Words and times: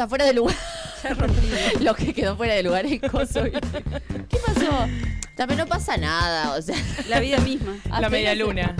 A 0.00 0.08
Fuera 0.08 0.24
de 0.24 0.32
Lugar. 0.32 0.56
Lo 1.80 1.94
que 1.94 2.14
quedó 2.14 2.36
fuera 2.36 2.54
de 2.54 2.62
lugar 2.62 2.86
es 2.86 3.00
coso. 3.00 3.42
¿Qué 3.44 4.38
pasó? 4.46 4.86
También 5.34 5.58
no 5.58 5.66
pasa 5.66 5.96
nada, 5.96 6.54
o 6.56 6.62
sea. 6.62 6.76
La 7.08 7.20
vida 7.20 7.38
misma. 7.40 7.76
La 8.00 8.08
media 8.08 8.34
luna. 8.34 8.76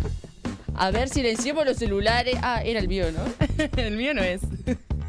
A 0.76 0.90
ver, 0.90 1.08
silenciemos 1.08 1.66
los 1.66 1.76
celulares. 1.76 2.36
Ah, 2.42 2.62
era 2.64 2.80
el 2.80 2.88
mío, 2.88 3.06
¿no? 3.12 3.20
El 3.76 3.96
mío 3.96 4.14
no 4.14 4.22
es. 4.22 4.40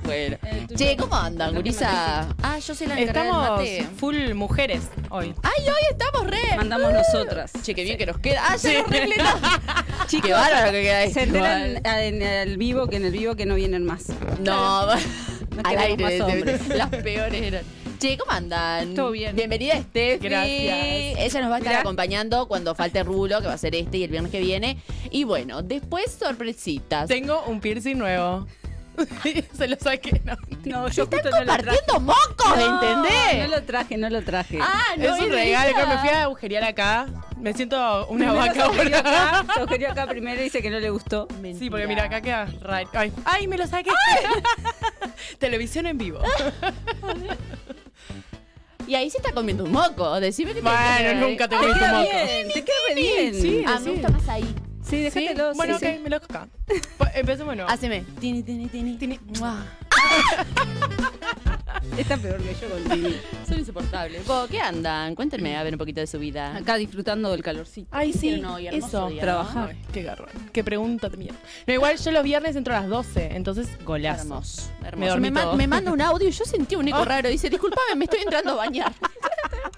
Bueno. 0.03 0.37
Tuyo. 0.67 0.77
Che, 0.77 0.97
¿cómo 0.97 1.15
andan, 1.15 1.55
Gurisa? 1.55 2.27
Ah, 2.43 2.59
yo 2.59 2.75
soy 2.75 2.87
la 2.87 2.99
encargada 2.99 3.29
Estamos 3.29 3.59
del 3.59 3.83
mate. 3.83 3.95
full 3.97 4.33
mujeres 4.33 4.81
hoy. 5.09 5.33
Ay, 5.43 5.69
hoy 5.69 5.83
estamos 5.91 6.27
re. 6.27 6.57
Mandamos 6.57 6.91
nosotras. 6.91 7.51
Che, 7.61 7.73
qué 7.73 7.83
bien 7.83 7.97
que 7.97 8.05
nos 8.05 8.19
queda. 8.19 8.41
Ah, 8.49 8.55
ya 8.57 8.81
nos. 8.81 10.07
Chicos, 10.07 10.27
Qué 10.27 10.33
bárbaro 10.33 10.71
que 10.71 10.81
queda 10.81 11.09
Se 11.09 11.23
enteran 11.23 11.81
en 11.85 12.21
el 12.21 12.57
vivo 12.57 12.87
que 12.87 12.97
en 12.97 13.05
el 13.05 13.11
vivo 13.11 13.35
que 13.35 13.45
no 13.45 13.55
vienen 13.55 13.85
más. 13.85 14.07
No, 14.41 14.87
al 15.63 15.77
queremos 15.77 16.11
aire. 16.11 16.45
más. 16.57 16.67
Las 16.77 16.89
peores 16.89 17.41
eran. 17.41 17.63
Che, 17.99 18.17
¿cómo 18.17 18.31
andan? 18.31 18.95
Todo 18.95 19.11
bien. 19.11 19.35
Bienvenida, 19.35 19.79
Steffi. 19.79 20.27
Gracias. 20.27 21.19
Ella 21.19 21.41
nos 21.41 21.51
va 21.51 21.55
a 21.55 21.57
estar 21.59 21.71
Mirá. 21.73 21.79
acompañando 21.81 22.47
cuando 22.47 22.73
falte 22.73 23.03
Rulo, 23.03 23.41
que 23.41 23.47
va 23.47 23.53
a 23.53 23.57
ser 23.59 23.75
este 23.75 23.97
y 23.99 24.03
el 24.03 24.09
viernes 24.09 24.31
que 24.31 24.39
viene. 24.39 24.77
Y 25.11 25.23
bueno, 25.23 25.61
después 25.61 26.11
sorpresitas. 26.11 27.07
Tengo 27.07 27.43
un 27.45 27.59
piercing 27.61 27.97
nuevo. 27.97 28.47
Se 29.57 29.67
lo 29.67 29.75
saqué, 29.79 30.21
¿no? 30.25 30.35
No, 30.65 30.87
yo 30.89 31.03
Están 31.03 31.21
justo 31.21 31.29
no 31.31 31.39
lo 31.39 31.45
traje. 31.45 31.63
compartiendo 31.65 31.99
mocos, 32.01 32.57
No, 32.57 32.75
¿entendés? 32.75 33.49
No 33.49 33.55
lo 33.55 33.63
traje, 33.63 33.97
no 33.97 34.09
lo 34.09 34.21
traje. 34.23 34.59
Ah, 34.61 34.81
no, 34.97 35.03
es 35.15 35.21
un 35.21 35.29
regalo. 35.31 35.75
que 35.75 35.85
me 35.87 35.97
fui 35.99 36.09
a 36.09 36.23
agujerear 36.23 36.63
acá. 36.63 37.07
Me 37.37 37.53
siento 37.53 38.07
una 38.07 38.25
Primero 38.33 38.35
vaca 38.35 38.63
ahora. 38.65 38.99
acá, 38.99 39.45
se 39.55 39.61
sugirió 39.61 39.91
acá 39.91 40.07
primero 40.07 40.39
y 40.41 40.43
dice 40.43 40.61
que 40.61 40.69
no 40.69 40.79
le 40.79 40.89
gustó. 40.89 41.27
Sí, 41.57 41.69
porque 41.69 41.87
mira, 41.87 42.03
acá 42.03 42.21
queda 42.21 42.45
right. 42.45 42.87
Ay, 42.93 43.11
ay, 43.25 43.47
me 43.47 43.57
lo 43.57 43.65
saqué. 43.65 43.89
Televisión 45.39 45.87
en 45.87 45.97
vivo. 45.97 46.19
Y 48.87 48.95
ahí 48.95 49.09
se 49.09 49.17
está 49.17 49.31
comiendo 49.31 49.63
un 49.63 49.71
moco. 49.71 50.19
Decime 50.19 50.53
que 50.53 50.61
te 50.61 50.67
Bueno, 50.69 51.27
nunca 51.27 51.47
te 51.47 51.55
Te 51.55 51.61
comí 51.61 51.73
tu 51.73 51.79
queda 51.79 51.93
moco. 51.93 52.09
bien, 52.11 52.47
te 52.53 52.63
queda 52.65 52.95
bien. 52.95 53.33
Sí. 53.35 53.63
Ah, 53.65 53.79
me 53.79 53.91
gusta 53.91 54.09
más 54.09 54.27
ahí. 54.29 54.55
Sí, 54.83 55.09
¿Sí? 55.11 55.21
déjatelo. 55.27 55.53
Bueno, 55.55 55.77
sí, 55.79 55.85
ok, 55.85 55.91
sí. 55.93 55.99
me 56.03 56.09
lo 56.09 56.15
acá. 56.17 56.47
Pues, 56.97 57.09
Empecemos 57.15 57.55
no. 57.55 57.65
Haceme. 57.67 58.03
Tini, 58.19 58.43
tini, 58.43 58.67
tini. 58.67 58.97
Tini. 58.97 59.19
Mua. 59.39 59.65
Está 61.97 62.17
peor 62.17 62.37
que 62.41 62.55
yo 62.59 62.69
con 62.69 62.83
Tini. 62.85 63.15
Son 63.47 63.59
insoportables. 63.59 64.25
Vos, 64.25 64.49
¿Qué 64.49 64.59
andan? 64.61 65.13
Cuéntenme 65.15 65.57
a 65.57 65.63
ver 65.63 65.73
un 65.73 65.77
poquito 65.77 65.99
de 65.99 66.07
su 66.07 66.19
vida. 66.19 66.55
Acá 66.55 66.75
disfrutando 66.75 67.31
del 67.31 67.43
calorcito. 67.43 67.87
Ay, 67.91 68.13
sí, 68.13 68.39
no, 68.39 68.59
y 68.59 68.67
eso. 68.67 69.09
día, 69.09 69.21
trabajar. 69.21 69.75
Qué 69.91 70.03
garrón. 70.03 70.29
Qué 70.53 70.63
pregunta 70.63 71.09
mía. 71.09 71.33
No, 71.67 71.73
igual 71.73 71.97
yo 71.97 72.11
los 72.11 72.23
viernes 72.23 72.55
entro 72.55 72.75
a 72.75 72.81
las 72.81 72.89
12, 72.89 73.35
entonces 73.35 73.67
golazo. 73.83 74.21
Hermoso, 74.21 74.71
Me 74.81 74.87
hermoso. 75.27 75.55
me 75.55 75.67
manda 75.67 75.91
un 75.91 76.01
audio 76.01 76.29
y 76.29 76.31
yo 76.31 76.45
sentí 76.45 76.75
un 76.75 76.87
eco 76.87 76.99
Oh. 77.01 77.05
raro. 77.05 77.29
Dice, 77.29 77.49
disculpame, 77.49 77.95
me 77.95 78.05
estoy 78.05 78.21
entrando 78.21 78.51
a 78.51 78.55
bañar. 78.55 78.93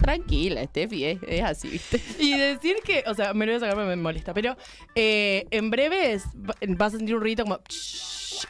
Tranquila, 0.00 0.64
Steffi, 0.64 1.04
es, 1.04 1.18
es 1.26 1.42
así, 1.42 1.68
¿viste? 1.68 2.00
Y 2.18 2.36
decir 2.36 2.76
que, 2.84 3.04
o 3.06 3.14
sea, 3.14 3.32
me 3.34 3.46
lo 3.46 3.52
voy 3.52 3.56
a 3.56 3.60
sacar 3.60 3.76
me 3.86 3.96
molesta, 3.96 4.34
pero 4.34 4.56
eh, 4.94 5.46
en 5.50 5.70
breves 5.70 6.24
va- 6.36 6.54
vas 6.76 6.94
a 6.94 6.96
sentir 6.98 7.14
un 7.14 7.20
ruido 7.22 7.44
como. 7.44 7.60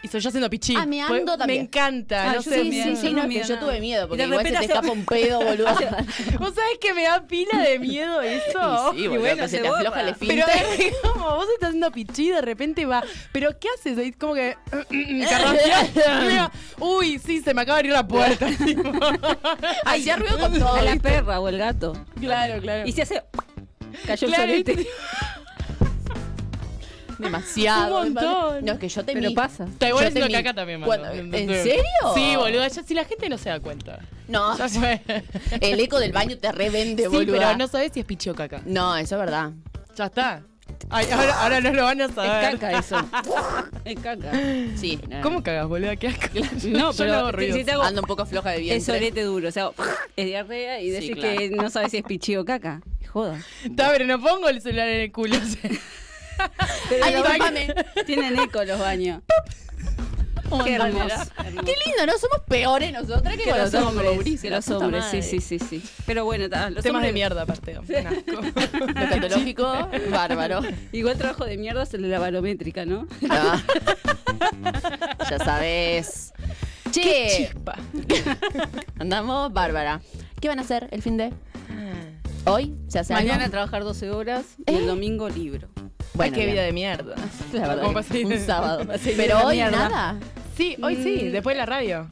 Y 0.03 0.09
soy 0.09 0.21
yo 0.21 0.29
haciendo 0.29 0.51
pichí. 0.51 0.75
Ah, 0.77 0.87
meando 0.87 1.25
Pues, 1.25 1.39
también. 1.39 1.61
Me 1.61 1.65
encanta. 1.67 2.25
Ah, 2.25 2.27
no 2.29 2.35
yo 2.35 2.43
sé. 2.43 2.63
Sí, 2.63 2.71
sí, 2.83 2.97
sí, 2.97 3.13
no 3.13 3.29
que 3.29 3.43
yo 3.43 3.59
tuve 3.59 3.81
miedo, 3.81 4.09
porque 4.09 4.23
Y 4.25 4.27
de 4.27 4.33
igual 4.33 4.47
se 4.47 4.53
te 4.53 4.59
repente 4.59 4.73
hace- 4.73 4.87
escapa 4.87 4.93
un 4.93 5.05
pedo, 5.07 5.41
boludo. 5.43 5.67
¿Vos 6.39 6.55
sabés 6.55 6.79
que 6.81 6.95
me 6.95 7.03
da 7.05 7.27
pila 7.27 7.59
de 7.61 7.79
miedo 7.79 8.21
eso? 8.23 8.93
Sí, 8.93 9.01
Y 9.01 9.07
boludo, 9.09 9.21
bueno, 9.21 9.43
que 9.43 9.49
se 9.49 9.57
se 9.57 9.63
te 9.63 9.69
afloja 9.69 10.01
el 10.01 10.15
Pero 10.15 10.47
esfínter. 10.47 10.87
es 10.89 10.95
como 11.03 11.35
vos 11.37 11.47
estás 11.55 11.69
haciendo 11.69 11.91
pichí 11.93 12.29
y 12.29 12.31
de 12.31 12.41
repente 12.43 12.87
va. 12.87 13.03
¿Pero 13.33 13.59
qué 13.59 13.69
haces? 13.79 13.99
Ahí 13.99 14.13
como 14.13 14.35
que. 14.35 14.57
Mira, 14.91 16.51
Uy, 16.79 17.19
sí, 17.19 17.41
se 17.41 17.55
me 17.55 17.63
acaba 17.63 17.77
de 17.77 17.81
abrir 17.81 17.93
la 17.93 18.07
puerta. 18.07 18.47
tipo. 18.65 18.91
Hacía 19.85 20.17
ruido 20.17 20.39
con 20.39 20.59
todo. 20.59 20.75
A 20.75 20.83
la 20.83 20.97
perra 20.97 21.41
o 21.41 21.49
el 21.49 21.59
gato. 21.59 21.93
Claro, 22.21 22.61
claro. 22.61 22.87
Y 22.87 22.93
se 22.93 23.03
hace. 23.03 23.23
Cayó 24.07 24.27
Claro, 24.27 24.43
el 24.53 24.65
solete. 24.65 24.73
y- 24.83 24.87
Demasiado. 27.25 28.01
Un 28.03 28.13
montón. 28.15 28.65
No, 28.65 28.73
es 28.75 28.79
que 28.79 28.89
yo 28.89 29.05
temí. 29.05 29.21
Pero 29.21 29.35
pasa. 29.35 29.65
Está 29.65 29.89
igual 29.89 30.05
Yo 30.05 30.09
haciendo 30.09 30.29
temí. 30.31 30.43
caca 30.43 30.55
también, 30.55 30.81
mano. 30.81 30.87
Cuando- 30.87 31.37
¿En 31.37 31.49
serio? 31.49 31.83
Sí, 32.15 32.37
boludo. 32.37 32.67
ya- 32.67 32.83
si 32.83 32.95
la 32.95 33.05
gente 33.05 33.29
no 33.29 33.39
se 33.39 33.49
da 33.51 33.61
cuenta. 33.61 33.99
No, 34.29 34.57
el 35.61 35.81
eco 35.81 35.99
del 35.99 36.13
baño 36.13 36.39
te 36.39 36.51
revende, 36.53 37.03
Sí, 37.05 37.09
boludo. 37.09 37.37
pero 37.39 37.57
no 37.57 37.67
sabes 37.69 37.93
si 37.93 38.01
es 38.01 38.07
pichi 38.07 38.31
o 38.31 38.35
caca. 38.35 38.63
No, 38.65 38.97
eso 38.97 39.17
es 39.17 39.21
verdad. 39.21 39.53
Ya 39.97 40.07
está. 40.07 40.43
Ay, 40.89 41.07
ahora, 41.13 41.43
ahora 41.43 41.61
no 41.61 41.73
lo 41.73 41.85
van 41.85 42.01
a 42.01 42.07
Es 42.07 42.15
saber. 42.15 42.59
caca 42.59 42.79
eso. 42.79 42.97
Es 43.85 44.01
caca. 44.01 44.33
Sí. 44.77 44.99
no. 45.11 45.21
¿Cómo 45.21 45.43
cagas, 45.43 45.69
boludo? 45.69 45.91
¿Qué 45.99 46.09
asco? 46.09 46.27
No, 46.69 46.91
Yo 46.93 46.97
pero 46.97 47.15
hago 47.15 47.39
si 47.39 47.65
te 47.65 47.73
hago 47.73 47.83
Ando 47.83 48.01
un 48.01 48.07
poco 48.07 48.25
floja 48.25 48.51
de 48.51 48.57
es 48.57 48.63
vientre. 48.63 48.95
solete 48.95 49.23
duro, 49.25 49.49
o 49.49 49.53
sea, 49.53 49.71
es 50.17 50.25
diarrea 50.27 50.81
y 50.81 50.87
Sí, 50.87 50.91
decís 50.91 51.17
claro. 51.17 51.39
que 51.39 51.51
no 51.51 51.69
sabes 51.71 51.91
si 51.91 51.99
es 51.99 52.03
pichi 52.03 52.37
o 52.37 52.45
caca. 52.47 52.81
Joda. 53.13 53.39
Está, 53.63 53.91
pero 53.93 54.07
no 54.07 54.19
pongo 54.21 54.49
el 54.49 54.61
celular 54.63 54.89
en 54.89 55.01
el 55.03 55.13
culo. 55.13 55.37
Ay, 57.03 57.13
los 57.13 57.23
discúlpame. 57.23 57.67
baños 57.67 57.87
tienen 58.07 58.39
eco 58.39 58.65
los 58.65 58.79
baños. 58.79 59.23
Onda, 60.51 60.65
Qué 60.67 60.75
hermoso. 60.75 61.15
Qué 61.65 61.75
lindo, 61.87 62.07
¿no? 62.07 62.19
Somos 62.19 62.41
peores 62.47 62.93
nosotras 62.93 63.35
que, 63.37 63.47
los 63.51 63.75
hombres, 63.75 64.41
que 64.41 64.51
los 64.51 64.69
hombres, 64.69 65.05
sí, 65.11 65.23
sí, 65.23 65.41
sí, 65.41 65.59
sí. 65.59 65.83
Pero 66.07 66.27
bueno, 66.27 66.49
ta, 66.51 66.69
los 66.71 66.83
Temas 66.85 67.01
hombres- 67.01 67.09
de 67.09 67.13
mierda, 67.15 67.43
aparte. 67.43 67.79
Un 67.79 68.07
asco. 68.07 68.77
Lo 68.79 68.95
catológico, 68.95 69.89
bárbaro. 70.11 70.61
Igual 70.93 71.17
trabajo 71.17 71.47
de 71.47 71.57
mierda 71.57 71.83
es 71.85 71.95
el 71.95 72.03
de 72.03 72.09
la 72.09 72.19
barométrica, 72.19 72.85
¿no? 72.85 73.09
Ah. 73.31 73.61
ya 75.31 75.39
sabes. 75.39 76.33
Qué 76.93 77.01
Che, 77.01 77.47
chispa. 77.47 77.77
andamos 78.99 79.53
bárbara. 79.53 80.03
¿Qué 80.41 80.49
van 80.49 80.59
a 80.59 80.63
hacer 80.63 80.89
el 80.93 81.01
fin 81.03 81.17
de? 81.17 81.33
Hoy 82.47 82.75
se 82.89 82.99
hace 82.99 83.15
algo? 83.15 83.27
Mañana 83.29 83.49
trabajar 83.51 83.83
12 83.83 84.11
horas 84.11 84.45
y 84.67 84.75
el 84.75 84.87
domingo 84.87 85.29
libro. 85.31 85.69
Ay, 86.15 86.17
Bueno, 86.17 86.35
qué 86.35 86.41
bien. 86.43 86.53
vida 86.55 86.63
de 86.63 86.73
mierda. 86.73 87.15
La 87.53 87.61
verdad, 87.69 87.83
¿Cómo 87.83 87.89
que 87.89 87.95
pasé 87.95 88.25
un 88.25 88.39
sábado. 88.41 88.85
Pero 89.17 89.39
hoy 89.47 89.57
mierda. 89.57 89.89
nada. 89.89 90.17
Sí, 90.57 90.77
hoy 90.83 90.97
sí, 91.03 91.25
Mm. 91.29 91.33
después 91.33 91.55
de 91.57 91.59
la 91.61 91.67
radio. 91.67 92.09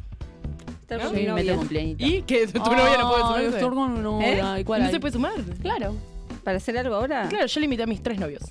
¿No? 0.90 1.08
Sí, 1.08 1.14
mi 1.14 1.22
me 1.22 1.28
novia. 1.28 1.44
tengo 1.44 1.58
cumpleaños. 1.60 1.96
¿Y 2.00 2.22
que 2.22 2.46
tu 2.48 2.58
novia 2.58 2.98
no 2.98 3.08
puede 3.08 3.22
sumarse? 3.22 3.46
Estoy 3.46 3.70
con. 3.70 4.22
¿Eh? 4.22 4.42
¿Y 4.60 4.64
cuál 4.64 4.80
¿No 4.82 4.86
hay? 4.88 4.92
se 4.92 5.00
puede 5.00 5.12
sumar? 5.12 5.32
Claro. 5.62 5.96
¿Para 6.44 6.58
hacer 6.58 6.76
algo 6.76 6.96
ahora? 6.96 7.28
Claro, 7.30 7.46
yo 7.46 7.60
le 7.60 7.64
invité 7.64 7.84
a 7.84 7.86
mis 7.86 8.02
tres 8.02 8.18
novios. 8.18 8.42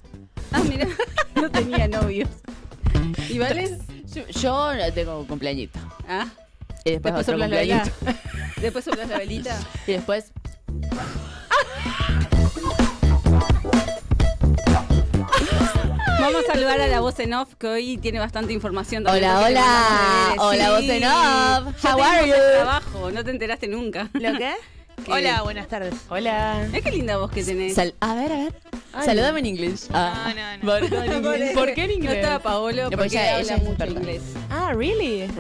Ah, 0.52 0.62
mira, 0.68 0.88
no 1.36 1.52
tenía 1.52 1.88
novios. 1.88 2.30
¿Y 3.30 3.38
vale? 3.38 3.78
Yo, 4.14 4.28
yo 4.28 4.72
tengo 4.94 5.28
cumpleañito. 5.28 5.78
Ah, 6.08 6.26
Y 6.84 6.92
después, 6.92 7.14
después 7.14 7.14
otro 7.14 7.34
soplas 7.34 7.50
la 7.52 7.58
cumpleañito. 7.58 8.62
Después 8.62 8.86
soplas 8.86 9.10
la 9.10 9.18
velita. 9.20 9.60
Y 9.86 9.92
después. 9.92 10.32
Vamos 16.22 16.44
a 16.48 16.54
saludar 16.54 16.80
a 16.82 16.88
la 16.88 17.00
voz 17.00 17.20
en 17.20 17.34
off 17.34 17.56
que 17.56 17.68
hoy 17.68 17.98
tiene 17.98 18.20
bastante 18.20 18.54
información. 18.54 19.04
también 19.04 19.26
Hola, 19.26 19.48
hola. 19.48 20.36
Hola, 20.38 20.66
Sí. 20.66 20.72
voz 20.72 20.90
en 20.90 21.04
off. 21.04 21.86
How 21.86 22.02
are 22.04 22.28
you? 22.28 22.34
trabajo, 22.36 23.12
no 23.12 23.24
te 23.24 23.32
enteraste 23.32 23.68
nunca. 23.68 24.10
¿Lo 24.14 24.38
qué? 24.38 24.54
Hola, 25.08 25.42
buenas 25.42 25.68
tardes. 25.68 25.94
Hola. 26.10 26.66
Mira 26.68 26.82
qué 26.82 26.92
linda 26.92 27.18
voz 27.18 27.32
que 27.32 27.44
tenés. 27.44 27.76
Sal- 27.76 27.94
a 28.00 28.14
ver, 28.16 28.32
a 28.32 28.36
ver. 28.38 28.54
Ay. 28.94 29.06
Saludame 29.06 29.40
en 29.40 29.46
inglés. 29.46 29.88
Ah. 29.94 30.34
no, 30.62 30.80
no. 30.80 31.06
Inglés. 31.06 31.52
¿Por 31.56 31.74
qué 31.74 31.86
en 31.86 31.92
inglés? 31.92 32.12
No 32.14 32.20
estaba 32.20 32.40
Paolo 32.40 32.84
No, 32.84 32.90
porque 32.90 32.98
porque 32.98 33.16
ella- 33.18 33.32
habla 33.38 33.42
ella 33.44 33.56
es 33.56 33.64
mucho 33.64 33.86
inglés. 33.86 34.22
Ah, 34.50 34.74
really? 34.76 35.28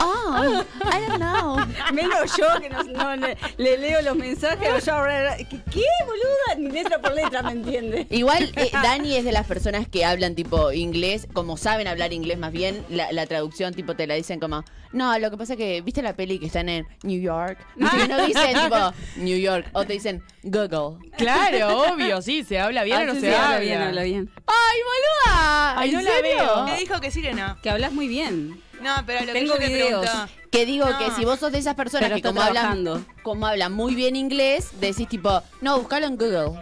Oh, 0.00 0.62
I 0.84 1.06
don't 1.08 1.16
know. 1.18 1.56
Menos 1.92 2.36
yo 2.36 2.46
que 2.60 2.68
no, 2.70 2.82
no, 2.84 3.16
le, 3.16 3.36
le 3.56 3.76
leo 3.78 4.00
los 4.02 4.16
mensajes. 4.16 4.84
Yo, 4.84 4.92
¿qué, 5.38 5.60
¿Qué, 5.70 5.84
boluda? 6.06 6.54
Ni 6.58 6.70
letra 6.70 7.00
por 7.00 7.14
letra, 7.14 7.42
¿me 7.42 7.52
entiende? 7.52 8.06
Igual 8.10 8.52
eh, 8.56 8.70
Dani 8.72 9.16
es 9.16 9.24
de 9.24 9.32
las 9.32 9.46
personas 9.46 9.88
que 9.88 10.04
hablan 10.04 10.34
tipo 10.34 10.72
inglés, 10.72 11.26
como 11.32 11.56
saben 11.56 11.88
hablar 11.88 12.12
inglés 12.12 12.38
más 12.38 12.52
bien, 12.52 12.84
la, 12.88 13.10
la 13.12 13.26
traducción 13.26 13.74
tipo 13.74 13.96
te 13.96 14.06
la 14.06 14.14
dicen 14.14 14.38
como, 14.40 14.64
no, 14.92 15.18
lo 15.18 15.30
que 15.30 15.36
pasa 15.36 15.54
es 15.54 15.58
que, 15.58 15.80
¿viste 15.82 16.00
la 16.02 16.14
peli 16.14 16.38
que 16.38 16.46
están 16.46 16.68
en 16.68 16.86
New 17.02 17.20
York? 17.20 17.58
Viste 17.92 18.08
que 18.08 18.08
no 18.08 18.26
dicen 18.26 18.54
tipo 18.62 18.92
New 19.16 19.38
York, 19.38 19.66
o 19.72 19.84
te 19.84 19.92
dicen 19.94 20.22
Google. 20.42 20.98
Claro, 21.16 21.82
obvio, 21.92 22.22
sí, 22.22 22.44
se 22.44 22.58
habla 22.58 22.84
bien 22.84 22.98
Ah, 22.98 23.02
o 23.02 23.06
no 23.06 23.14
sí, 23.14 23.20
se 23.20 23.26
sí, 23.28 23.34
habla. 23.34 23.46
habla 23.46 23.58
bien, 23.60 23.82
habla 23.82 24.02
bien. 24.02 24.30
¡Ay, 24.46 24.80
boluda! 24.82 25.78
Ay, 25.78 25.88
¿En 25.90 25.94
no 25.96 26.02
la 26.02 26.10
serio? 26.10 26.30
veo. 26.38 26.64
Me 26.64 26.78
dijo 26.78 27.00
que 27.00 27.10
sí 27.10 27.22
que 27.22 27.32
no. 27.32 27.58
Que 27.62 27.70
hablas 27.70 27.92
muy 27.92 28.08
bien. 28.08 28.62
No, 28.80 28.94
pero 29.06 29.24
lo 29.26 29.32
Tengo 29.32 29.56
que 29.56 29.78
yo. 29.90 30.02
Que 30.52 30.64
digo 30.64 30.86
No. 30.88 30.98
que 30.98 31.10
si 31.10 31.24
vos 31.24 31.38
sos 31.40 31.50
de 31.52 31.58
esas 31.58 31.74
personas 31.74 32.04
Pero 32.08 32.14
que 32.14 32.18
está 32.20 32.28
como 32.30 32.40
hablan, 32.42 32.84
trabajando. 32.84 33.04
como 33.22 33.46
hablan 33.46 33.72
muy 33.72 33.94
bien 33.94 34.14
inglés, 34.16 34.68
decís 34.80 35.08
tipo, 35.08 35.42
no, 35.60 35.78
buscalo 35.78 36.06
en 36.06 36.16
Google. 36.16 36.60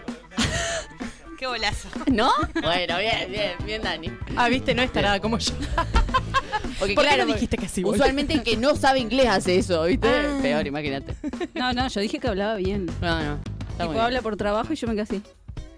Qué 1.39 1.47
bolazo. 1.47 1.89
¿No? 2.13 2.31
Bueno, 2.63 2.99
bien, 2.99 3.31
bien, 3.31 3.53
bien, 3.65 3.83
Dani. 3.83 4.11
Ah, 4.37 4.49
viste, 4.49 4.75
no 4.75 4.83
es 4.83 4.93
tarada 4.93 5.21
como 5.21 5.39
yo. 5.39 5.53
Porque 6.79 6.95
¿Por 6.95 7.05
qué 7.05 7.09
claro, 7.11 7.25
no 7.27 7.35
dijiste 7.35 7.57
que 7.57 7.69
sí, 7.69 7.83
boludo? 7.83 7.97
usualmente 8.03 8.35
el 8.35 8.43
que 8.43 8.57
no 8.57 8.75
sabe 8.77 8.99
inglés 9.01 9.27
hace 9.29 9.57
eso, 9.59 9.83
¿viste? 9.85 10.09
Ah. 10.09 10.39
Peor, 10.43 10.67
imagínate. 10.67 11.15
No, 11.55 11.73
no, 11.73 11.89
yo 11.89 12.01
dije 12.01 12.19
que 12.19 12.29
hablaba 12.29 12.57
bien. 12.57 12.87
No, 13.01 13.23
no. 13.23 13.35
Está 13.35 13.85
muy 13.85 13.89
Tipo, 13.89 13.91
bien. 13.93 14.01
habla 14.05 14.23
por 14.23 14.37
trabajo 14.37 14.73
y 14.73 14.77
yo 14.77 14.87
me 14.87 14.93
quedé 14.95 15.03
así, 15.03 15.23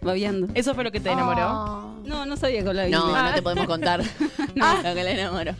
babeando. 0.01 0.49
¿Eso 0.55 0.75
fue 0.75 0.83
lo 0.85 0.91
que 0.91 0.99
te 1.01 1.11
enamoró? 1.11 1.47
Oh. 1.51 1.95
No, 2.05 2.27
no 2.27 2.37
sabía 2.37 2.63
que 2.63 2.69
hablaba 2.69 2.89
No, 2.89 3.07
inglés. 3.09 3.23
no 3.25 3.35
te 3.35 3.43
podemos 3.43 3.67
contar 3.67 4.03
No. 4.55 4.77
lo 4.83 4.95
que 4.95 5.05
le 5.05 5.13
enamoró. 5.21 5.55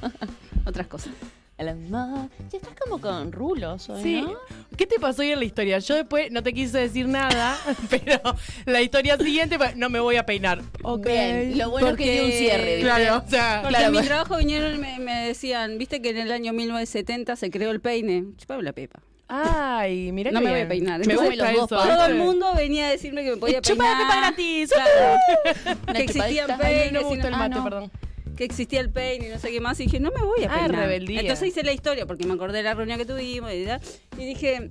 otras 0.65 0.87
cosas. 0.89 1.11
El 1.59 1.69
amor. 1.71 2.29
Sí, 2.53 2.57
estás 2.59 2.73
como 2.81 3.01
con 3.01 3.33
rulos 3.33 3.89
hoy, 3.89 4.01
Sí. 4.03 4.23
¿no? 4.23 4.35
¿Qué 4.77 4.87
te 4.87 5.01
pasó 5.01 5.23
hoy 5.23 5.33
en 5.33 5.41
la 5.41 5.45
historia? 5.45 5.81
Yo 5.81 5.97
después 5.97 6.31
no 6.31 6.41
te 6.45 6.53
quise 6.53 6.79
decir 6.79 7.09
nada, 7.09 7.59
pero 7.91 8.21
la 8.65 8.81
historia 8.81 9.17
siguiente 9.17 9.59
no 9.75 9.91
me 9.91 9.99
voy 9.99 10.17
a 10.17 10.25
peinar. 10.25 10.63
Ok. 10.85 11.07
Bien, 11.07 11.59
lo 11.59 11.71
bueno 11.71 11.89
es 11.89 11.97
que 11.97 12.05
Porque- 12.05 12.13
tiene 12.13 12.27
un 12.27 12.33
cierre, 12.33 12.77
¿viste? 12.77 12.83
Claro, 12.83 13.25
o 13.27 13.29
sea, 13.29 13.59
Porque 13.63 13.77
Claro, 13.77 13.95
en 13.97 14.01
mi 14.01 14.07
trabajo 14.07 14.37
vinieron 14.37 14.75
y 14.77 14.79
me, 14.79 14.99
me 15.01 15.27
decían, 15.27 15.79
viste 15.79 16.01
que 16.01 16.11
en 16.11 16.19
el 16.19 16.31
año 16.31 16.53
1970 16.53 17.35
se 17.35 17.51
creó 17.51 17.73
el 17.73 17.81
peine. 17.81 18.25
Chupame 18.37 18.63
la 18.63 18.73
pepa. 18.73 19.01
Ay, 19.27 20.11
mira 20.13 20.31
No 20.31 20.39
qué 20.41 20.47
me 20.47 20.53
voy 20.53 20.61
a 20.61 20.69
peinar. 20.69 21.05
Me 21.07 21.15
gusta 21.17 21.53
los 21.53 21.69
dos 21.69 21.85
eso. 21.85 21.95
Todo 21.97 22.07
el 22.07 22.15
mundo 22.15 22.55
venía 22.57 22.87
a 22.87 22.91
decirme 22.91 23.25
que 23.25 23.33
me 23.33 23.37
podía 23.37 23.61
Chupa 23.61 23.83
peinar. 23.85 23.99
de 23.99 24.05
pepa 24.05 24.17
gratis. 24.21 24.71
Claro. 24.73 25.77
Que 25.93 26.03
existían. 26.05 26.51
Ay, 26.53 26.59
peines. 26.59 26.93
no 26.93 27.01
me 27.01 27.07
gusta 27.09 27.27
el 27.27 27.33
no- 27.33 27.39
mate, 27.39 27.55
ah, 27.55 27.59
no. 27.59 27.65
perdón. 27.65 27.91
Que 28.39 28.45
existía 28.45 28.79
el 28.79 28.89
peine 28.91 29.27
y 29.27 29.31
no 29.31 29.39
sé 29.41 29.51
qué 29.51 29.61
más. 29.61 29.81
Y 29.81 29.85
dije, 29.87 29.99
no 29.99 30.13
me 30.13 30.23
voy 30.23 30.45
a 30.45 30.47
Ah, 30.55 30.59
peinar. 30.61 30.81
rebeldía. 30.83 31.21
Entonces 31.23 31.49
hice 31.49 31.65
la 31.65 31.73
historia 31.73 32.07
porque 32.07 32.25
me 32.25 32.35
acordé 32.35 32.59
de 32.59 32.63
la 32.63 32.75
reunión 32.75 32.97
que 32.97 33.05
tuvimos 33.05 33.53
y, 33.53 33.65
tal, 33.67 33.81
y 34.17 34.25
dije, 34.25 34.71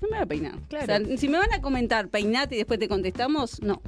no 0.00 0.08
me 0.08 0.16
voy 0.16 0.18
a 0.22 0.26
peinar. 0.26 0.58
Claro. 0.70 0.84
O 0.84 1.06
sea, 1.06 1.16
si 1.18 1.28
me 1.28 1.36
van 1.36 1.52
a 1.52 1.60
comentar 1.60 2.08
peinate 2.08 2.54
y 2.54 2.58
después 2.58 2.80
te 2.80 2.88
contestamos, 2.88 3.60
no. 3.60 3.82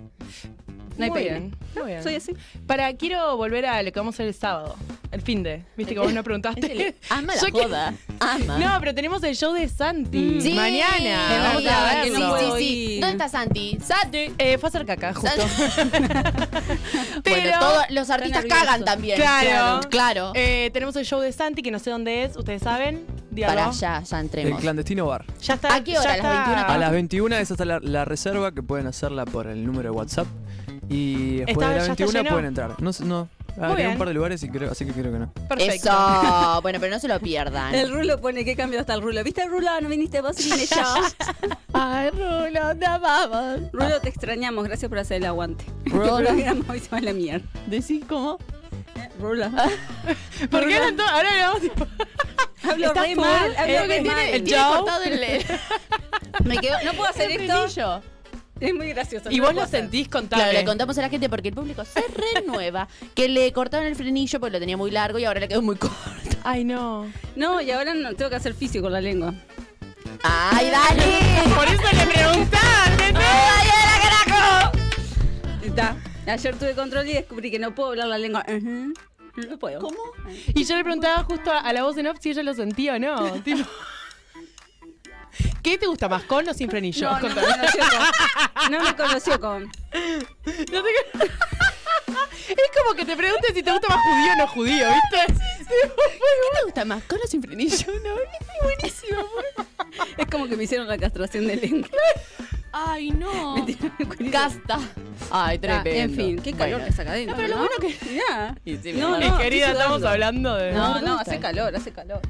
No 0.96 1.04
hay 1.04 1.10
Muy 1.10 1.20
peine. 1.22 1.38
bien, 1.40 1.56
muy 1.76 1.86
bien. 1.86 2.02
Soy 2.02 2.14
así. 2.14 2.32
Para, 2.66 2.92
quiero 2.94 3.36
volver 3.36 3.66
a 3.66 3.82
lo 3.82 3.90
que 3.92 3.98
vamos 3.98 4.14
a 4.14 4.16
hacer 4.16 4.26
el 4.28 4.34
sábado. 4.34 4.76
El 5.10 5.22
fin 5.22 5.42
de. 5.42 5.62
Viste 5.76 5.94
que 5.94 6.00
vos 6.00 6.12
no 6.12 6.22
preguntaste. 6.24 6.96
Ama 7.10 7.34
la 7.34 7.40
que- 7.50 7.52
joda. 7.64 7.94
Ama. 8.20 8.58
No, 8.58 8.76
pero 8.80 8.94
tenemos 8.94 9.22
el 9.22 9.36
show 9.36 9.52
de 9.52 9.68
Santi. 9.68 10.18
Mm. 10.18 10.40
Sí, 10.40 10.52
Mañana. 10.54 11.26
Vamos 11.48 11.62
verdad, 11.64 11.86
a 12.00 12.02
que 12.02 12.10
verlo. 12.10 12.26
no 12.28 12.38
Sí, 12.38 12.44
sí, 12.44 12.58
sí. 12.86 13.00
¿Dónde 13.00 13.12
está 13.24 13.28
Santi? 13.28 13.78
Santi. 13.84 14.32
Eh, 14.38 14.58
fue 14.58 14.66
a 14.66 14.70
hacer 14.70 14.86
caca, 14.86 15.14
justo. 15.14 15.30
Bueno, 15.94 17.20
Pero- 17.22 17.58
todos 17.60 17.84
los 17.90 18.10
artistas 18.10 18.44
cagan 18.46 18.84
también. 18.84 19.16
Claro. 19.16 19.80
Claro. 19.88 20.32
Eh, 20.34 20.70
tenemos 20.72 20.94
el 20.96 21.04
show 21.04 21.20
de 21.20 21.32
Santi, 21.32 21.62
que 21.62 21.70
no 21.70 21.78
sé 21.78 21.90
dónde 21.90 22.24
es. 22.24 22.36
¿Ustedes 22.36 22.62
saben? 22.62 23.04
Díganlo. 23.30 23.56
Para 23.56 23.68
allá, 23.70 24.02
ya 24.02 24.18
El 24.18 24.24
entremos. 24.24 24.60
clandestino 24.60 25.06
bar. 25.06 25.24
Ya 25.40 25.54
está. 25.54 25.74
¿A 25.74 25.82
qué 25.82 25.98
hora? 25.98 26.12
¿A 26.12 26.16
las 26.16 26.24
está- 26.24 26.44
21? 26.44 26.66
A 26.68 26.78
las 26.78 26.92
21 26.92 27.36
es 27.36 27.50
hasta 27.50 27.64
la, 27.64 27.80
la 27.80 28.04
reserva 28.04 28.52
que 28.52 28.62
pueden 28.62 28.86
hacerla 28.86 29.24
por 29.24 29.46
el 29.46 29.64
número 29.64 29.90
de 29.92 29.96
WhatsApp. 29.96 30.26
Y 30.88 31.36
después 31.38 31.56
¿Está- 31.56 31.68
de 31.70 31.76
está 31.78 31.88
21 31.94 32.12
lleno? 32.12 32.30
pueden 32.30 32.44
entrar. 32.46 32.82
No, 32.82 32.92
sé, 32.92 33.04
no. 33.04 33.28
Bien. 33.76 33.90
un 33.90 33.98
par 33.98 34.08
de 34.08 34.14
lugares 34.14 34.42
y 34.42 34.48
creo, 34.48 34.72
así 34.72 34.84
que 34.84 34.90
creo 34.92 35.12
que 35.12 35.18
no. 35.20 35.32
Perfecto. 35.48 35.88
Eso. 35.90 36.60
Bueno, 36.62 36.80
pero 36.80 36.92
no 36.92 36.98
se 36.98 37.06
lo 37.06 37.20
pierdan. 37.20 37.72
El 37.72 37.92
rulo 37.92 38.20
pone 38.20 38.44
que 38.44 38.56
cambio 38.56 38.80
hasta 38.80 38.94
el 38.94 39.00
rulo. 39.02 39.22
¿Viste 39.22 39.42
el 39.42 39.50
rulo? 39.50 39.68
No 39.80 39.88
viniste 39.88 40.20
vos 40.20 40.38
y 40.44 40.50
vine 40.50 40.66
yo. 40.66 40.94
Ay, 41.72 42.10
Rulo, 42.10 42.76
te 42.76 42.84
amamos. 42.86 43.70
rulo, 43.72 44.00
te 44.00 44.08
extrañamos. 44.08 44.64
Gracias 44.64 44.88
por 44.88 44.98
hacer 44.98 45.18
el 45.18 45.26
aguante. 45.26 45.64
Rulo. 45.86 46.30
Hoy 46.68 46.80
se 46.80 46.88
va 46.90 46.98
a 46.98 47.00
la 47.00 47.12
mierda. 47.12 47.46
Decís 47.68 48.02
cómo. 48.08 48.38
Rulo. 49.20 49.46
¿Por 50.50 50.66
qué 50.66 50.76
eran 50.76 50.96
todos? 50.96 51.10
Ahora 51.10 51.32
le 51.32 51.40
vamos 51.42 51.60
tipo. 51.60 51.86
Hablo 52.68 52.86
Está 52.88 53.02
re 53.02 53.14
mal. 53.14 53.50
Eh, 53.52 53.56
Hablo 53.56 53.88
que 53.88 54.00
tiene 54.00 54.10
mal. 54.10 54.28
el 54.30 54.42
cortado 54.42 55.02
el, 55.04 55.44
Me 56.44 56.56
quedo, 56.58 56.76
no 56.84 56.92
puedo 56.94 57.08
hacer 57.10 57.30
el 57.30 57.42
esto. 57.42 58.02
Es 58.60 58.72
muy 58.74 58.88
gracioso. 58.88 59.30
Y 59.30 59.38
no 59.38 59.44
vos 59.44 59.54
lo 59.54 59.62
hacer. 59.62 59.80
sentís 59.80 60.08
contable. 60.08 60.44
Claro, 60.44 60.58
le 60.58 60.64
contamos 60.64 60.96
a 60.98 61.02
la 61.02 61.08
gente 61.08 61.28
porque 61.28 61.48
el 61.48 61.54
público 61.54 61.84
se 61.84 62.02
renueva 62.34 62.88
que 63.14 63.28
le 63.28 63.52
cortaron 63.52 63.86
el 63.86 63.96
frenillo 63.96 64.38
porque 64.40 64.52
lo 64.52 64.60
tenía 64.60 64.76
muy 64.76 64.90
largo 64.90 65.18
y 65.18 65.24
ahora 65.24 65.40
le 65.40 65.48
quedó 65.48 65.62
muy 65.62 65.76
corto. 65.76 65.96
Ay, 66.44 66.64
no. 66.64 67.10
No, 67.36 67.60
y 67.60 67.70
ahora 67.70 67.94
no, 67.94 68.14
tengo 68.14 68.30
que 68.30 68.36
hacer 68.36 68.54
fisio 68.54 68.80
con 68.82 68.92
la 68.92 69.00
lengua. 69.00 69.34
¡Ay, 70.22 70.70
dale! 70.70 71.54
Por 71.54 71.66
eso 71.66 71.82
le 71.96 72.06
preguntaste, 72.12 73.12
¿no? 73.12 73.20
Está. 75.62 75.96
Ayer 76.26 76.56
tuve 76.56 76.74
control 76.74 77.08
y 77.08 77.12
descubrí 77.14 77.50
que 77.50 77.58
no 77.58 77.74
puedo 77.74 77.90
hablar 77.90 78.08
la 78.08 78.18
lengua. 78.18 78.44
No 78.48 79.58
puedo. 79.58 79.80
¿Cómo? 79.80 79.98
Y 80.54 80.64
yo 80.64 80.76
le 80.76 80.84
preguntaba 80.84 81.24
justo 81.24 81.50
a, 81.50 81.58
a 81.58 81.72
la 81.72 81.82
voz 81.82 81.96
en 81.98 82.06
off 82.06 82.18
si 82.20 82.30
ella 82.30 82.42
lo 82.42 82.54
sentía 82.54 82.94
o 82.94 82.98
no. 82.98 83.32
Tipo, 83.44 83.64
¿Qué 85.64 85.78
te 85.78 85.86
gusta 85.86 86.08
más, 86.08 86.22
con 86.24 86.46
o 86.48 86.54
sin 86.54 86.68
frenillo? 86.70 87.10
No, 87.10 87.18
no 87.20 87.28
me 87.34 87.34
conoció 87.34 87.80
con. 87.90 88.70
No 88.70 88.82
me 88.82 88.94
conoció 88.94 89.40
con. 89.40 89.62
No 89.64 90.82
te- 90.82 91.28
Es 92.46 92.70
como 92.78 92.94
que 92.94 93.04
te 93.06 93.16
preguntes 93.16 93.52
si 93.54 93.62
te 93.62 93.72
gusta 93.72 93.88
más 93.88 93.98
judío 94.04 94.32
o 94.32 94.36
no 94.36 94.46
judío, 94.48 94.86
¿viste? 94.86 95.34
¿Qué 95.66 96.58
te 96.58 96.64
gusta 96.64 96.84
más? 96.84 97.02
¿Con 97.04 97.18
o 97.24 97.26
sin 97.26 97.42
frenillo? 97.42 97.86
No, 98.04 98.14
es 98.14 98.62
buenísimo. 98.62 99.24
Es 100.18 100.26
como 100.30 100.46
que 100.46 100.56
me 100.56 100.64
hicieron 100.64 100.86
la 100.86 100.98
castración 100.98 101.46
de 101.46 101.56
lengua. 101.56 101.88
Ay, 102.72 103.10
no. 103.12 103.64
Gasta. 104.18 104.78
Ay, 105.30 105.56
Ah, 105.56 105.60
tremendo. 105.60 105.90
en 105.90 106.14
fin, 106.14 106.42
qué 106.42 106.52
calor 106.52 106.80
Bueno. 106.80 106.86
que 106.86 106.92
saca 106.92 107.12
adentro. 107.12 107.36
No, 107.36 107.42
pero 107.42 107.48
lo 107.56 107.62
¿no? 107.62 107.68
bueno 107.68 107.76
que- 107.80 108.06
Mirá. 108.10 108.54
Y 108.64 108.76
sí, 108.76 108.92
No, 108.92 109.18
no, 109.18 109.38
querida, 109.38 109.70
estamos 109.72 110.02
hablando 110.04 110.54
de. 110.56 110.72
No, 110.72 111.00
no, 111.00 111.18
hace 111.18 111.38
calor, 111.40 111.74
hace 111.74 111.92
calor. 111.92 112.20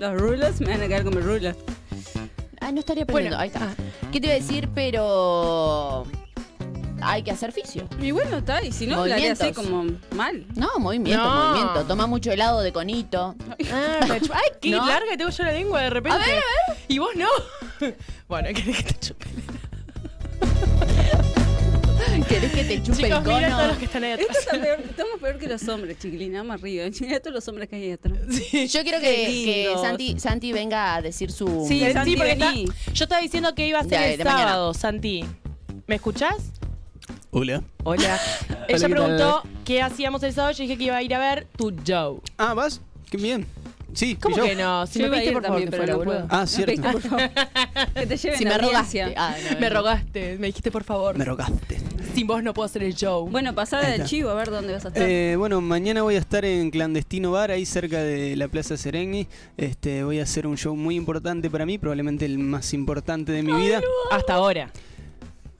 Los 0.00 0.20
rulers 0.20 0.60
me 0.60 0.70
van 0.70 0.82
a 0.82 0.88
quedar 0.88 1.04
como 1.04 1.20
rulers. 1.20 1.56
Ay, 2.64 2.72
no 2.72 2.80
estaría 2.80 3.02
aprendiendo. 3.04 3.36
Bueno, 3.36 3.42
Ahí 3.42 3.48
está. 3.48 3.74
ah. 3.78 4.08
¿Qué 4.12 4.20
te 4.20 4.26
iba 4.26 4.34
a 4.36 4.38
decir? 4.38 4.68
Pero. 4.74 6.04
Hay 7.06 7.22
que 7.22 7.30
hacer 7.32 7.52
fisio. 7.52 7.86
Y 8.00 8.12
bueno, 8.12 8.38
está, 8.38 8.62
y 8.62 8.72
si 8.72 8.86
no, 8.86 9.02
así 9.02 9.10
Movimientos. 9.12 9.52
como 9.56 9.84
mal. 10.16 10.46
No, 10.56 10.70
movimiento, 10.78 11.22
No. 11.22 11.48
movimiento. 11.50 11.84
Toma 11.84 12.06
mucho 12.06 12.32
helado 12.32 12.62
de 12.62 12.72
conito. 12.72 13.34
Ah, 13.70 14.00
Ay, 14.00 14.20
qué 14.62 14.70
¿No? 14.70 14.86
larga 14.86 15.14
tengo 15.16 15.28
yo 15.30 15.42
la 15.44 15.52
lengua 15.52 15.82
de 15.82 15.90
repente. 15.90 16.16
A 16.16 16.26
ver, 16.26 16.38
a 16.38 16.74
Y 16.88 16.98
vos 16.98 17.10
no. 17.16 17.28
Bueno, 18.28 18.48
¿querés 18.54 18.76
que 18.78 18.82
te 18.94 19.00
chupe? 19.00 19.26
¿Querés 22.28 22.52
que 22.52 22.64
te 22.64 22.82
chupe 22.82 22.96
Chicos, 22.96 23.02
el 23.02 23.08
mira 23.08 23.22
cono? 23.22 23.48
todos 23.56 23.68
los 23.68 23.78
que 23.78 23.84
están 23.86 24.04
ahí 24.04 24.12
atrás. 24.12 24.36
peor, 24.50 24.80
estamos 24.80 25.20
peor 25.20 25.38
que 25.38 25.46
los 25.48 25.68
hombres, 25.68 25.98
chiquilina, 25.98 26.38
vamos 26.42 26.60
arriba. 26.62 26.84
Mira 27.00 27.20
todos 27.20 27.34
los 27.34 27.48
hombres 27.48 27.68
que 27.68 27.76
hay 27.76 27.82
ahí 27.84 27.92
atrás. 27.92 28.18
Yo 28.28 28.82
quiero 28.82 29.00
que. 29.00 29.74
Santi, 29.80 30.18
Santi 30.18 30.52
venga 30.52 30.94
a 30.94 31.02
decir 31.02 31.30
su. 31.32 31.64
Sí, 31.68 31.80
Sí, 31.80 31.92
Santi, 31.92 32.16
porque 32.16 32.32
está- 32.32 32.52
yo 32.54 33.04
estaba 33.04 33.20
diciendo 33.20 33.54
que 33.54 33.66
iba 33.66 33.78
a 33.80 33.82
ser 33.82 33.90
Ya, 33.92 34.08
el 34.08 34.18
de 34.18 34.24
mañana. 34.24 34.42
sábado, 34.44 34.74
Santi. 34.74 35.24
¿Me 35.86 35.96
escuchás? 35.96 36.36
Hola. 37.30 37.62
Hola. 37.82 38.18
Ella 38.68 38.88
preguntó 38.88 39.42
qué 39.64 39.82
hacíamos 39.82 40.22
el 40.22 40.32
sábado. 40.32 40.52
Yo 40.54 40.62
dije 40.62 40.78
que 40.78 40.84
iba 40.84 40.96
a 40.96 41.02
ir 41.02 41.14
a 41.14 41.18
ver 41.18 41.46
tu 41.56 41.74
Joe. 41.86 42.20
Ah, 42.38 42.54
¿vas? 42.54 42.80
Qué 43.10 43.16
bien. 43.18 43.46
Sí, 43.94 44.16
¿Cómo 44.16 44.36
que 44.36 44.54
no? 44.56 44.86
Si 44.86 44.98
Yo 44.98 45.04
me 45.04 45.06
iba 45.08 45.16
a 45.16 45.20
pediste, 45.20 45.26
ir 45.28 45.32
por 45.34 45.42
favor, 45.42 45.60
también, 45.60 45.70
que 45.70 45.70
pero 45.70 45.82
fuera, 45.82 45.92
no 45.92 45.98
boludo. 45.98 46.26
puedo. 46.28 46.40
Ah, 46.42 46.46
cierto. 46.46 46.82
Pediste, 46.82 46.92
por 46.92 47.02
favor. 47.02 47.30
Que 47.94 48.06
te 48.06 48.16
lleven 48.16 48.38
Si 48.38 48.44
me 48.44 48.54
audiencia. 48.54 49.04
rogaste. 49.06 49.14
Ah, 49.16 49.36
no, 49.54 49.60
Me 49.60 49.68
no. 49.70 49.74
rogaste, 49.76 50.36
me 50.38 50.46
dijiste 50.48 50.70
por 50.70 50.84
favor. 50.84 51.16
Me 51.16 51.24
rogaste. 51.24 51.78
Sin 52.14 52.26
vos 52.26 52.42
no 52.42 52.54
puedo 52.54 52.66
hacer 52.66 52.82
el 52.82 52.94
Joe. 52.98 53.28
Bueno, 53.30 53.54
pasada 53.54 53.88
del 53.88 54.04
chivo, 54.04 54.30
a 54.30 54.34
ver 54.34 54.50
dónde 54.50 54.72
vas 54.72 54.84
a 54.84 54.88
estar. 54.88 55.02
Eh, 55.02 55.34
bueno, 55.36 55.60
mañana 55.60 56.02
voy 56.02 56.14
a 56.16 56.18
estar 56.18 56.44
en 56.44 56.70
Clandestino 56.70 57.32
Bar, 57.32 57.50
ahí 57.50 57.64
cerca 57.66 58.02
de 58.02 58.36
la 58.36 58.48
Plaza 58.48 58.76
Serengui. 58.76 59.26
Este, 59.56 60.04
voy 60.04 60.20
a 60.20 60.22
hacer 60.24 60.46
un 60.46 60.56
show 60.56 60.76
muy 60.76 60.94
importante 60.96 61.50
para 61.50 61.66
mí, 61.66 61.78
probablemente 61.78 62.24
el 62.24 62.38
más 62.38 62.72
importante 62.74 63.32
de 63.32 63.42
mi 63.42 63.52
vida. 63.52 63.80
Hasta 64.10 64.34
ahora. 64.34 64.70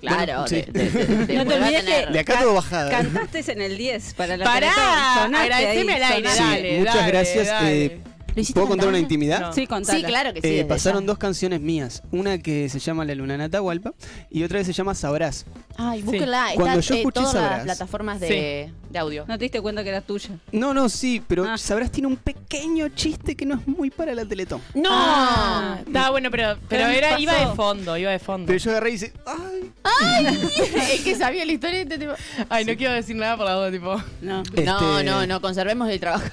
Claro, 0.01 0.47
sí. 0.47 0.57
de, 0.57 0.71
de- 0.73 0.91
de- 0.91 1.27
de- 1.27 1.35
No 1.39 1.47
te 1.47 1.55
a 1.55 1.57
olvides 1.57 1.85
tener- 1.85 2.13
De 2.13 2.19
acá 2.21 2.41
todo 2.41 2.55
bajada. 2.55 2.91
Cantaste 2.91 3.53
en 3.53 3.63
el 3.63 3.79
10 3.79 4.15
para 4.15 4.37
la 4.37 4.45
Pará, 4.45 5.25
agradeceme 5.25 5.95
ahí, 5.95 6.03
al 6.03 6.13
aire. 6.13 6.29
Sí, 6.31 6.39
dale, 6.43 6.79
muchas 6.81 6.95
dale, 6.97 7.09
gracias. 7.13 7.47
dale. 7.47 7.85
Eh, 7.87 7.89
¿Lo 7.89 7.95
hiciste 7.95 8.14
¿Puedo 8.55 8.69
contar 8.69 8.89
una 8.89 8.99
intimidad? 8.99 9.41
No. 9.41 9.53
Sí, 9.53 9.67
contala. 9.67 9.99
Sí, 9.99 10.05
claro 10.05 10.33
que 10.35 10.41
sí. 10.41 10.49
Eh, 10.61 10.65
pasaron 10.65 11.03
ya. 11.03 11.07
dos 11.09 11.19
canciones 11.19 11.61
mías, 11.61 12.03
una 12.11 12.39
que 12.39 12.69
se 12.69 12.79
llama 12.79 13.05
La 13.05 13.15
Luna 13.15 13.37
Natahualpa 13.37 13.95
y 14.31 14.43
otra 14.43 14.59
que 14.59 14.65
se 14.65 14.73
llama 14.73 14.95
Sabrás. 14.95 15.47
Ay, 15.77 16.03
búsquenla. 16.03 16.51
Está 16.53 16.61
Cuando 16.61 16.81
yo 16.81 16.95
en 16.95 16.99
escuché 17.01 17.15
todas 17.21 17.35
las 17.35 17.43
Sabrás. 17.43 17.65
plataformas 17.65 18.21
de, 18.21 18.73
de 18.91 18.99
audio. 18.99 19.25
No 19.29 19.39
te 19.39 19.45
diste 19.45 19.61
cuenta 19.61 19.83
que 19.83 19.89
era 19.91 20.01
tuya. 20.01 20.31
No, 20.53 20.73
no, 20.75 20.89
sí, 20.89 21.23
pero 21.27 21.45
Ah. 21.49 21.59
Sabrás 21.59 21.91
tiene 21.91 22.09
un 22.09 22.17
pequeño 22.17 22.89
chiste 22.91 23.37
que 23.37 23.45
no 23.47 23.57
es 23.57 23.67
muy 23.69 23.91
para 23.91 24.15
la 24.15 24.25
Teletón. 24.25 24.61
¡No! 24.75 24.89
Ah, 24.91 25.79
Está 25.87 26.11
bueno, 26.11 26.31
pero, 26.31 26.57
pero 26.69 26.85
Pero 26.85 26.89
era, 26.89 27.19
iba 27.21 27.35
de 27.35 27.55
fondo, 27.55 27.97
iba 27.97 28.11
de 28.11 28.19
fondo. 28.19 28.47
Pero 28.47 28.59
yo 28.59 28.71
agarré 28.71 28.91
y 28.91 28.95
hice, 28.95 29.13
¡ay! 29.27 29.73
es 30.93 31.01
que 31.03 31.15
sabía 31.17 31.45
la 31.45 31.53
historia 31.53 31.83
y 31.83 31.87
te 31.87 31.99
tipo... 31.99 32.13
Ay, 32.49 32.65
no 32.65 32.77
quiero 32.77 32.93
decir 32.95 33.17
nada 33.17 33.37
por 33.37 33.47
la 33.47 33.55
duda, 33.55 33.71
tipo. 33.71 33.97
No. 34.23 34.43
No, 34.43 34.43
Este, 34.43 34.65
no, 35.05 35.27
no, 35.27 35.41
conservemos 35.41 35.89
el 35.89 36.01
trabajo. 36.01 36.25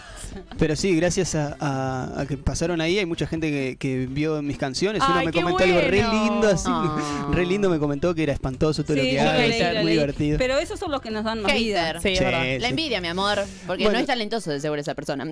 Pero 0.57 0.75
sí, 0.75 0.95
gracias 0.95 1.35
a, 1.35 1.55
a- 1.59 2.21
a 2.21 2.25
que 2.25 2.37
pasaron 2.37 2.81
ahí, 2.81 2.99
hay 2.99 3.05
mucha 3.05 3.25
gente 3.27 3.49
que, 3.49 3.75
que 3.77 4.05
vio 4.07 4.41
mis 4.41 4.57
canciones. 4.57 5.01
Uno 5.05 5.15
Ay, 5.17 5.25
me 5.27 5.31
comentó 5.31 5.63
algo 5.63 5.79
re 5.81 6.03
bueno. 6.03 6.23
lindo, 6.23 6.47
así. 6.49 6.67
Ah. 6.69 7.27
Re 7.31 7.45
lindo 7.45 7.69
me 7.69 7.79
comentó 7.79 8.13
que 8.15 8.23
era 8.23 8.33
espantoso 8.33 8.83
todo 8.83 8.97
lo 8.97 9.03
que 9.03 9.19
hago, 9.19 9.39
muy 9.39 9.83
leí. 9.85 9.91
divertido. 9.97 10.37
Pero 10.37 10.57
esos 10.59 10.79
son 10.79 10.91
los 10.91 11.01
que 11.01 11.11
nos 11.11 11.23
dan 11.23 11.41
más 11.41 11.53
vida. 11.53 11.99
Sí, 12.01 12.15
Sí. 12.15 12.23
La 12.23 12.67
envidia, 12.67 13.01
mi 13.01 13.07
amor. 13.07 13.39
Porque 13.67 13.83
Bueno. 13.83 13.97
no 13.97 14.01
es 14.01 14.07
talentoso 14.07 14.51
de 14.51 14.59
seguro 14.59 14.81
esa 14.81 14.95
persona. 14.95 15.25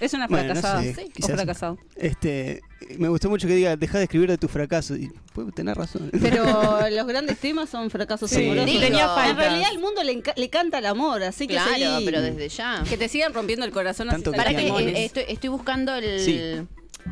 Es 0.00 0.14
una 0.14 0.26
Bueno, 0.28 0.54
no 0.54 0.60
fracasada. 0.60 0.82
sé, 0.82 0.94
Sí, 1.14 1.22
o 1.22 1.26
fracasado. 1.26 1.78
Este, 1.96 2.60
me 2.98 3.08
gustó 3.08 3.28
mucho 3.28 3.46
que 3.48 3.54
diga, 3.54 3.76
deja 3.76 3.98
de 3.98 4.04
escribir 4.04 4.28
de 4.30 4.38
tus 4.38 4.50
fracasos. 4.50 4.98
Y 4.98 5.10
puedo 5.34 5.50
tener 5.52 5.76
razón. 5.76 6.10
Pero 6.20 6.44
los 6.90 7.06
grandes 7.06 7.38
temas 7.38 7.68
son 7.70 7.90
fracasos 7.90 8.30
Sí. 8.30 8.44
amorosos. 8.44 8.66
Digo, 8.66 8.80
tenía 8.80 9.28
En 9.28 9.36
realidad 9.36 9.68
el 9.72 9.78
mundo 9.78 10.02
le, 10.04 10.12
enca- 10.22 10.34
le 10.36 10.48
canta 10.48 10.78
el 10.78 10.86
amor, 10.86 11.22
así 11.22 11.46
que 11.46 11.54
claro, 11.54 11.70
seguí. 11.72 12.04
pero 12.04 12.22
desde 12.22 12.48
ya. 12.48 12.82
Que 12.88 12.96
te 12.96 13.08
sigan 13.08 13.34
rompiendo 13.34 13.64
el 13.64 13.72
corazón 13.72 14.08
así 14.08 14.16
Tanto 14.16 14.30
que 14.32 14.36
Para 14.36 14.50
que 14.54 14.68
eh, 14.68 15.04
estoy, 15.04 15.24
estoy 15.28 15.50
buscando 15.50 15.94
el 15.94 16.20
Sí. 16.20 16.40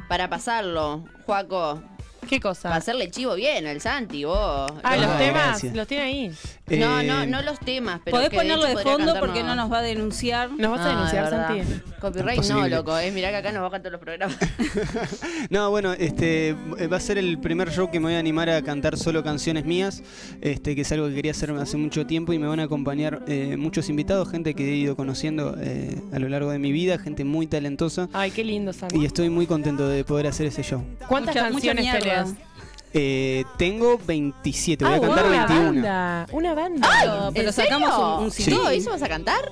para 0.08 0.28
pasarlo, 0.30 1.04
Juaco. 1.24 1.82
¿Qué 2.28 2.40
cosa? 2.40 2.62
Para 2.70 2.76
hacerle 2.76 3.10
chivo 3.10 3.34
bien 3.34 3.66
al 3.66 3.80
Santi, 3.80 4.24
vos. 4.24 4.70
Ah, 4.82 4.96
los 4.96 5.06
Ah, 5.06 5.18
temas, 5.18 5.44
gracias. 5.48 5.74
los 5.76 5.86
tiene 5.86 6.04
ahí. 6.04 6.28
No, 6.78 7.00
Eh, 7.00 7.04
no, 7.06 7.26
no 7.26 7.42
los 7.42 7.60
temas, 7.60 8.00
pero 8.04 8.16
Podés 8.16 8.30
que 8.30 8.36
de 8.36 8.42
ponerlo 8.42 8.66
hecho 8.66 8.78
de 8.78 8.82
fondo 8.84 9.14
porque 9.20 9.42
no 9.44 9.54
nos 9.54 9.70
va 9.72 9.78
a 9.78 9.82
denunciar. 9.82 10.50
¿Nos 10.50 10.72
vas 10.72 10.80
a 10.80 10.84
Ah, 10.84 10.88
denunciar. 10.88 11.30
Santi? 11.30 11.82
Copyright 12.00 12.44
no, 12.46 12.68
loco, 12.68 12.98
eh. 12.98 13.10
Mirá 13.12 13.30
que 13.30 13.36
acá 13.36 13.52
nos 13.52 13.62
bajan 13.62 13.80
todos 13.82 13.92
los 13.92 14.00
programas. 14.00 14.36
No, 15.50 15.70
bueno, 15.70 15.92
este 15.92 16.48
eh, 16.50 16.86
va 16.90 16.96
a 16.96 17.00
ser 17.00 17.18
el 17.18 17.38
primer 17.38 17.70
show 17.70 17.90
que 17.90 18.00
me 18.00 18.06
voy 18.06 18.14
a 18.14 18.18
animar 18.18 18.50
a 18.50 18.62
cantar 18.62 18.96
solo 18.96 19.22
canciones 19.22 19.64
mías, 19.64 20.02
este 20.40 20.74
que 20.74 20.80
es 20.82 20.92
algo 20.92 21.08
que 21.08 21.14
quería 21.14 21.30
hacer 21.30 21.50
hace 21.52 21.76
mucho 21.76 22.06
tiempo 22.06 22.32
y 22.32 22.38
me 22.38 22.46
van 22.48 22.58
a 22.60 22.64
acompañar 22.64 23.22
eh, 23.28 23.56
muchos 23.56 23.88
invitados, 23.88 24.28
gente 24.30 24.54
que 24.54 24.68
he 24.72 24.76
ido 24.76 24.96
conociendo 24.96 25.56
eh, 25.60 26.00
a 26.12 26.18
lo 26.18 26.28
largo 26.28 26.50
de 26.50 26.58
mi 26.58 26.72
vida, 26.72 26.98
gente 26.98 27.24
muy 27.24 27.46
talentosa 27.46 28.08
Ay, 28.12 28.30
qué 28.32 28.42
lindo, 28.44 28.72
Santi. 28.72 28.98
y 28.98 29.04
estoy 29.04 29.30
muy 29.30 29.46
contento 29.46 29.88
de 29.88 30.04
poder 30.04 30.26
hacer 30.26 30.46
ese 30.46 30.62
show. 30.62 30.82
¿Cuántas 31.08 31.34
canciones 31.34 31.84
mierda. 31.84 32.15
Eh, 32.98 33.44
tengo 33.58 33.98
27, 34.06 34.82
voy 34.84 34.94
Ah, 34.94 34.96
a 34.96 35.00
cantar 35.00 35.24
wow, 35.24 35.30
21. 35.32 35.70
Una 35.70 35.70
banda. 35.82 36.26
Una 36.32 36.54
banda. 36.54 36.88
Pero, 37.02 37.30
pero 37.34 37.48
¿En 37.48 37.52
sacamos 37.52 37.90
serio? 37.90 38.16
un, 38.16 38.24
un 38.24 38.30
Sí. 38.30 38.42
CD. 38.44 38.56
¿Todo 38.56 38.70
eso 38.70 38.90
vas 38.90 39.02
a 39.02 39.08
cantar? 39.08 39.50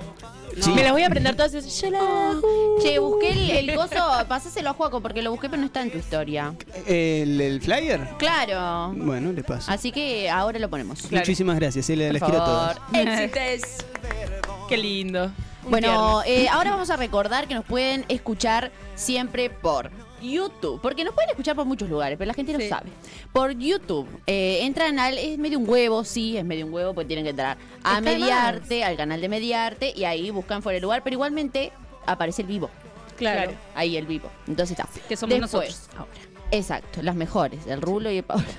Sí. 0.59 0.71
Me 0.71 0.81
las 0.83 0.93
voy 0.93 1.03
a 1.03 1.07
aprender 1.07 1.35
todas. 1.35 1.53
la- 1.53 2.39
Che, 2.81 2.97
busqué 2.97 3.31
el, 3.59 3.69
el 3.69 3.75
gozo, 3.75 3.99
pasáselo 4.27 4.69
a 4.69 4.73
Juaco 4.73 5.01
porque 5.01 5.21
lo 5.21 5.29
busqué 5.31 5.49
pero 5.49 5.59
no 5.59 5.67
está 5.67 5.81
en 5.83 5.91
tu 5.91 5.97
historia. 5.99 6.53
¿El, 6.87 7.39
el 7.39 7.61
flyer? 7.61 8.07
Claro. 8.17 8.93
Bueno, 8.95 9.31
le 9.31 9.43
paso. 9.43 9.69
Así 9.69 9.91
que 9.91 10.27
ahora 10.29 10.57
lo 10.57 10.69
ponemos. 10.69 11.01
Claro. 11.01 11.17
Muchísimas 11.17 11.57
gracias, 11.57 11.87
eh, 11.89 11.95
les, 11.97 12.23
quiero 12.23 12.41
a 12.41 12.45
todos. 12.45 12.77
Éxitos. 12.93 13.85
Qué 14.69 14.77
lindo. 14.77 15.25
Un 15.65 15.71
Bueno, 15.71 16.21
eh, 16.25 16.47
ahora 16.47 16.71
vamos 16.71 16.89
a 16.89 16.95
recordar 16.95 17.47
que 17.47 17.53
nos 17.55 17.65
pueden 17.65 18.05
escuchar 18.07 18.71
siempre 18.95 19.49
por 19.49 19.91
YouTube, 20.29 20.79
porque 20.81 21.03
nos 21.03 21.13
pueden 21.13 21.29
escuchar 21.31 21.55
por 21.55 21.65
muchos 21.65 21.89
lugares, 21.89 22.17
pero 22.17 22.27
la 22.27 22.33
gente 22.33 22.53
no 22.53 22.59
Sí. 22.59 22.67
sabe. 22.69 22.89
Por 23.31 23.51
YouTube, 23.57 24.07
eh, 24.27 24.59
entran 24.63 24.99
al, 24.99 25.17
es 25.17 25.37
medio 25.37 25.59
un 25.59 25.69
huevo, 25.69 26.03
sí, 26.03 26.37
es 26.37 26.43
medio 26.45 26.65
un 26.65 26.73
huevo, 26.73 26.93
porque 26.93 27.07
tienen 27.07 27.23
que 27.25 27.29
entrar 27.31 27.57
a 27.83 27.97
Está 27.97 28.01
Mediarte, 28.01 28.83
al 28.83 28.97
canal 28.97 29.21
de 29.21 29.29
Mediarte, 29.29 29.93
y 29.95 30.03
ahí 30.05 30.29
buscan 30.31 30.61
fuera 30.61 30.75
de 30.75 30.81
lugar, 30.81 31.01
pero 31.03 31.13
igualmente 31.15 31.71
aparece 32.05 32.41
el 32.43 32.47
vivo, 32.47 32.69
Claro. 33.17 33.51
ahí 33.75 33.95
el 33.97 34.05
vivo. 34.05 34.29
Entonces 34.47 34.77
está. 34.77 34.89
Que 35.07 35.15
somos 35.15 35.39
Después, 35.39 35.51
nosotros 35.53 35.89
ahora. 35.97 36.11
Exacto, 36.51 37.01
las 37.01 37.15
mejores, 37.15 37.65
el 37.67 37.81
Rulo 37.81 38.09
y 38.11 38.17
el 38.17 38.23
Pablo. 38.23 38.45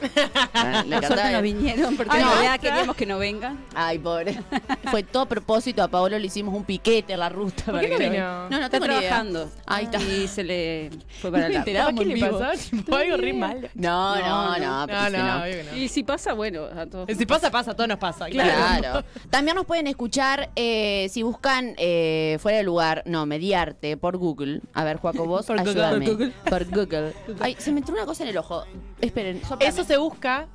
Ah, 0.59 0.83
la 0.87 0.97
Por 1.01 1.07
suerte 1.09 1.23
cantaba- 1.23 1.33
no 1.33 1.43
vinieron 1.43 1.97
porque 1.99 2.17
Ay, 2.17 2.25
no. 2.25 2.59
queríamos 2.61 2.97
que 2.97 3.05
no 3.07 3.19
vengan. 3.19 3.63
Ay, 3.75 3.99
pobre. 3.99 4.39
Fue 4.91 5.03
todo 5.03 5.25
a 5.25 5.29
propósito. 5.29 5.83
A 5.83 5.89
Paolo 5.89 6.19
le 6.19 6.27
hicimos 6.27 6.55
un 6.55 6.65
piquete 6.65 7.13
a 7.13 7.19
la 7.19 7.29
ruta. 7.29 7.63
¿Por 7.67 7.75
para 7.75 7.87
qué 7.87 7.93
no 7.93 7.99
vino? 7.99 8.25
No, 8.49 8.49
no 8.49 8.57
Está 8.57 8.71
tengo 8.71 8.87
ni 8.87 8.95
idea. 8.95 9.09
trabajando. 9.09 9.51
Ahí 9.67 9.85
está. 9.85 10.01
Y 10.03 10.27
se 10.29 10.45
le 10.45 10.91
fue 11.21 11.31
para 11.31 11.49
la. 11.51 11.63
¿Qué 11.63 11.73
le 12.07 12.15
vivo. 12.15 12.39
pasó? 12.39 12.97
Algo 12.97 13.17
re 13.19 13.33
malo. 13.35 13.69
No, 13.75 14.17
no, 14.17 14.21
No, 14.27 14.59
no. 14.59 14.59
no. 14.59 14.87
No, 14.87 15.07
si 15.11 15.17
no, 15.17 15.43
obvio 15.43 15.53
que 15.53 15.65
no. 15.71 15.77
Y 15.77 15.89
si 15.89 16.03
pasa, 16.05 16.33
bueno, 16.33 16.65
a 16.75 16.87
todos. 16.87 17.07
Si 17.17 17.27
pasa, 17.27 17.51
pasa, 17.51 17.75
todo 17.75 17.87
nos 17.87 17.99
pasa. 17.99 18.27
Claro. 18.31 19.05
También 19.29 19.57
nos 19.57 19.67
pueden 19.67 19.87
escuchar 19.89 20.49
eh, 20.57 21.09
si 21.11 21.23
buscan 21.23 21.75
eh, 21.77 22.39
fuera 22.41 22.57
de 22.59 22.65
lugar, 22.65 23.03
no, 23.05 23.27
Mediarte, 23.27 23.99
por 23.99 24.17
Google. 24.17 24.63
A 24.73 24.85
ver, 24.85 24.97
Juaco, 24.97 25.27
vos, 25.27 25.45
Por 25.47 25.59
Google. 25.59 25.85
ayúdame. 25.85 26.07
Por 26.07 26.15
Google. 26.15 26.33
Por 26.49 26.65
Google. 26.65 27.13
Ay, 27.41 27.57
se 27.59 27.73
me 27.73 27.81
entró 27.87 27.95
una 27.95 28.07
cosa 28.07 28.25
en 28.25 28.31
el 28.31 28.39
ojo. 28.39 28.65
Esperen, 29.01 29.41
soplame. 29.43 29.67
Eso 29.67 29.85
se 29.85 29.97
busca. 29.97 30.49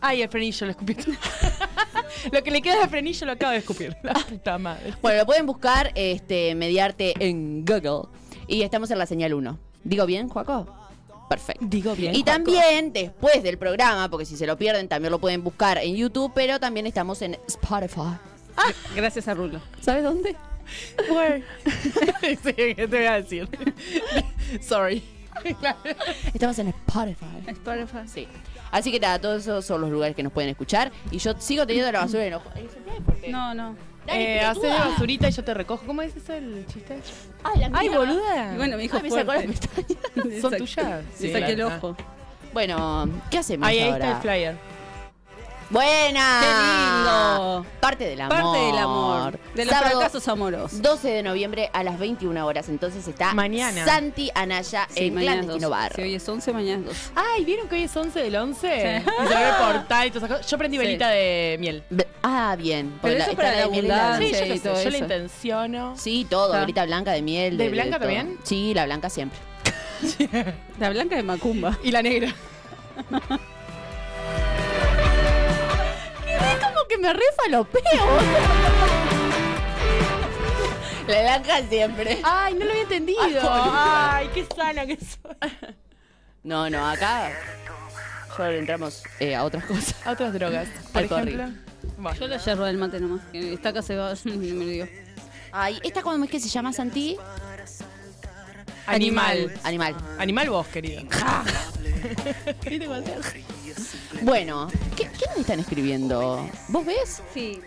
Ay, 0.00 0.22
el 0.22 0.28
frenillo 0.28 0.66
lo 0.66 0.70
escupí. 0.72 0.96
lo 2.32 2.42
que 2.42 2.50
le 2.50 2.60
queda 2.60 2.80
de 2.80 2.88
frenillo 2.88 3.26
lo 3.26 3.32
acabo 3.32 3.52
de 3.52 3.58
escupir. 3.58 3.96
La 4.02 4.12
puta 4.12 4.58
madre. 4.58 4.92
Bueno, 5.00 5.18
lo 5.18 5.26
pueden 5.26 5.46
buscar, 5.46 5.92
este, 5.94 6.54
Mediarte 6.54 7.14
en 7.18 7.64
Google. 7.64 8.08
Y 8.46 8.62
estamos 8.62 8.90
en 8.90 8.98
la 8.98 9.06
señal 9.06 9.32
1. 9.34 9.58
¿Digo 9.82 10.04
bien, 10.04 10.28
Juaco? 10.28 10.66
Perfecto. 11.28 11.64
Digo 11.66 11.94
bien. 11.94 12.14
Y 12.14 12.22
también, 12.22 12.92
después 12.92 13.42
del 13.42 13.58
programa, 13.58 14.08
porque 14.10 14.26
si 14.26 14.36
se 14.36 14.46
lo 14.46 14.56
pierden, 14.56 14.88
también 14.88 15.10
lo 15.10 15.18
pueden 15.18 15.42
buscar 15.42 15.78
en 15.78 15.96
YouTube, 15.96 16.32
pero 16.34 16.60
también 16.60 16.86
estamos 16.86 17.22
en 17.22 17.38
Spotify. 17.46 18.18
Gracias 18.94 19.26
a 19.26 19.34
Rulo. 19.34 19.60
¿Sabes 19.80 20.04
dónde? 20.04 20.36
Where? 21.10 21.42
sí, 22.44 22.52
¿qué 22.52 22.74
te 22.74 22.86
voy 22.86 23.06
a 23.06 23.22
decir? 23.22 23.48
Sorry. 24.60 25.02
Estamos 26.34 26.58
en 26.58 26.68
Spotify. 26.68 27.26
Sí. 28.06 28.28
Así 28.70 28.92
que 28.92 29.00
nada, 29.00 29.18
todos 29.18 29.42
esos 29.42 29.64
son 29.64 29.80
los 29.80 29.90
lugares 29.90 30.14
que 30.14 30.22
nos 30.22 30.32
pueden 30.32 30.50
escuchar. 30.50 30.92
Y 31.10 31.18
yo 31.18 31.34
sigo 31.38 31.66
teniendo 31.66 31.90
la 31.92 32.00
basura 32.00 32.22
en 32.22 32.28
el 32.28 32.34
ojo. 32.34 32.50
No, 33.28 33.54
no. 33.54 33.76
Eh, 34.06 34.40
haces 34.40 34.62
de 34.62 34.68
basurita 34.70 35.28
y 35.28 35.32
yo 35.32 35.44
te 35.44 35.52
recojo. 35.54 35.84
¿Cómo 35.86 36.00
es 36.02 36.16
eso 36.16 36.32
el 36.32 36.64
chiste? 36.66 36.98
Ay, 37.44 37.60
la 37.60 37.70
Ay, 37.74 37.88
mía. 37.90 37.98
boluda. 37.98 38.54
Y 38.54 38.56
bueno, 38.56 38.76
me 38.76 38.82
dijo 38.82 38.96
Ay, 38.96 39.02
me 39.02 39.10
sacó 39.10 39.32
las 39.34 39.44
pestañas. 39.44 39.86
¿Son 40.40 40.56
tuyas? 40.56 41.04
Saqué 41.14 41.52
el 41.52 41.62
ojo. 41.62 41.96
Bueno, 42.54 43.08
¿qué 43.30 43.38
hacemos 43.38 43.68
Ahí, 43.68 43.78
ahí 43.80 43.90
ahora? 43.90 44.04
está 44.04 44.16
el 44.16 44.22
flyer. 44.22 44.56
Buena. 45.70 46.40
¡Qué 46.40 46.46
lindo! 46.46 47.66
Parte 47.80 48.04
del 48.08 48.20
amor. 48.22 48.38
Parte 48.40 48.58
del 48.58 48.78
amor. 48.78 49.38
De 49.54 49.64
los 49.66 49.74
Sábado 49.74 49.96
fracasos 49.98 50.26
amorosos. 50.28 50.80
12 50.80 51.08
de 51.10 51.22
noviembre 51.22 51.68
a 51.74 51.82
las 51.84 51.98
21 51.98 52.46
horas. 52.46 52.68
Entonces 52.70 53.06
está 53.06 53.34
Mañana. 53.34 53.84
Santi 53.84 54.30
Anaya 54.34 54.86
Sí, 54.90 55.04
en 55.08 55.14
Clandestino 55.16 55.52
12. 55.54 55.66
Bar. 55.68 55.92
Si 55.94 56.02
hoy 56.02 56.14
es 56.14 56.26
11, 56.28 56.52
mañana 56.54 56.80
es 56.80 56.86
12. 56.86 57.10
Ay, 57.14 57.44
¿vieron 57.44 57.68
que 57.68 57.74
hoy 57.74 57.82
es 57.82 57.94
11 57.96 58.18
del 58.18 58.36
11? 58.36 58.68
Sí. 59.04 59.10
Y 59.24 59.28
se 59.28 59.34
ve 59.34 59.50
portal 59.58 60.06
y 60.06 60.10
todas 60.10 60.24
esas 60.24 60.36
cosas. 60.38 60.50
Yo 60.50 60.58
prendí 60.58 60.78
Sí. 60.78 60.84
velita 60.84 61.08
de 61.10 61.56
miel. 61.60 61.82
Ah, 62.22 62.56
bien. 62.58 62.98
Pero 63.02 63.14
Porque 63.16 63.18
eso 63.18 63.30
es 63.32 63.36
para 63.36 63.50
la 63.50 63.56
de 63.56 63.82
la- 63.82 64.14
abundancia. 64.14 64.26
Sí, 64.28 64.32
yo, 64.40 64.46
y 64.46 64.48
lo 64.48 64.54
sé, 64.56 64.60
todo 64.70 64.82
yo 64.84 64.90
la 64.90 64.98
intenciono. 64.98 65.94
Sí, 65.98 66.26
todo. 66.30 66.46
Está. 66.46 66.60
Velita 66.60 66.86
blanca 66.86 67.12
de 67.12 67.20
miel. 67.22 67.58
¿De 67.58 67.68
blanca 67.68 67.98
todo. 67.98 68.08
también? 68.08 68.38
Sí, 68.42 68.72
la 68.72 68.86
blanca 68.86 69.10
siempre. 69.10 69.38
La 70.78 70.90
blanca 70.90 71.16
de 71.16 71.22
Macumba. 71.24 71.76
Y 71.82 71.90
la 71.90 72.00
negra. 72.02 72.32
Es 76.98 77.04
como 77.04 77.04
que 77.04 77.06
me 77.06 77.12
refalopeo. 77.12 77.82
la 81.08 81.22
blanca 81.22 81.68
siempre. 81.68 82.18
Ay, 82.22 82.54
no 82.54 82.64
lo 82.64 82.70
había 82.70 82.82
entendido. 82.82 83.20
Ay, 83.22 84.28
qué 84.34 84.46
sana 84.54 84.86
que 84.86 84.96
soy. 84.96 85.36
No, 86.44 86.70
no, 86.70 86.88
acá 86.88 87.32
solo 88.34 88.52
entramos 88.52 89.02
eh, 89.18 89.34
a 89.34 89.44
otras 89.44 89.64
cosas. 89.66 89.94
A 90.06 90.12
otras 90.12 90.32
drogas. 90.32 90.68
Por 90.92 91.02
ejemplo. 91.02 91.50
Bueno. 91.98 92.18
Yo 92.18 92.28
la 92.28 92.38
yerba 92.38 92.68
del 92.68 92.78
mate 92.78 93.00
nomás. 93.00 93.20
Esta 93.34 93.70
acá 93.70 93.82
se 93.82 93.96
va, 93.96 94.14
me 94.24 94.36
lo 94.36 94.64
dio. 94.64 94.88
Ay, 95.52 95.78
¿esta 95.82 96.00
cómo 96.00 96.24
es 96.24 96.30
que 96.30 96.40
se 96.40 96.48
llama, 96.48 96.72
Santi? 96.72 97.18
Animal. 98.86 99.52
Animal. 99.64 99.96
Animal 100.18 100.48
vos, 100.48 100.66
querido. 100.68 101.02
Bueno, 104.22 104.68
¿qué, 104.96 105.04
¿qué 105.04 105.26
me 105.34 105.40
están 105.42 105.60
escribiendo? 105.60 106.48
¿Vos 106.68 106.84
ves? 106.86 107.22
Sí. 107.34 107.60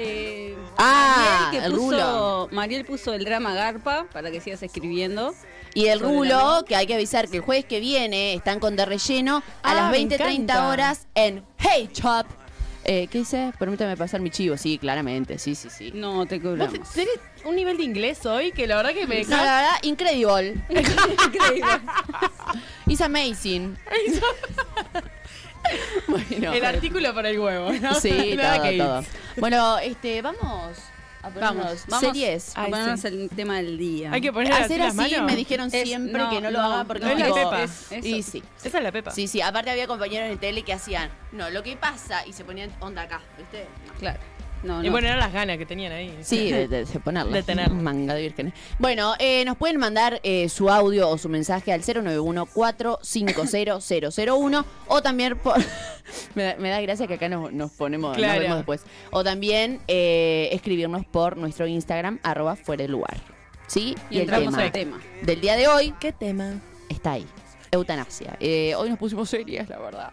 Eh, 0.00 0.56
Ah, 0.76 1.46
Mariel, 1.46 1.60
que 1.60 1.66
el 1.66 1.72
puso, 1.72 1.90
rulo. 1.90 2.48
Mariel 2.52 2.84
puso 2.84 3.14
el 3.14 3.24
drama 3.24 3.52
Garpa 3.54 4.06
para 4.12 4.30
que 4.30 4.40
sigas 4.40 4.62
escribiendo. 4.62 5.34
Y 5.74 5.86
el 5.86 6.00
rulo, 6.00 6.64
que 6.66 6.76
hay 6.76 6.86
que 6.86 6.94
avisar 6.94 7.28
que 7.28 7.38
el 7.38 7.42
jueves 7.42 7.64
que 7.64 7.80
viene 7.80 8.34
están 8.34 8.60
con 8.60 8.76
de 8.76 8.84
relleno 8.86 9.38
a 9.62 9.70
Ah, 9.70 9.74
las 9.74 9.84
me 9.86 9.98
20, 9.98 10.16
30 10.16 10.32
encanta. 10.54 10.68
horas 10.68 11.06
en 11.14 11.44
Hey 11.58 11.90
Chop. 11.92 12.26
Eh, 12.84 13.06
¿Qué 13.10 13.18
dice? 13.18 13.52
Permítame 13.58 13.96
pasar 13.96 14.20
mi 14.20 14.30
chivo. 14.30 14.56
Sí, 14.56 14.78
claramente. 14.78 15.38
Sí, 15.38 15.54
sí, 15.54 15.68
sí. 15.68 15.90
No 15.94 16.26
te 16.26 16.38
Vos 16.38 16.50
cobramos. 16.58 16.90
tenés 16.92 17.10
un 17.44 17.54
nivel 17.56 17.76
de 17.76 17.82
inglés 17.84 18.24
hoy 18.24 18.50
que 18.52 18.66
la 18.66 18.76
verdad 18.76 18.92
que 18.92 19.06
me 19.06 19.22
No, 19.24 19.36
la 19.36 19.42
verdad, 19.42 19.70
incredible. 19.82 20.54
Increíble. 20.70 21.80
It's 22.86 23.00
amazing. 23.02 23.76
bueno. 26.08 26.52
El 26.52 26.64
artículo 26.64 27.14
para 27.14 27.30
el 27.30 27.38
huevo, 27.38 27.72
¿no? 27.72 27.94
Sí, 27.94 28.34
Nada 28.36 28.56
todo, 28.58 28.62
que 28.70 28.78
todo. 28.78 29.04
Bueno, 29.36 29.78
este, 29.78 30.22
vamos 30.22 30.76
a 31.20 31.30
ponernos 31.30 31.56
Vamos, 31.56 31.84
vamos 31.88 32.00
series. 32.06 32.56
a 32.56 32.64
ponernos 32.66 33.00
sí. 33.00 33.06
el 33.08 33.28
tema 33.30 33.56
del 33.56 33.76
día. 33.76 34.12
Hay 34.12 34.20
que 34.20 34.32
poner 34.32 34.52
así 34.52 34.62
Hacer 34.64 34.78
las 34.78 34.96
así 34.98 35.12
manos. 35.14 35.30
me 35.30 35.36
dijeron 35.36 35.68
Es- 35.72 35.82
siempre 35.88 36.22
no, 36.22 36.30
que 36.30 36.40
no 36.40 36.50
lo 36.50 36.62
no, 36.62 36.72
haga 36.72 36.84
porque 36.84 37.04
no 37.04 37.10
es 37.12 37.18
la 37.18 37.34
pepa. 37.34 37.62
Es- 37.64 37.92
eso. 37.92 38.06
Y 38.06 38.22
sí. 38.22 38.42
Esa 38.64 38.78
es 38.78 38.84
la 38.84 38.92
pepa. 38.92 39.10
Sí, 39.10 39.26
sí, 39.28 39.40
aparte 39.40 39.70
había 39.70 39.86
compañeros 39.86 40.30
en 40.30 40.38
tele 40.38 40.62
que 40.62 40.72
hacían, 40.72 41.10
no, 41.32 41.50
lo 41.50 41.62
que 41.62 41.76
pasa, 41.76 42.24
y 42.26 42.32
se 42.32 42.44
ponían 42.44 42.70
onda 42.80 43.02
acá, 43.02 43.20
¿viste? 43.36 43.66
Claro. 43.98 44.20
No, 44.62 44.82
Y 44.82 44.86
no. 44.86 44.92
bueno, 44.92 45.06
eran 45.08 45.18
las 45.20 45.32
ganas 45.32 45.56
que 45.58 45.66
tenían 45.66 45.92
ahí. 45.92 46.16
Sí, 46.22 46.50
de, 46.50 46.66
de- 46.68 46.84
de 46.84 47.00
ponerla. 47.00 47.32
De 47.32 47.42
tener. 47.42 47.70
Manga 47.70 48.14
de 48.14 48.22
vírgenes. 48.22 48.54
Bueno, 48.78 49.14
eh, 49.18 49.44
nos 49.44 49.56
pueden 49.56 49.78
mandar 49.78 50.20
eh, 50.24 50.48
su 50.48 50.68
audio 50.70 51.08
o 51.08 51.18
su 51.18 51.28
mensaje 51.28 51.72
al 51.72 51.82
091-450-001 51.82 54.64
o 54.88 55.02
también 55.02 55.36
por... 55.38 55.56
me, 56.34 56.42
da, 56.42 56.56
me 56.56 56.70
da 56.70 56.80
gracia 56.80 57.06
que 57.06 57.14
acá 57.14 57.28
nos, 57.28 57.52
nos 57.52 57.70
ponemos, 57.72 58.16
nos 58.18 58.38
vemos 58.38 58.56
después. 58.56 58.82
O 59.10 59.22
también 59.24 59.80
eh, 59.88 60.48
escribirnos 60.52 61.04
por 61.06 61.36
nuestro 61.36 61.66
Instagram, 61.66 62.18
arroba 62.22 62.56
fuera 62.56 62.82
de 62.82 62.88
lugar. 62.88 63.16
¿Sí? 63.66 63.94
Y, 64.10 64.16
el 64.16 64.22
entramos 64.22 64.54
tema 64.54 64.62
al 64.64 64.72
tema. 64.72 65.00
del 65.22 65.40
día 65.40 65.56
de 65.56 65.68
hoy 65.68 65.94
¿Qué 66.00 66.12
tema? 66.12 66.54
está 66.88 67.12
ahí. 67.12 67.26
Eutanasia. 67.70 68.36
Eh, 68.40 68.74
hoy 68.76 68.88
nos 68.88 68.98
pusimos 68.98 69.28
serias, 69.28 69.68
la 69.68 69.78
verdad. 69.78 70.12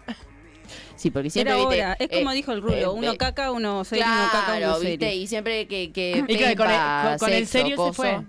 Sí, 1.06 1.12
porque 1.12 1.30
siempre 1.30 1.54
Era 1.54 1.62
viste, 1.70 1.84
hora. 1.86 1.98
Es 2.00 2.10
como 2.10 2.32
eh, 2.32 2.34
dijo 2.34 2.52
el 2.52 2.62
rulo. 2.64 2.76
eh, 2.76 2.88
uno 2.88 3.12
eh, 3.12 3.18
caca, 3.18 3.52
uno 3.52 3.84
serio, 3.84 4.06
uno 4.08 4.28
caca, 4.32 4.58
uno 4.58 4.80
serio. 4.80 5.12
Y 5.12 5.28
siempre 5.28 5.68
que, 5.68 5.92
que 5.92 6.24
Y 6.28 6.56
con 6.56 6.72
el- 6.72 7.20
con- 7.20 7.46
serio 7.46 7.86
se 7.86 7.94
fue. 7.94 8.22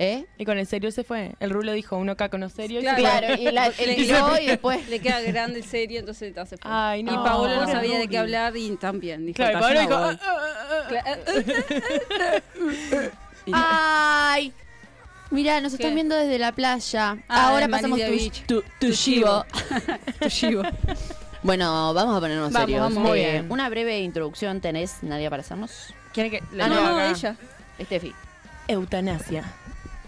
¿Eh? 0.00 0.24
Y 0.38 0.44
con 0.44 0.58
el 0.58 0.66
serio 0.66 0.90
se 0.90 1.04
fue. 1.04 1.36
El 1.38 1.50
rulo 1.50 1.72
dijo, 1.72 1.96
uno 1.96 2.10
acá 2.12 2.28
con 2.28 2.40
los 2.40 2.52
serios. 2.52 2.82
Claro. 2.82 2.98
Claro, 2.98 3.40
y 3.40 3.44
la, 3.52 3.66
el 3.68 3.94
tiró 3.94 4.40
y 4.40 4.46
después. 4.46 4.88
Le 4.88 4.98
queda 4.98 5.20
grande 5.20 5.60
el 5.60 5.64
serio, 5.64 6.00
entonces 6.00 6.34
te 6.34 6.40
hace 6.40 6.56
Ay, 6.62 7.04
no. 7.04 7.12
Y 7.12 7.16
Paolo 7.18 7.54
no 7.64 7.66
sabía 7.70 7.96
de 8.00 8.08
qué 8.08 8.18
hablar 8.18 8.56
y 8.56 8.70
también 8.76 9.24
dijo, 9.24 9.36
Claro, 9.36 9.52
y 9.52 9.54
"Ta, 9.54 9.60
Pablo 9.60 9.74
yo 9.76 9.80
dijo, 9.82 10.00
no 10.00 10.06
voy". 10.06 10.18
"Ah, 10.20 11.04
ah, 11.04 11.16
ah". 11.28 13.10
Y- 13.46 13.52
¡Ay! 13.54 14.52
Mira, 15.30 15.60
nos 15.60 15.72
están 15.74 15.94
viendo 15.94 16.16
desde 16.16 16.40
la 16.40 16.50
playa. 16.52 17.18
Ah, 17.28 17.48
Ahora 17.50 17.68
pasamos 17.68 18.00
tu, 18.00 18.10
Beach. 18.10 18.44
tu, 18.46 18.62
tu 18.80 18.90
chivo. 18.92 19.44
Tu 20.20 20.28
chivo. 20.28 20.62
Bueno, 21.42 21.94
vamos 21.94 22.16
a 22.16 22.20
ponernos 22.20 22.52
Vamos, 22.52 22.66
serios. 22.66 22.80
vamos. 22.82 22.98
Muy 22.98 23.20
Eh, 23.20 23.30
bien. 23.32 23.46
Una 23.52 23.68
breve 23.68 24.00
introducción 24.00 24.60
tenés, 24.60 25.02
Nadia, 25.02 25.30
para 25.30 25.40
hacernos. 25.42 25.94
¿Quiere 26.12 26.30
que 26.30 26.42
le 26.52 26.62
Ah, 26.62 26.68
leo 26.68 26.80
no, 26.80 26.88
no, 26.90 26.94
acá? 26.96 27.10
ella. 27.10 27.36
Estefi. 27.78 28.12
Eutanasia. 28.68 29.44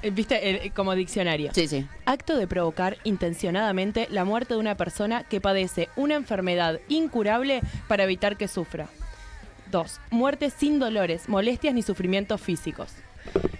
Eh, 0.02 0.10
¿Viste? 0.10 0.50
El- 0.66 0.72
como 0.72 0.94
diccionario. 0.94 1.50
Sí, 1.54 1.66
sí. 1.68 1.86
Acto 2.06 2.36
de 2.36 2.46
provocar 2.46 2.96
intencionadamente 3.04 4.06
la 4.10 4.24
muerte 4.24 4.54
de 4.54 4.60
una 4.60 4.76
persona 4.76 5.24
que 5.24 5.40
padece 5.40 5.88
una 5.96 6.14
enfermedad 6.14 6.80
incurable 6.88 7.60
para 7.88 8.04
evitar 8.04 8.36
que 8.36 8.48
sufra. 8.48 8.88
2. 9.70 10.00
Muerte 10.10 10.50
sin 10.50 10.78
dolores, 10.78 11.28
molestias 11.28 11.74
ni 11.74 11.82
sufrimientos 11.82 12.40
físicos. 12.40 12.90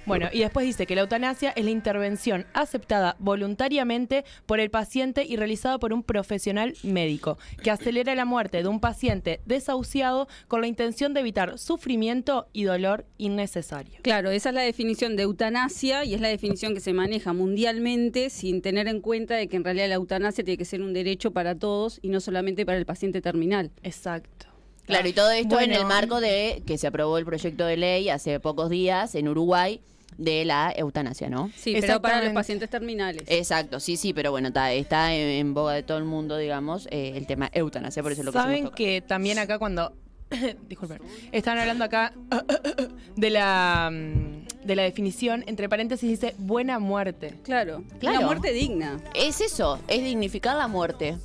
Bueno, 0.08 0.28
y 0.32 0.38
después 0.38 0.64
dice 0.64 0.86
que 0.86 0.94
la 0.94 1.02
eutanasia 1.02 1.50
es 1.50 1.64
la 1.64 1.70
intervención 1.70 2.46
aceptada 2.54 3.16
voluntariamente 3.18 4.24
por 4.46 4.58
el 4.58 4.70
paciente 4.70 5.24
y 5.24 5.36
realizada 5.36 5.78
por 5.78 5.92
un 5.92 6.02
profesional 6.02 6.72
médico, 6.82 7.36
que 7.62 7.70
acelera 7.70 8.14
la 8.14 8.24
muerte 8.24 8.62
de 8.62 8.68
un 8.68 8.80
paciente 8.80 9.40
desahuciado 9.44 10.26
con 10.46 10.62
la 10.62 10.66
intención 10.66 11.12
de 11.12 11.20
evitar 11.20 11.58
sufrimiento 11.58 12.48
y 12.54 12.64
dolor 12.64 13.04
innecesario. 13.18 13.98
Claro, 14.00 14.30
esa 14.30 14.48
es 14.48 14.54
la 14.54 14.62
definición 14.62 15.14
de 15.14 15.24
eutanasia 15.24 16.06
y 16.06 16.14
es 16.14 16.22
la 16.22 16.28
definición 16.28 16.72
que 16.72 16.80
se 16.80 16.94
maneja 16.94 17.34
mundialmente 17.34 18.30
sin 18.30 18.62
tener 18.62 18.88
en 18.88 19.02
cuenta 19.02 19.34
de 19.34 19.48
que 19.48 19.56
en 19.56 19.64
realidad 19.64 19.88
la 19.88 19.96
eutanasia 19.96 20.42
tiene 20.42 20.56
que 20.56 20.64
ser 20.64 20.80
un 20.80 20.94
derecho 20.94 21.32
para 21.32 21.54
todos 21.54 21.98
y 22.00 22.08
no 22.08 22.20
solamente 22.20 22.64
para 22.64 22.78
el 22.78 22.86
paciente 22.86 23.20
terminal. 23.20 23.70
Exacto. 23.82 24.57
Claro, 24.88 25.08
y 25.08 25.12
todo 25.12 25.30
esto 25.30 25.60
en 25.60 25.72
el 25.72 25.84
marco 25.84 26.20
de 26.20 26.62
que 26.66 26.76
se 26.78 26.86
aprobó 26.88 27.16
el 27.18 27.24
proyecto 27.24 27.64
de 27.64 27.76
ley 27.76 28.08
hace 28.08 28.40
pocos 28.40 28.70
días 28.70 29.14
en 29.14 29.28
Uruguay 29.28 29.80
de 30.16 30.44
la 30.44 30.72
eutanasia, 30.76 31.30
¿no? 31.30 31.50
Sí, 31.56 31.76
pero 31.80 32.02
para 32.02 32.24
los 32.24 32.32
pacientes 32.32 32.68
terminales. 32.68 33.22
Exacto, 33.28 33.78
sí, 33.78 33.96
sí, 33.96 34.12
pero 34.12 34.32
bueno, 34.32 34.48
está, 34.48 34.72
está 34.72 35.14
en, 35.14 35.28
en 35.28 35.54
boga 35.54 35.74
de 35.74 35.84
todo 35.84 35.98
el 35.98 36.04
mundo, 36.04 36.36
digamos, 36.36 36.88
eh, 36.90 37.12
el 37.14 37.26
tema 37.26 37.48
eutanasia, 37.52 38.02
por 38.02 38.10
eso 38.12 38.22
es 38.22 38.24
lo 38.24 38.32
que 38.32 38.38
Saben 38.38 38.70
que 38.70 39.00
también 39.00 39.38
acá 39.38 39.58
cuando 39.60 39.92
disculpen, 40.68 41.00
están 41.30 41.58
hablando 41.58 41.84
acá 41.84 42.12
de 43.16 43.30
la 43.30 43.90
mm, 43.92 44.66
de 44.66 44.76
la 44.76 44.82
definición 44.82 45.44
entre 45.46 45.68
paréntesis 45.68 46.08
dice 46.10 46.34
buena 46.38 46.78
muerte. 46.78 47.34
Claro, 47.44 47.84
Claro. 48.00 48.18
una 48.18 48.26
muerte 48.26 48.52
digna. 48.52 49.00
Es 49.14 49.40
eso, 49.40 49.78
es 49.88 50.02
dignificar 50.02 50.56
la 50.56 50.66
muerte. 50.68 51.16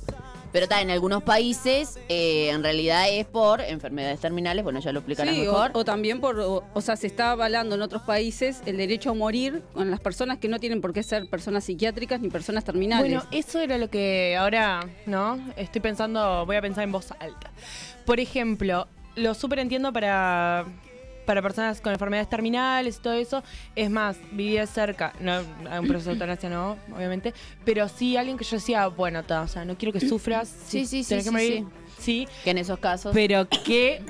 Pero 0.54 0.66
está, 0.66 0.80
en 0.80 0.92
algunos 0.92 1.24
países 1.24 1.98
eh, 2.08 2.50
en 2.50 2.62
realidad 2.62 3.06
es 3.10 3.26
por 3.26 3.60
enfermedades 3.60 4.20
terminales, 4.20 4.62
bueno, 4.62 4.78
ya 4.78 4.92
lo 4.92 5.00
explicarás 5.00 5.34
Sí, 5.34 5.40
o, 5.40 5.50
mejor. 5.50 5.72
o 5.74 5.84
también 5.84 6.20
por, 6.20 6.38
o, 6.38 6.62
o 6.72 6.80
sea, 6.80 6.94
se 6.94 7.08
está 7.08 7.32
avalando 7.32 7.74
en 7.74 7.82
otros 7.82 8.02
países 8.02 8.62
el 8.64 8.76
derecho 8.76 9.10
a 9.10 9.14
morir 9.14 9.64
con 9.72 9.90
las 9.90 9.98
personas 9.98 10.38
que 10.38 10.46
no 10.46 10.60
tienen 10.60 10.80
por 10.80 10.92
qué 10.92 11.02
ser 11.02 11.28
personas 11.28 11.64
psiquiátricas 11.64 12.20
ni 12.20 12.28
personas 12.28 12.62
terminales. 12.62 13.02
Bueno, 13.04 13.28
eso 13.32 13.58
era 13.58 13.78
lo 13.78 13.90
que 13.90 14.36
ahora, 14.36 14.88
¿no? 15.06 15.40
Estoy 15.56 15.80
pensando, 15.80 16.46
voy 16.46 16.54
a 16.54 16.62
pensar 16.62 16.84
en 16.84 16.92
voz 16.92 17.10
alta. 17.18 17.50
Por 18.06 18.20
ejemplo, 18.20 18.86
lo 19.16 19.34
súper 19.34 19.58
entiendo 19.58 19.92
para, 19.92 20.66
para 21.24 21.42
personas 21.42 21.80
con 21.80 21.92
enfermedades 21.92 22.28
terminales 22.28 22.96
y 22.96 23.00
todo 23.00 23.12
eso. 23.14 23.42
Es 23.74 23.90
más, 23.90 24.16
vivir 24.32 24.66
cerca, 24.66 25.12
no, 25.20 25.42
a 25.70 25.80
un 25.80 25.86
proceso 25.86 26.10
de 26.10 26.14
eutanasia 26.14 26.48
no, 26.48 26.76
obviamente, 26.94 27.34
pero 27.64 27.88
sí 27.88 28.16
alguien 28.16 28.36
que 28.36 28.44
yo 28.44 28.56
decía, 28.56 28.86
bueno, 28.88 29.22
ta, 29.24 29.42
o 29.42 29.48
sea, 29.48 29.64
no 29.64 29.76
quiero 29.76 29.92
que 29.92 30.00
sufras. 30.00 30.48
Sí, 30.48 30.80
si 30.80 30.86
sí, 30.86 31.02
sí, 31.02 31.08
tenés 31.08 31.24
que 31.24 31.30
sí, 31.30 31.34
morir, 31.34 31.52
sí. 31.52 31.83
Que 32.44 32.50
en 32.50 32.58
esos 32.58 32.78
casos. 32.78 33.12
Pero 33.14 33.46
qué 33.64 34.02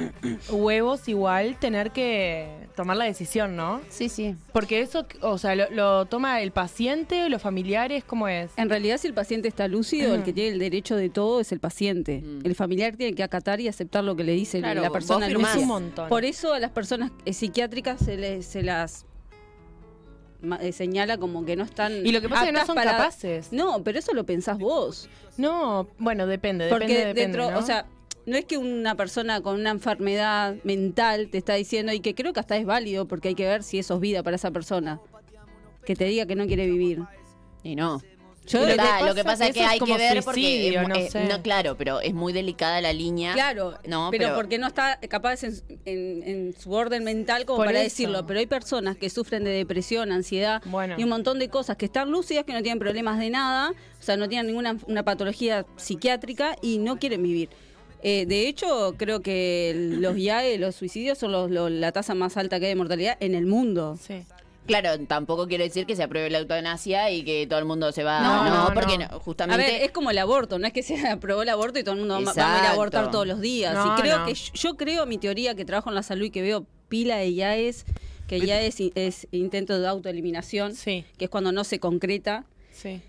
huevos 0.50 1.08
igual 1.08 1.56
tener 1.58 1.90
que 1.90 2.48
tomar 2.76 2.96
la 2.96 3.04
decisión, 3.04 3.54
¿no? 3.56 3.80
sí, 3.88 4.08
sí. 4.08 4.34
Porque 4.52 4.80
eso, 4.80 5.06
o 5.20 5.38
sea, 5.38 5.54
lo, 5.54 5.70
lo 5.70 6.06
toma 6.06 6.40
el 6.40 6.50
paciente, 6.50 7.28
los 7.28 7.40
familiares, 7.40 8.04
¿cómo 8.04 8.28
es? 8.28 8.50
En 8.56 8.68
realidad, 8.68 8.98
si 8.98 9.06
el 9.06 9.14
paciente 9.14 9.48
está 9.48 9.68
lúcido, 9.68 10.14
el 10.14 10.22
que 10.22 10.32
tiene 10.32 10.50
el 10.50 10.58
derecho 10.58 10.96
de 10.96 11.08
todo 11.08 11.40
es 11.40 11.52
el 11.52 11.60
paciente. 11.60 12.22
Mm. 12.24 12.40
El 12.44 12.54
familiar 12.54 12.96
tiene 12.96 13.14
que 13.14 13.22
acatar 13.22 13.60
y 13.60 13.68
aceptar 13.68 14.02
lo 14.04 14.16
que 14.16 14.24
le 14.24 14.32
dice 14.32 14.58
Claro, 14.58 14.80
la 14.82 14.88
vos 14.88 14.94
persona 14.94 15.28
lúcida. 15.28 15.58
un 15.58 15.68
montón. 15.68 16.08
Por 16.08 16.24
eso 16.24 16.52
a 16.52 16.58
las 16.58 16.70
personas 16.70 17.12
eh, 17.24 17.32
psiquiátricas 17.32 18.00
se, 18.00 18.16
les, 18.16 18.46
se 18.46 18.62
las 18.62 19.06
eh, 20.60 20.72
señala 20.72 21.18
como 21.18 21.44
que 21.44 21.56
no 21.56 21.64
están. 21.64 22.06
Y 22.06 22.12
lo 22.12 22.20
que 22.20 22.28
pasa 22.28 22.44
es 22.44 22.52
que 22.52 22.58
no 22.58 22.66
son 22.66 22.74
para- 22.76 22.92
capaces. 22.92 23.52
No, 23.52 23.82
pero 23.82 23.98
eso 23.98 24.12
lo 24.14 24.24
pensás 24.24 24.58
vos. 24.58 25.08
No, 25.36 25.88
bueno, 25.98 26.26
depende, 26.26 26.68
Porque 26.68 26.86
depende, 26.86 27.08
depende, 27.08 27.20
dentro, 27.38 27.50
¿no? 27.50 27.58
o 27.58 27.62
sea, 27.62 27.86
no 28.26 28.36
es 28.36 28.44
que 28.44 28.56
una 28.56 28.94
persona 28.94 29.40
con 29.40 29.58
una 29.60 29.70
enfermedad 29.70 30.56
mental 30.64 31.28
te 31.30 31.38
está 31.38 31.54
diciendo, 31.54 31.92
y 31.92 32.00
que 32.00 32.14
creo 32.14 32.32
que 32.32 32.40
hasta 32.40 32.56
es 32.56 32.64
válido, 32.64 33.06
porque 33.06 33.28
hay 33.28 33.34
que 33.34 33.44
ver 33.46 33.62
si 33.62 33.78
eso 33.78 33.94
es 33.94 34.00
vida 34.00 34.22
para 34.22 34.36
esa 34.36 34.50
persona, 34.50 35.00
que 35.84 35.94
te 35.96 36.04
diga 36.06 36.24
que 36.26 36.36
no 36.36 36.46
quiere 36.46 36.66
vivir. 36.66 37.02
Y 37.62 37.76
no. 37.76 38.00
Yo 38.46 38.60
Lo 38.60 38.66
que 38.66 38.76
pasa 38.76 39.06
lo 39.06 39.14
que 39.14 39.24
pasa 39.24 39.46
es 39.46 39.54
que 39.54 39.60
es 39.62 39.66
hay 39.66 39.78
que 39.80 39.96
ver 39.96 40.22
porque 40.22 40.84
no 40.86 40.94
eh, 40.96 41.08
sé. 41.10 41.24
no, 41.24 41.40
claro, 41.42 41.76
pero 41.78 42.00
es 42.02 42.12
muy 42.12 42.32
delicada 42.34 42.80
la 42.82 42.92
línea. 42.92 43.32
Claro, 43.32 43.78
No, 43.86 44.08
pero, 44.10 44.24
pero- 44.24 44.34
porque 44.36 44.58
no 44.58 44.66
está 44.66 44.98
capaz 45.08 45.44
en, 45.44 45.54
en- 45.86 46.22
en 46.28 46.54
su 46.58 46.70
orden 46.72 47.04
mental 47.04 47.46
como 47.46 47.58
para 47.58 47.70
eso. 47.72 47.82
decirlo. 47.84 48.26
Pero 48.26 48.40
hay 48.40 48.46
personas 48.46 48.96
que 48.98 49.08
sufren 49.08 49.44
de 49.44 49.50
depresión, 49.50 50.12
ansiedad 50.12 50.60
Bueno. 50.66 50.94
y 50.98 51.04
un 51.04 51.08
montón 51.08 51.38
de 51.38 51.48
cosas 51.48 51.78
que 51.78 51.86
están 51.86 52.10
lúcidas, 52.10 52.44
que 52.44 52.52
no 52.52 52.62
tienen 52.62 52.78
problemas 52.78 53.18
de 53.18 53.30
nada, 53.30 53.70
o 53.70 54.02
sea, 54.02 54.18
no 54.18 54.28
tienen 54.28 54.46
ninguna 54.48 54.76
una 54.86 55.02
patología 55.04 55.64
psiquiátrica 55.76 56.56
y 56.60 56.78
no 56.78 56.98
quieren 56.98 57.22
vivir. 57.22 57.48
Eh, 58.06 58.26
de 58.26 58.46
hecho, 58.48 58.94
creo 58.98 59.20
que 59.20 59.72
los 59.98 60.18
IAE, 60.18 60.58
los 60.58 60.74
suicidios, 60.76 61.16
son 61.16 61.32
los- 61.32 61.50
los- 61.50 61.70
la 61.70 61.90
tasa 61.92 62.14
más 62.14 62.36
alta 62.36 62.60
que 62.60 62.66
hay 62.66 62.72
de 62.72 62.76
mortalidad 62.76 63.16
en 63.20 63.34
el 63.34 63.46
mundo. 63.46 63.96
Sí. 63.98 64.22
Claro, 64.66 64.98
tampoco 65.06 65.46
quiere 65.46 65.64
decir 65.64 65.84
que 65.86 65.94
se 65.94 66.02
apruebe 66.02 66.30
la 66.30 66.38
eutanasia 66.38 67.10
y 67.10 67.22
que 67.24 67.46
todo 67.46 67.58
el 67.58 67.64
mundo 67.66 67.92
se 67.92 68.02
va. 68.02 68.20
No, 68.20 68.44
No, 68.44 68.68
no, 68.68 68.74
porque 68.74 68.96
no. 68.98 69.08
no, 69.08 69.16
A 69.16 69.20
justamente. 69.20 69.62
ver, 69.72 69.82
es 69.82 69.90
como 69.90 70.10
el 70.10 70.18
aborto, 70.18 70.58
no 70.58 70.66
es 70.66 70.72
que 70.72 70.82
se 70.82 70.94
aprobó 71.08 71.42
el 71.42 71.48
aborto 71.50 71.78
y 71.78 71.84
todo 71.84 71.94
el 71.94 72.00
mundo 72.00 72.14
va- 72.24 72.32
va 72.32 72.56
a 72.56 72.58
ir 72.60 72.64
a 72.66 72.70
abortar 72.72 73.10
todos 73.10 73.26
los 73.26 73.40
días. 73.40 73.74
No, 73.74 73.96
y 73.96 74.00
creo 74.00 74.20
no. 74.20 74.26
que 74.26 74.34
yo, 74.34 74.76
creo 74.76 75.04
mi 75.06 75.18
teoría 75.18 75.54
que 75.54 75.64
trabajo 75.64 75.90
en 75.90 75.94
la 75.94 76.02
salud 76.02 76.24
y 76.26 76.30
que 76.30 76.40
veo 76.42 76.66
pila 76.88 77.16
de 77.16 77.28
IAES, 77.30 77.84
que 78.26 78.40
ya 78.40 78.60
es, 78.62 78.78
es 78.94 79.26
intento 79.32 79.78
de 79.78 79.86
autoeliminación, 79.86 80.74
Sí, 80.74 81.04
que 81.18 81.26
es 81.26 81.30
cuando 81.30 81.52
no 81.52 81.62
se 81.64 81.78
concreta, 81.78 82.46
sí. 82.72 83.02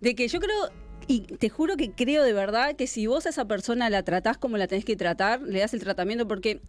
de 0.00 0.14
que 0.16 0.26
yo 0.26 0.40
creo 0.40 0.70
y 1.08 1.20
te 1.20 1.48
juro 1.50 1.76
que 1.76 1.92
creo 1.92 2.24
de 2.24 2.32
verdad 2.32 2.74
que 2.74 2.88
si 2.88 3.06
vos 3.06 3.26
a 3.26 3.28
esa 3.28 3.44
persona 3.44 3.88
la 3.90 4.02
tratás 4.02 4.38
como 4.38 4.56
la 4.56 4.66
tenés 4.66 4.84
que 4.84 4.96
tratar, 4.96 5.40
le 5.40 5.60
das 5.60 5.72
el 5.72 5.78
tratamiento 5.80 6.26
porque 6.26 6.60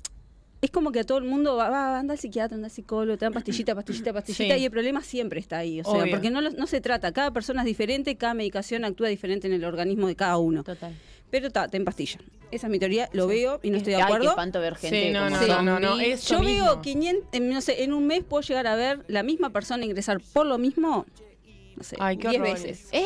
es 0.61 0.71
como 0.71 0.91
que 0.91 0.99
a 1.01 1.03
todo 1.03 1.17
el 1.19 1.23
mundo 1.25 1.55
va, 1.55 1.69
va 1.69 1.99
anda 1.99 2.13
al 2.13 2.19
psiquiatra, 2.19 2.55
anda 2.55 2.67
al 2.67 2.71
psicólogo, 2.71 3.17
te 3.17 3.25
dan 3.25 3.33
pastillita, 3.33 3.75
pastillita, 3.75 4.11
pastillita 4.13 4.55
Sí. 4.55 4.61
y 4.61 4.65
el 4.65 4.71
problema 4.71 5.01
siempre 5.01 5.39
está 5.39 5.59
ahí, 5.59 5.81
o 5.81 5.83
sea, 5.83 5.93
Obvio. 5.93 6.11
porque 6.11 6.29
no, 6.31 6.41
lo- 6.41 6.51
no 6.51 6.65
se 6.67 6.81
trata, 6.81 7.11
cada 7.11 7.31
persona 7.31 7.61
es 7.61 7.65
diferente, 7.67 8.15
cada 8.15 8.33
medicación 8.33 8.83
actúa 8.85 9.07
diferente 9.09 9.47
en 9.47 9.53
el 9.53 9.63
organismo 9.65 10.07
de 10.07 10.15
cada 10.15 10.37
uno. 10.37 10.63
Total. 10.63 10.95
Pero 11.29 11.49
ta, 11.51 11.67
te 11.67 11.75
empastilla. 11.77 12.19
Esa 12.51 12.67
es 12.67 12.71
mi 12.71 12.79
teoría, 12.79 13.09
lo 13.11 13.27
veo 13.27 13.59
y 13.61 13.69
no 13.69 13.77
estoy 13.77 13.91
de 13.91 13.97
Ay, 13.97 14.03
qué 14.03 14.13
acuerdo. 14.13 14.29
espanto 14.29 14.59
ver 14.61 14.75
gente 14.77 15.07
Sí, 15.07 15.11
no, 15.11 15.19
como 15.25 15.35
no, 15.35 15.41
Sí. 15.43 15.47
no, 15.49 15.61
no, 15.61 15.79
no, 15.79 15.97
Yo 15.99 16.39
mismo. 16.39 16.43
veo 16.65 16.81
500, 16.81 17.27
en, 17.33 17.49
no 17.49 17.59
sé, 17.61 17.83
en 17.83 17.91
un 17.93 18.07
mes 18.07 18.23
puedo 18.23 18.41
llegar 18.41 18.65
a 18.67 18.75
ver 18.75 19.03
la 19.07 19.21
misma 19.23 19.49
persona 19.51 19.83
ingresar 19.83 20.21
por 20.33 20.45
lo 20.45 20.57
mismo, 20.57 21.05
no 21.75 21.83
sé, 21.83 21.97
Ay, 21.99 22.15
qué 22.17 22.29
10 22.29 22.41
horrores. 22.41 22.63
veces. 22.63 22.89
¿Eh? 22.93 23.03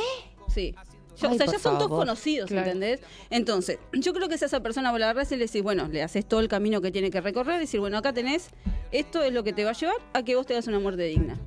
Sí. 0.48 0.76
Yo- 1.22 1.30
Ay, 1.30 1.36
o 1.36 1.38
sea, 1.38 1.46
ya 1.46 1.60
son 1.60 1.76
todos 1.78 1.90
favor. 1.90 2.00
conocidos, 2.00 2.48
Claro. 2.50 2.66
¿entendés? 2.68 3.00
Entonces, 3.30 3.78
yo 3.94 4.14
creo 4.14 4.28
que 4.28 4.38
si 4.38 4.46
a 4.46 4.48
esa 4.48 4.60
persona 4.62 4.92
vos 4.92 5.00
la 5.00 5.08
agarrás 5.12 5.32
y 5.32 5.36
le 5.36 5.46
decís, 5.46 5.62
bueno, 5.62 5.88
le 5.88 6.02
haces 6.04 6.26
todo 6.26 6.40
el 6.40 6.48
camino 6.48 6.82
que 6.82 6.92
tiene 6.92 7.10
que 7.12 7.22
recorrer, 7.22 7.58
y 7.58 7.60
decir, 7.62 7.80
bueno, 7.80 7.98
acá 7.98 8.12
tenés, 8.14 8.50
esto 8.92 9.22
es 9.24 9.32
lo 9.34 9.44
que 9.44 9.54
te 9.54 9.64
va 9.64 9.72
a 9.72 9.74
llevar 9.74 9.96
a 10.14 10.24
que 10.24 10.36
vos 10.36 10.46
te 10.46 10.54
hagas 10.54 10.68
una 10.68 10.80
muerte 10.80 11.04
digna. 11.04 11.38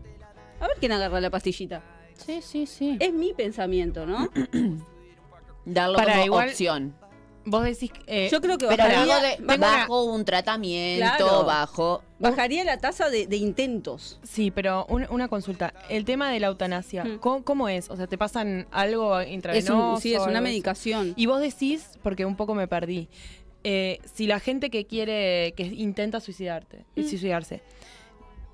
A 0.60 0.68
ver 0.68 0.76
quién 0.78 0.92
agarra 0.92 1.20
la 1.20 1.30
pastillita. 1.30 1.82
Sí, 2.14 2.40
sí, 2.42 2.66
sí. 2.66 2.96
Es 3.00 3.12
mi 3.12 3.32
pensamiento, 3.34 4.06
¿no? 4.06 4.30
Darlo 5.64 5.96
Para, 5.96 6.12
como 6.12 6.24
igual- 6.26 6.48
opción. 6.50 6.94
Vos 7.46 7.62
decís, 7.64 7.90
eh, 8.06 8.28
Yo 8.32 8.40
creo 8.40 8.56
que 8.56 8.64
bajaría, 8.66 9.20
de- 9.20 9.36
una- 9.42 9.56
bajo 9.58 10.04
un 10.04 10.24
tratamiento, 10.24 11.16
Claro. 11.18 11.44
bajo. 11.44 12.02
bajaría 12.18 12.64
la 12.64 12.78
tasa 12.78 13.10
de, 13.10 13.26
de 13.26 13.36
intentos. 13.36 14.18
sí, 14.22 14.50
pero 14.50 14.86
un- 14.88 15.06
una 15.10 15.28
consulta. 15.28 15.74
El 15.90 16.06
tema 16.06 16.30
de 16.30 16.40
la 16.40 16.46
eutanasia, 16.46 17.04
Mm. 17.04 17.18
¿cómo, 17.18 17.44
cómo 17.44 17.68
es? 17.68 17.90
O 17.90 17.96
sea, 17.96 18.06
¿te 18.06 18.16
pasan 18.16 18.66
algo 18.70 19.20
Es 19.20 19.30
intravenoso? 19.30 19.92
un, 19.94 20.00
sí, 20.00 20.14
es 20.14 20.20
una 20.20 20.38
así? 20.38 20.42
medicación. 20.44 21.12
Y 21.16 21.26
vos 21.26 21.40
decís, 21.42 21.98
porque 22.02 22.24
un 22.24 22.36
poco 22.36 22.54
me 22.54 22.66
perdí, 22.66 23.08
eh, 23.62 23.98
si 24.10 24.26
la 24.26 24.40
gente 24.40 24.70
que 24.70 24.86
quiere, 24.86 25.52
que 25.54 25.64
intenta 25.64 26.20
suicidarte, 26.20 26.86
Mm. 26.96 27.02
suicidarse, 27.02 27.60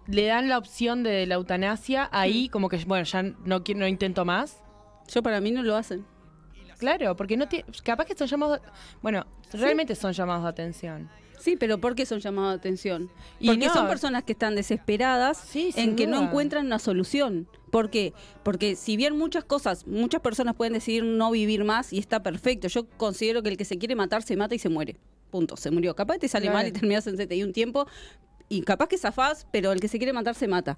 le 0.08 0.24
dan 0.26 0.48
la 0.48 0.58
opción 0.58 1.04
de 1.04 1.26
la 1.26 1.36
eutanasia, 1.36 2.08
ahí 2.10 2.48
Mm. 2.48 2.50
como 2.50 2.68
que, 2.68 2.78
bueno, 2.86 3.04
ya 3.04 3.22
no, 3.22 3.62
quiero, 3.62 3.78
no 3.80 3.86
intento 3.86 4.24
más. 4.24 4.56
Yo 5.08 5.22
para 5.22 5.40
mí 5.40 5.52
no 5.52 5.62
lo 5.62 5.76
hacen. 5.76 6.04
Claro, 6.80 7.14
porque 7.16 7.36
no 7.36 7.46
tiene, 7.48 7.64
capaz 7.84 8.06
que 8.06 8.14
son 8.16 8.26
llamados, 8.26 8.60
bueno, 9.02 9.24
realmente 9.52 9.94
son 9.94 10.12
llamados 10.12 10.42
de 10.42 10.48
atención. 10.48 11.08
Sí, 11.38 11.56
pero 11.56 11.78
¿por 11.78 11.94
qué 11.94 12.04
son 12.04 12.20
llamados 12.20 12.52
de 12.52 12.56
atención? 12.58 13.10
Y 13.38 13.46
Porque 13.46 13.66
no. 13.66 13.72
son 13.72 13.86
personas 13.88 14.24
que 14.24 14.32
están 14.32 14.54
desesperadas 14.56 15.38
Sí, 15.38 15.72
en 15.76 15.96
que 15.96 16.06
no 16.06 16.20
encuentran 16.22 16.66
una 16.66 16.78
solución. 16.78 17.48
¿Por 17.70 17.88
qué? 17.88 18.12
Porque 18.42 18.76
si 18.76 18.96
bien 18.98 19.16
muchas 19.16 19.44
cosas, 19.44 19.86
muchas 19.86 20.20
personas 20.20 20.54
pueden 20.54 20.74
decidir 20.74 21.02
no 21.04 21.30
vivir 21.30 21.64
más 21.64 21.92
y 21.94 21.98
está 21.98 22.22
perfecto, 22.22 22.68
yo 22.68 22.86
considero 22.98 23.42
que 23.42 23.48
el 23.50 23.56
que 23.56 23.64
se 23.64 23.78
quiere 23.78 23.94
matar 23.94 24.22
se 24.22 24.36
mata 24.36 24.54
y 24.54 24.58
se 24.58 24.68
muere. 24.68 24.96
Punto, 25.30 25.56
se 25.56 25.70
murió. 25.70 25.94
Capaz 25.96 26.18
te 26.18 26.28
sale 26.28 26.46
Claro. 26.46 26.58
mal 26.58 26.66
y 26.66 26.72
terminas 26.72 27.06
en 27.06 27.16
CTI 27.16 27.42
un 27.44 27.52
tiempo 27.54 27.86
y 28.50 28.60
capaz 28.62 28.88
que 28.88 28.98
zafás, 28.98 29.46
pero 29.50 29.72
el 29.72 29.80
que 29.80 29.88
se 29.88 29.96
quiere 29.96 30.12
matar 30.12 30.34
se 30.34 30.46
mata. 30.48 30.76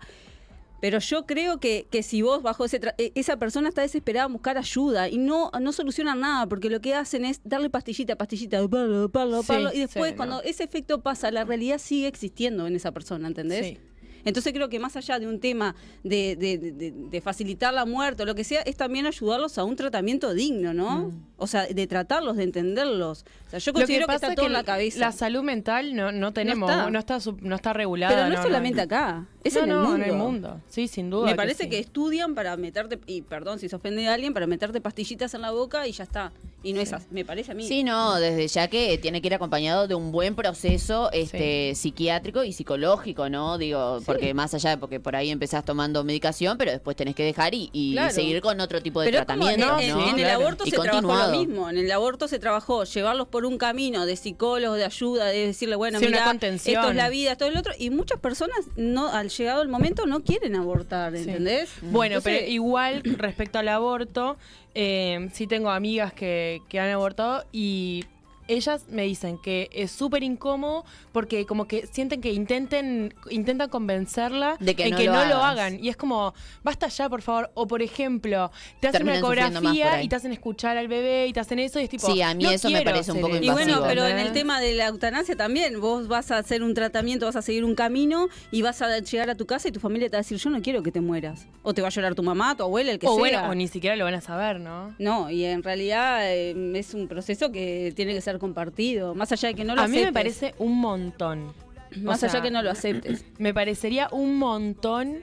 Pero 0.82 0.98
yo 0.98 1.26
creo 1.26 1.60
que, 1.60 1.86
que 1.92 2.02
si 2.02 2.22
vos 2.22 2.42
bajo 2.42 2.64
ese... 2.64 2.80
tra- 2.80 2.94
eh, 2.98 3.12
esa 3.14 3.36
persona 3.36 3.68
está 3.68 3.82
desesperada 3.82 4.26
en 4.26 4.32
buscar 4.32 4.58
ayuda 4.58 5.08
y 5.08 5.16
no, 5.16 5.52
no 5.60 5.72
solucionan 5.72 6.18
nada 6.18 6.46
porque 6.48 6.68
lo 6.70 6.80
que 6.80 6.92
hacen 6.96 7.24
es 7.24 7.40
darle 7.44 7.70
pastillita, 7.70 8.16
pastillita, 8.16 8.58
palo, 8.68 9.08
palo, 9.08 9.42
Sí, 9.42 9.46
palo, 9.48 9.70
y 9.72 9.78
después 9.78 10.10
sí, 10.10 10.16
cuando 10.16 10.36
no. 10.36 10.42
ese 10.42 10.64
efecto 10.64 11.00
pasa, 11.00 11.30
la 11.30 11.44
realidad 11.44 11.78
sigue 11.78 12.08
existiendo 12.08 12.66
en 12.66 12.74
esa 12.74 12.90
persona, 12.90 13.28
¿entendés? 13.28 13.64
Sí. 13.64 13.78
Entonces 14.24 14.52
creo 14.52 14.68
que 14.68 14.78
más 14.78 14.96
allá 14.96 15.18
de 15.18 15.26
un 15.26 15.40
tema 15.40 15.74
de, 16.04 16.36
de- 16.36 16.58
de- 16.58 16.92
de 16.92 17.20
facilitar 17.20 17.72
la 17.74 17.84
muerte 17.84 18.22
o 18.22 18.26
lo 18.26 18.34
que 18.34 18.44
sea, 18.44 18.62
es 18.62 18.76
también 18.76 19.06
ayudarlos 19.06 19.58
a 19.58 19.64
un 19.64 19.76
tratamiento 19.76 20.32
digno, 20.34 20.72
¿no? 20.74 21.12
O 21.36 21.46
sea, 21.46 21.66
de 21.66 21.86
tratarlos, 21.86 22.36
de 22.36 22.44
entenderlos. 22.44 23.24
O 23.48 23.50
sea, 23.50 23.58
yo 23.58 23.72
Mm. 23.72 23.74
Considero 23.74 24.02
que, 24.02 24.06
pasa 24.06 24.16
está 24.16 24.28
es 24.28 24.36
todo 24.36 24.46
en 24.46 24.52
la 24.52 24.62
cabeza. 24.64 24.98
La 25.00 25.12
salud 25.12 25.42
mental 25.42 25.94
no, 25.96 26.12
no 26.12 26.32
tenemos, 26.32 26.70
no 26.70 26.86
está. 26.86 26.98
está, 26.98 27.20
sub- 27.20 27.42
no 27.42 27.56
está 27.56 27.72
regulada. 27.72 28.14
Pero 28.14 28.28
no, 28.28 28.34
es 28.34 28.40
solamente 28.42 28.80
acá, 28.80 29.26
es 29.42 29.54
no, 29.54 29.60
en 29.60 29.64
el 29.70 29.76
no, 29.76 29.82
mundo. 29.82 29.96
en 29.96 30.10
el 30.10 30.16
mundo. 30.16 30.60
Sí, 30.68 30.86
sin 30.88 31.10
duda. 31.10 31.26
Me 31.26 31.34
parece 31.34 31.68
que, 31.68 31.76
sí. 31.76 31.82
estudian 31.82 32.34
para 32.34 32.56
meterte, 32.56 33.00
y 33.06 33.22
perdón 33.22 33.58
si 33.58 33.68
se 33.68 33.74
ofende 33.76 34.06
a 34.08 34.14
alguien, 34.14 34.32
para 34.34 34.46
meterte 34.46 34.80
pastillitas 34.80 35.34
en 35.34 35.40
la 35.42 35.50
boca 35.50 35.86
y 35.88 35.92
ya 35.92 36.04
está. 36.04 36.32
Y 36.64 36.72
no 36.72 36.80
es 36.80 36.92
así, 36.92 37.06
me 37.10 37.24
parece 37.24 37.52
a 37.52 37.54
mí. 37.54 37.66
Sí, 37.66 37.82
no, 37.82 38.14
desde 38.20 38.46
ya 38.48 38.68
que 38.68 38.96
tiene 38.98 39.20
que 39.20 39.26
ir 39.26 39.34
acompañado 39.34 39.88
de 39.88 39.94
un 39.96 40.12
buen 40.12 40.34
proceso 40.36 41.10
este 41.12 41.74
psiquiátrico 41.74 42.44
y 42.44 42.52
psicológico, 42.52 43.28
¿no? 43.28 43.58
Digo, 43.58 43.98
porque 44.06 44.32
más 44.34 44.54
allá 44.54 44.70
de 44.70 44.76
porque 44.78 45.00
por 45.00 45.16
ahí 45.16 45.30
empezás 45.30 45.64
tomando 45.64 46.04
medicación, 46.04 46.58
pero 46.58 46.70
después 46.70 46.96
tenés 46.96 47.14
que 47.16 47.24
dejar 47.24 47.54
y, 47.54 47.68
y 47.72 47.92
Claro. 47.92 48.14
seguir 48.14 48.40
con 48.40 48.60
otro 48.60 48.80
tipo 48.80 49.00
de 49.00 49.06
Pero 49.08 49.18
es 49.20 49.26
como 49.26 49.44
tratamiento, 49.44 49.78
en, 49.80 49.88
¿no? 49.90 50.00
en- 50.02 50.08
en 50.10 50.14
el 50.14 50.24
Claro. 50.24 50.40
aborto 50.40 50.64
Y 50.66 50.70
se 50.70 50.76
trabajó 50.78 51.30
lo 51.32 51.38
mismo. 51.38 51.68
En 51.70 51.78
el 51.78 51.90
aborto 51.90 52.28
se 52.28 52.38
trabajó 52.38 52.84
llevarlos 52.84 53.28
por 53.28 53.44
un 53.44 53.58
camino 53.58 54.06
de 54.06 54.16
psicólogos, 54.16 54.78
de 54.78 54.84
ayuda, 54.84 55.26
de 55.26 55.46
decirle, 55.48 55.76
bueno, 55.76 55.98
Sí, 55.98 56.06
mira, 56.06 56.30
esto 56.30 56.88
es 56.90 56.94
la 56.96 57.08
vida, 57.08 57.32
esto 57.32 57.46
es 57.46 57.52
lo 57.54 57.60
otro. 57.60 57.72
Y 57.78 57.90
muchas 57.90 58.20
personas, 58.20 58.58
no 58.76 59.08
al 59.08 59.30
llegado 59.30 59.62
el 59.62 59.68
momento, 59.68 60.06
no 60.06 60.20
quieren 60.22 60.54
abortar, 60.56 61.12
Sí. 61.16 61.24
¿entendés? 61.24 61.70
Bueno, 61.82 62.16
Entonces, 62.18 62.40
pero 62.42 62.52
igual 62.52 63.02
respecto 63.18 63.58
al 63.58 63.68
aborto, 63.68 64.36
eh, 64.74 65.28
sí 65.32 65.46
tengo 65.46 65.70
amigas 65.70 66.12
que, 66.12 66.62
que 66.68 66.80
han 66.80 66.90
abortado 66.90 67.44
y 67.52 68.04
ellas 68.48 68.86
me 68.88 69.02
dicen 69.02 69.38
que 69.38 69.68
es 69.72 69.90
súper 69.90 70.22
incómodo 70.22 70.84
porque 71.12 71.46
como 71.46 71.66
que 71.66 71.86
sienten 71.86 72.20
que 72.20 72.32
intenten 72.32 73.14
intentan 73.30 73.68
convencerla 73.68 74.56
De 74.60 74.74
que 74.74 74.84
en 74.84 74.90
no 74.90 74.96
que 74.96 75.04
lo 75.06 75.12
no 75.12 75.24
lo 75.26 75.36
hagan. 75.36 75.82
Y 75.82 75.88
es 75.88 75.96
como 75.96 76.34
basta 76.62 76.88
ya 76.88 77.08
por 77.08 77.22
favor 77.22 77.50
o 77.54 77.66
por 77.66 77.82
ejemplo 77.82 78.50
te 78.80 78.88
hacen 78.88 79.02
una 79.02 79.14
Terminan 79.14 79.22
por 79.22 79.38
ecografía 79.38 80.02
y 80.02 80.08
te 80.08 80.16
hacen 80.16 80.32
escuchar 80.32 80.76
al 80.76 80.88
bebé 80.88 81.26
y 81.26 81.32
te 81.32 81.40
hacen 81.40 81.58
eso 81.58 81.80
y 81.80 81.84
es 81.84 81.90
tipo 81.90 82.06
Sí, 82.06 82.22
a 82.22 82.34
mí 82.34 82.44
no 82.44 82.50
eso 82.50 82.70
me 82.70 82.82
parece 82.82 83.12
un 83.12 83.20
poco 83.20 83.34
eso, 83.34 83.44
Y 83.44 83.50
bueno, 83.50 83.72
invasivo, 83.72 83.88
pero 83.88 84.06
en 84.06 84.18
el 84.18 84.32
tema 84.32 84.60
de 84.60 84.74
la 84.74 84.86
eutanasia 84.88 85.36
también, 85.36 85.80
vos 85.80 86.08
vas 86.08 86.30
a 86.30 86.38
hacer 86.38 86.62
un 86.62 86.74
tratamiento, 86.74 87.26
vas 87.26 87.36
a 87.36 87.42
seguir 87.42 87.64
un 87.64 87.74
camino 87.74 88.28
y 88.50 88.62
vas 88.62 88.82
a 88.82 88.98
llegar 88.98 89.30
a 89.30 89.34
tu 89.34 89.46
casa 89.46 89.68
y 89.68 89.72
tu 89.72 89.80
familia 89.80 90.08
te 90.08 90.16
va 90.16 90.18
a 90.18 90.22
decir, 90.22 90.38
yo 90.38 90.50
no 90.50 90.62
quiero 90.62 90.82
que 90.82 90.92
te 90.92 91.00
mueras. 91.00 91.46
O 91.62 91.74
te 91.74 91.82
va 91.82 91.88
a 91.88 91.90
llorar 91.90 92.14
tu 92.14 92.22
mamá, 92.22 92.56
tu 92.56 92.64
abuela, 92.64 92.90
el 92.92 92.98
que 92.98 93.06
o 93.06 93.10
sea. 93.10 93.18
bueno 93.18 93.50
o 93.50 93.54
ni 93.54 93.68
siquiera 93.68 93.96
lo 93.96 94.04
van 94.04 94.14
a 94.14 94.20
saber 94.20 94.60
no 94.60 94.94
No, 94.98 95.30
y 95.30 95.44
en 95.44 95.62
realidad 95.62 96.20
eh, 96.32 96.54
es 96.74 96.94
un 96.94 97.08
proceso 97.08 97.52
que 97.52 97.92
tiene 97.94 98.14
que 98.14 98.20
ser 98.20 98.31
compartido, 98.38 99.14
más 99.14 99.30
allá 99.32 99.48
de 99.48 99.54
que 99.54 99.64
no 99.64 99.74
lo 99.74 99.82
a 99.82 99.88
mí 99.88 99.96
me 99.96 100.02
aceptes. 100.02 100.12
parece 100.22 100.54
un 100.58 100.78
montón 100.78 101.52
Más 101.96 102.22
O 102.22 102.26
allá 102.26 102.32
sea, 102.32 102.42
que 102.42 102.50
no 102.50 102.62
lo 102.62 102.70
aceptes. 102.70 103.24
Me 103.38 103.52
parecería 103.52 104.08
un 104.12 104.36
montón. 104.38 105.22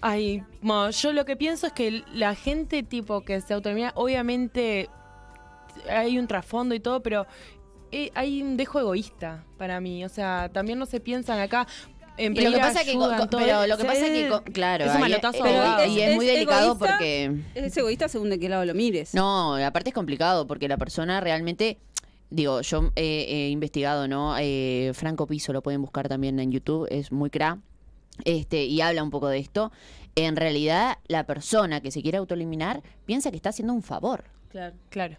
Ay, 0.00 0.42
mo, 0.62 0.90
yo 0.90 1.12
lo 1.12 1.24
que 1.24 1.36
pienso 1.36 1.66
es 1.66 1.72
que 1.72 2.02
la 2.12 2.34
gente 2.34 2.82
tipo 2.82 3.20
que 3.22 3.40
se 3.40 3.54
autonomía, 3.54 3.92
obviamente 3.94 4.88
hay 5.88 6.18
un 6.18 6.26
trasfondo 6.26 6.74
y 6.74 6.80
todo, 6.80 7.02
pero 7.02 7.26
eh, 7.92 8.10
hay 8.14 8.42
un 8.42 8.56
dejo 8.56 8.80
egoísta 8.80 9.44
para 9.58 9.80
mí. 9.80 10.04
O 10.04 10.08
sea, 10.08 10.50
también 10.52 10.78
no 10.78 10.86
se 10.86 10.98
piensan 11.00 11.38
acá. 11.40 11.66
En 12.18 12.36
Y 12.36 12.40
lo 12.42 12.52
que 12.52 12.58
pasa 12.58 12.84
que, 12.84 12.90
ayuda, 12.90 13.16
co- 13.16 13.22
en 13.22 13.28
todo, 13.30 13.40
pero 13.40 13.66
lo 13.66 13.76
que 13.78 13.84
pasa 13.84 14.06
es 14.06 14.10
que, 14.12 14.52
claro, 14.52 14.84
es 14.84 14.94
un 14.94 15.00
pero- 15.32 15.46
ahogado. 15.62 15.86
y 15.86 16.00
es, 16.00 16.10
Es- 16.10 16.16
muy 16.16 16.26
es 16.28 16.32
delicado 16.34 16.64
egoísta. 16.72 16.86
porque 16.98 17.32
Es 17.54 17.76
egoísta 17.76 18.08
según 18.08 18.28
de 18.28 18.38
qué 18.38 18.48
lado 18.50 18.64
lo 18.66 18.74
mires. 18.74 19.14
No, 19.14 19.54
aparte 19.56 19.90
es 19.90 19.94
complicado 19.94 20.46
porque 20.46 20.68
la 20.68 20.76
persona 20.76 21.20
realmente, 21.22 21.78
digo, 22.32 22.60
yo 22.62 22.90
eh, 22.96 23.26
he 23.28 23.48
investigado, 23.50 24.08
¿no? 24.08 24.36
Eh, 24.38 24.92
Franco 24.94 25.26
Piso 25.26 25.52
lo 25.52 25.62
pueden 25.62 25.82
buscar 25.82 26.08
también 26.08 26.38
en 26.40 26.50
YouTube, 26.50 26.86
es 26.90 27.12
muy 27.12 27.30
cra, 27.30 27.58
este, 28.24 28.64
y 28.64 28.80
habla 28.80 29.02
un 29.02 29.10
poco 29.10 29.28
de 29.28 29.38
esto. 29.38 29.72
En 30.14 30.36
realidad, 30.36 30.98
la 31.08 31.24
persona 31.24 31.80
que 31.80 31.90
se 31.90 32.02
quiere 32.02 32.18
autoeliminar 32.18 32.82
piensa 33.06 33.30
que 33.30 33.36
está 33.36 33.50
haciendo 33.50 33.72
un 33.72 33.82
favor. 33.82 34.24
Claro. 34.48 34.76
Claro. 34.90 35.16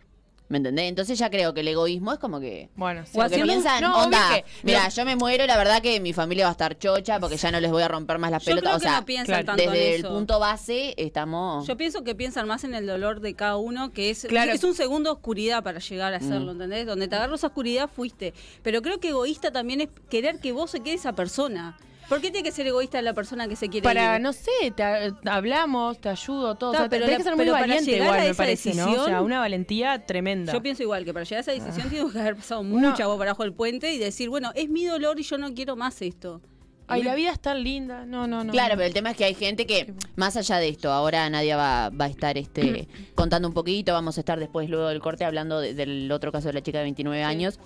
¿Me 0.50 0.58
entendés? 0.58 0.90
Entonces 0.90 1.18
ya 1.18 1.30
creo 1.32 1.54
que 1.54 1.62
el 1.62 1.68
egoísmo 1.70 2.14
es 2.14 2.20
como 2.20 2.40
que... 2.40 2.70
Bueno, 2.76 3.04
sí. 3.06 3.20
Haciendo 3.20 3.46
un- 3.46 3.62
piensan, 3.62 3.82
no, 3.82 4.04
onda, 4.04 4.20
que- 4.36 4.46
mira, 4.62 4.84
no. 4.84 4.90
yo 4.90 5.06
me 5.06 5.16
muero 5.16 5.46
y 5.46 5.48
la 5.48 5.58
verdad 5.58 5.82
que 5.82 6.00
mi 6.00 6.14
familia 6.14 6.46
va 6.46 6.50
a 6.50 6.52
estar 6.52 6.78
chocha 6.78 7.20
porque 7.20 7.38
ya 7.38 7.50
no 7.50 7.60
les 7.60 7.72
voy 7.72 7.82
a 7.82 7.88
romper 7.88 8.20
más 8.20 8.30
las 8.30 8.44
Yo 8.44 8.52
creo 8.52 8.58
pelotas. 8.62 8.76
O 8.76 8.80
que 8.82 8.88
sea, 8.90 9.00
no 9.00 9.06
piensan 9.06 9.26
claro, 9.26 9.46
tanto 9.46 9.64
desde 9.64 9.88
en 9.88 9.94
el 9.94 10.00
eso. 10.02 10.10
punto 10.10 10.40
base 10.40 10.94
estamos... 10.98 11.66
Yo 11.66 11.76
pienso 11.78 12.04
que 12.04 12.14
piensan 12.14 12.48
más 12.48 12.64
en 12.66 12.76
el 12.76 12.86
dolor 12.86 13.20
de 13.22 13.34
cada 13.34 13.56
uno, 13.58 13.92
que 13.94 14.10
es, 14.12 14.26
Claro. 14.30 14.52
es 14.52 14.64
un 14.64 14.76
segundo 14.76 15.10
de 15.12 15.14
oscuridad 15.16 15.64
para 15.64 15.80
llegar 15.80 16.14
a 16.14 16.18
hacerlo, 16.18 16.48
Mm. 16.54 16.56
¿entendés? 16.62 16.86
Donde 16.86 17.08
te 17.08 17.16
agarró 17.16 17.36
esa 17.36 17.48
oscuridad 17.48 17.90
fuiste. 17.90 18.34
Pero 18.62 18.82
creo 18.82 19.00
que 19.00 19.10
egoísta 19.10 19.52
también 19.52 19.82
es 19.82 19.90
querer 20.10 20.40
que 20.40 20.52
vos 20.52 20.70
se 20.72 20.82
quede 20.82 20.96
esa 20.96 21.14
persona. 21.14 21.78
¿Por 22.10 22.22
qué 22.22 22.32
tiene 22.32 22.44
que 22.44 22.52
ser 22.52 22.68
egoísta 22.68 23.02
la 23.02 23.14
persona 23.14 23.48
que 23.48 23.56
se 23.56 23.70
quiere 23.70 23.84
Para, 23.84 24.16
ir? 24.18 24.22
no 24.22 24.34
sé, 24.34 24.52
te, 24.76 24.84
hablamos, 25.26 26.00
te 26.00 26.10
ayudo, 26.10 26.56
todo. 26.56 26.72
Ta, 26.72 26.78
o 26.78 26.82
sea, 26.82 26.90
pero 26.90 27.06
tenés 27.06 27.12
la- 27.12 27.18
que 27.18 27.24
ser 27.24 27.36
muy 27.36 27.46
pero 27.46 27.54
valiente 27.58 27.96
igual, 27.98 28.20
a 28.20 28.24
me 28.24 28.36
parece, 28.36 28.74
¿no? 28.74 28.92
O 28.92 29.06
sea, 29.06 29.22
una 29.22 29.40
valentía 29.40 30.06
tremenda. 30.06 30.54
Yo 30.54 30.62
pienso 30.62 30.84
igual, 30.84 31.06
que 31.06 31.14
para 31.14 31.24
llegar 31.26 31.38
a 31.38 31.42
esa 31.42 31.52
Ah. 31.52 31.56
decisión 31.66 31.90
tengo 31.90 32.12
que 32.12 32.20
haber 32.20 32.36
pasado 32.36 32.64
mucha 32.64 33.04
agua 33.04 33.18
para 33.18 33.32
abajo 33.32 33.44
del 33.44 33.54
puente 33.54 33.94
y 33.94 33.98
decir, 33.98 34.30
bueno, 34.30 34.52
es 34.56 34.70
mi 34.70 34.86
dolor 34.86 35.20
y 35.20 35.24
yo 35.24 35.38
no 35.38 35.54
quiero 35.54 35.76
más 35.76 36.02
esto. 36.02 36.42
Ay, 36.86 37.02
la 37.02 37.16
vida 37.16 37.32
es 37.32 37.40
tan 37.40 37.64
linda. 37.64 38.06
No, 38.06 38.28
no, 38.28 38.44
no. 38.44 38.52
Claro, 38.52 38.76
pero 38.76 38.86
el 38.86 38.94
tema 38.94 39.12
es 39.12 39.18
que 39.18 39.24
hay 39.24 39.34
gente 39.34 39.66
que, 39.66 39.94
más 40.18 40.36
allá 40.36 40.58
de 40.58 40.68
esto, 40.68 40.92
ahora 40.92 41.28
Nadia 41.30 41.56
va, 41.56 41.90
va 41.90 42.06
a 42.06 42.10
estar 42.10 42.38
este, 42.38 42.88
contando 43.16 43.48
un 43.48 43.54
poquito, 43.54 43.94
vamos 43.94 44.18
a 44.18 44.22
estar 44.22 44.38
después, 44.38 44.70
luego 44.70 44.90
del 44.90 45.00
corte, 45.00 45.24
hablando 45.24 45.62
de- 45.62 45.74
del 45.74 46.12
otro 46.12 46.32
caso 46.34 46.50
de 46.50 46.54
la 46.56 46.62
chica 46.62 46.80
de 46.80 46.84
29 46.84 47.24
años, 47.24 47.58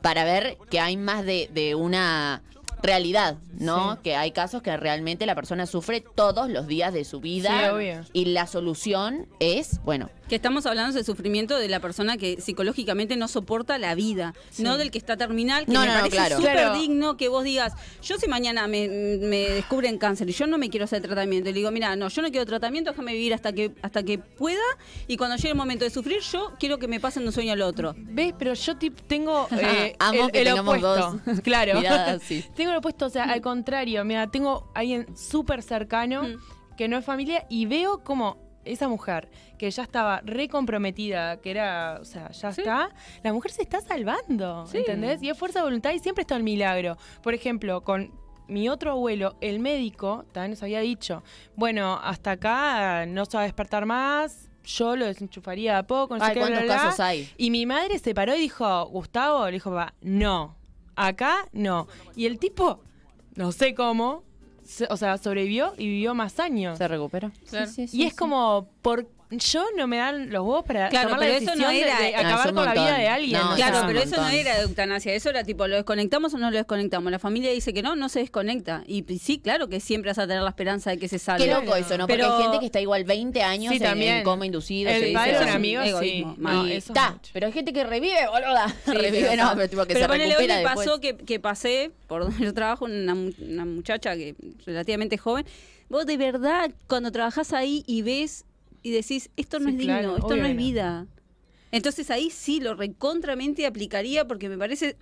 para 0.00 0.24
ver 0.24 0.56
que 0.70 0.80
hay 0.80 0.96
más 0.96 1.24
de, 1.26 1.50
de 1.52 1.74
una 1.74 2.42
realidad, 2.82 3.36
¿no? 3.58 3.94
Sí. 3.94 3.98
Que 4.04 4.16
hay 4.16 4.32
casos 4.32 4.62
que 4.62 4.76
realmente 4.76 5.26
la 5.26 5.34
persona 5.34 5.66
sufre 5.66 6.00
todos 6.00 6.48
los 6.50 6.66
días 6.66 6.92
de 6.92 7.04
su 7.04 7.20
vida 7.20 7.50
Sí, 7.60 7.68
obvio. 7.70 8.04
y 8.12 8.24
la 8.26 8.46
solución 8.46 9.26
es, 9.40 9.80
bueno, 9.84 10.10
Que 10.28 10.36
estamos 10.36 10.64
hablando 10.66 10.94
del 10.94 11.04
sufrimiento 11.04 11.58
de 11.58 11.68
la 11.68 11.78
persona 11.80 12.16
que 12.16 12.40
psicológicamente 12.40 13.16
no 13.16 13.28
soporta 13.28 13.76
la 13.78 13.94
vida, 13.94 14.32
no 14.58 14.78
del 14.78 14.90
que 14.90 14.96
está 14.98 15.16
terminal, 15.16 15.66
que 15.66 15.72
No, 15.72 15.80
me 15.80 15.86
no, 15.88 16.00
no, 16.02 16.08
claro. 16.08 16.36
súper 16.38 16.52
Claro. 16.52 16.74
digno 16.74 17.16
que 17.18 17.28
vos 17.28 17.44
digas, 17.44 17.74
yo 18.02 18.16
si 18.18 18.28
mañana 18.28 18.66
me, 18.66 18.88
me 18.88 19.48
descubren 19.50 19.98
cáncer 19.98 20.28
y 20.30 20.32
yo 20.32 20.46
no 20.46 20.56
me 20.58 20.70
quiero 20.70 20.84
hacer 20.84 21.02
tratamiento, 21.02 21.50
y 21.50 21.52
le 21.52 21.58
digo, 21.58 21.70
mira, 21.70 21.94
no, 21.96 22.08
yo 22.08 22.22
no 22.22 22.30
quiero 22.30 22.46
tratamiento, 22.46 22.90
déjame 22.92 23.12
vivir 23.12 23.34
hasta 23.34 23.52
que, 23.52 23.72
hasta 23.82 24.02
que 24.02 24.18
pueda, 24.18 24.58
y 25.06 25.16
cuando 25.18 25.36
llegue 25.36 25.50
el 25.50 25.54
momento 25.56 25.84
de 25.84 25.90
sufrir, 25.90 26.20
yo 26.20 26.52
quiero 26.58 26.78
que 26.78 26.88
me 26.88 26.98
pasen 26.98 27.22
de 27.24 27.28
un 27.28 27.32
sueño 27.32 27.52
al 27.52 27.62
otro. 27.62 27.94
¿Ves? 27.98 28.32
Pero 28.38 28.54
yo 28.54 28.76
tengo 29.06 29.46
eh, 29.60 29.94
Amo 29.98 30.26
el, 30.26 30.32
que 30.32 30.42
el 30.42 30.58
opuesto. 30.58 30.96
dos 31.26 31.40
Claro. 31.42 31.78
miradas, 31.78 32.22
sí. 32.22 32.42
tengo 32.62 32.72
el 32.72 32.78
opuesto, 32.78 33.06
o 33.06 33.10
sea, 33.10 33.24
al 33.24 33.40
contrario, 33.40 34.04
mira, 34.04 34.26
tengo 34.30 34.70
a 34.74 34.80
alguien 34.80 35.16
súper 35.16 35.62
cercano 35.62 36.22
Mm. 36.22 36.76
que 36.76 36.88
no 36.88 36.96
es 36.96 37.04
familia 37.04 37.44
y 37.48 37.66
veo 37.66 38.02
como 38.02 38.36
esa 38.64 38.86
mujer 38.88 39.28
que 39.58 39.68
ya 39.70 39.82
estaba 39.82 40.20
re 40.24 40.48
comprometida, 40.48 41.40
que 41.40 41.50
era, 41.50 41.98
o 42.00 42.04
sea, 42.04 42.30
ya 42.30 42.52
Sí. 42.52 42.60
está, 42.60 42.90
la 43.24 43.32
mujer 43.32 43.50
se 43.50 43.62
está 43.62 43.80
salvando, 43.80 44.66
Sí. 44.66 44.78
¿entendés? 44.78 45.22
Y 45.22 45.28
es 45.30 45.36
fuerza 45.38 45.58
de 45.58 45.64
voluntad 45.64 45.90
y 45.92 45.98
siempre 45.98 46.22
está 46.22 46.36
el 46.36 46.42
milagro. 46.44 46.96
Por 47.22 47.34
ejemplo, 47.34 47.82
con 47.82 48.12
mi 48.48 48.68
otro 48.68 48.92
abuelo, 48.92 49.34
el 49.40 49.58
médico, 49.60 50.24
también 50.32 50.52
nos 50.52 50.62
había 50.62 50.80
dicho, 50.80 51.22
bueno, 51.56 51.98
hasta 52.02 52.32
acá 52.32 53.06
no 53.06 53.24
se 53.24 53.36
va 53.36 53.42
a 53.42 53.46
despertar 53.46 53.84
más, 53.86 54.48
yo 54.64 54.94
lo 54.94 55.06
desenchufaría 55.06 55.72
de 55.72 55.78
a 55.78 55.82
poco, 55.86 56.14
no 56.16 56.20
sé 56.24 56.30
ay, 56.30 56.34
qué, 56.34 56.40
¿cuántos 56.40 56.58
bla, 56.60 56.66
bla, 56.66 56.74
bla. 56.76 56.84
casos 56.84 57.00
hay? 57.00 57.28
Y 57.36 57.50
mi 57.50 57.66
madre 57.66 57.98
se 57.98 58.14
paró 58.14 58.34
y 58.36 58.38
dijo, 58.40 58.86
Gustavo, 58.86 59.46
le 59.46 59.52
dijo, 59.52 59.70
papá, 59.70 59.94
no, 60.02 60.56
acá 60.96 61.46
no. 61.52 61.86
Y 62.16 62.26
el 62.26 62.38
tipo, 62.38 62.80
no 63.34 63.52
sé 63.52 63.74
cómo, 63.74 64.22
se- 64.64 64.86
o 64.90 64.96
sea, 64.96 65.18
sobrevivió 65.18 65.72
y 65.78 65.86
vivió 65.88 66.14
más 66.14 66.38
años. 66.40 66.78
¿Se 66.78 66.88
recupera? 66.88 67.32
Claro. 67.48 67.66
Sí, 67.66 67.74
sí, 67.74 67.82
y 67.82 67.88
sí, 67.88 68.02
es 68.04 68.12
sí. 68.12 68.16
como, 68.18 68.68
por, 68.82 69.08
yo 69.38 69.64
no 69.76 69.86
me 69.86 69.96
dan 69.98 70.30
los 70.30 70.42
huevos 70.42 70.64
para 70.64 70.88
Claro, 70.88 71.10
tomar 71.10 71.20
la 71.20 71.26
pero 71.26 71.38
eso 71.38 71.56
no 71.56 71.68
decisión 71.68 71.74
de- 71.98 72.04
de, 72.04 72.12
No, 72.12 72.18
es 72.18 72.24
acabar 72.24 72.54
con 72.54 72.64
la 72.64 72.72
vida 72.72 72.98
de 72.98 73.08
alguien. 73.08 73.40
No, 73.40 73.54
Claro, 73.56 73.80
pero 73.86 74.00
eso 74.00 74.16
no 74.16 74.28
era 74.28 74.60
eutanasia, 74.60 75.14
eso 75.14 75.30
era 75.30 75.44
tipo, 75.44 75.66
¿lo 75.66 75.76
desconectamos 75.76 76.34
o 76.34 76.38
no 76.38 76.50
lo 76.50 76.56
desconectamos? 76.56 77.10
La 77.10 77.18
familia 77.18 77.50
dice 77.52 77.72
que 77.72 77.82
no, 77.82 77.96
no 77.96 78.08
se 78.08 78.20
desconecta. 78.20 78.82
Y 78.86 79.04
sí, 79.18 79.38
claro 79.38 79.68
que 79.68 79.80
siempre 79.80 80.10
vas 80.10 80.18
a 80.18 80.26
tener 80.26 80.42
la 80.42 80.48
esperanza 80.50 80.90
de 80.90 80.98
que 80.98 81.08
se 81.08 81.18
salve. 81.18 81.44
Qué 81.46 81.50
loco 81.50 81.74
eso, 81.76 81.96
¿no? 81.98 82.06
Porque 82.06 82.22
Pero- 82.22 82.36
hay 82.36 82.42
gente 82.42 82.58
que 82.60 82.66
está 82.66 82.80
igual 82.80 83.04
20 83.04 83.42
años 83.42 83.70
Sí, 83.70 83.76
en- 83.76 83.82
en, 83.82 83.88
también. 83.88 84.22
coma 84.24 84.46
inducido. 84.46 84.90
El 84.90 85.00
se 85.00 85.06
dice, 85.06 85.14
padre 85.18 85.32
de 85.32 85.38
o 85.38 85.42
un 85.42 85.48
amigo, 85.48 85.82
sí. 85.82 85.88
egoísmo, 85.88 86.64
está, 86.66 87.18
pero 87.32 87.46
hay 87.46 87.52
gente 87.52 87.72
que 87.72 87.84
revive, 87.84 88.26
boluda. 88.30 88.68
Sí, 88.84 88.90
revive, 88.92 89.28
pero 89.30 89.44
no, 89.44 89.52
pero 89.54 89.68
tipo 89.68 89.82
que 89.86 89.94
Pero 89.94 90.06
se 90.06 90.12
hoy 90.12 90.18
recupera 90.18 90.54
me 90.54 90.60
después. 90.62 90.86
pasó 90.86 91.00
que, 91.00 91.16
que 91.16 91.40
pasé 91.40 91.90
por 92.06 92.22
donde 92.22 92.36
yo 92.44 92.54
trabajo, 92.54 92.84
una 92.86 93.64
muchacha 93.64 94.14
que 94.16 94.34
relativamente 94.66 95.16
joven. 95.18 95.46
Vos 95.88 96.06
de 96.06 96.16
verdad, 96.16 96.70
cuando 96.88 97.12
trabajás 97.12 97.52
ahí 97.52 97.84
y 97.86 98.02
ves 98.02 98.44
y 98.82 98.90
decís, 98.90 99.30
esto 99.36 99.58
no 99.58 99.66
Sí, 99.68 99.72
es 99.72 99.78
digno, 99.78 99.98
claro, 99.98 100.16
esto 100.16 100.36
no 100.36 100.46
es 100.46 100.56
vida. 100.56 101.06
Entonces 101.70 102.10
ahí 102.10 102.30
sí 102.30 102.60
lo 102.60 102.74
recontramente 102.74 103.64
aplicaría 103.66 104.26
porque 104.28 104.48
me 104.48 104.58
parece, 104.58 104.96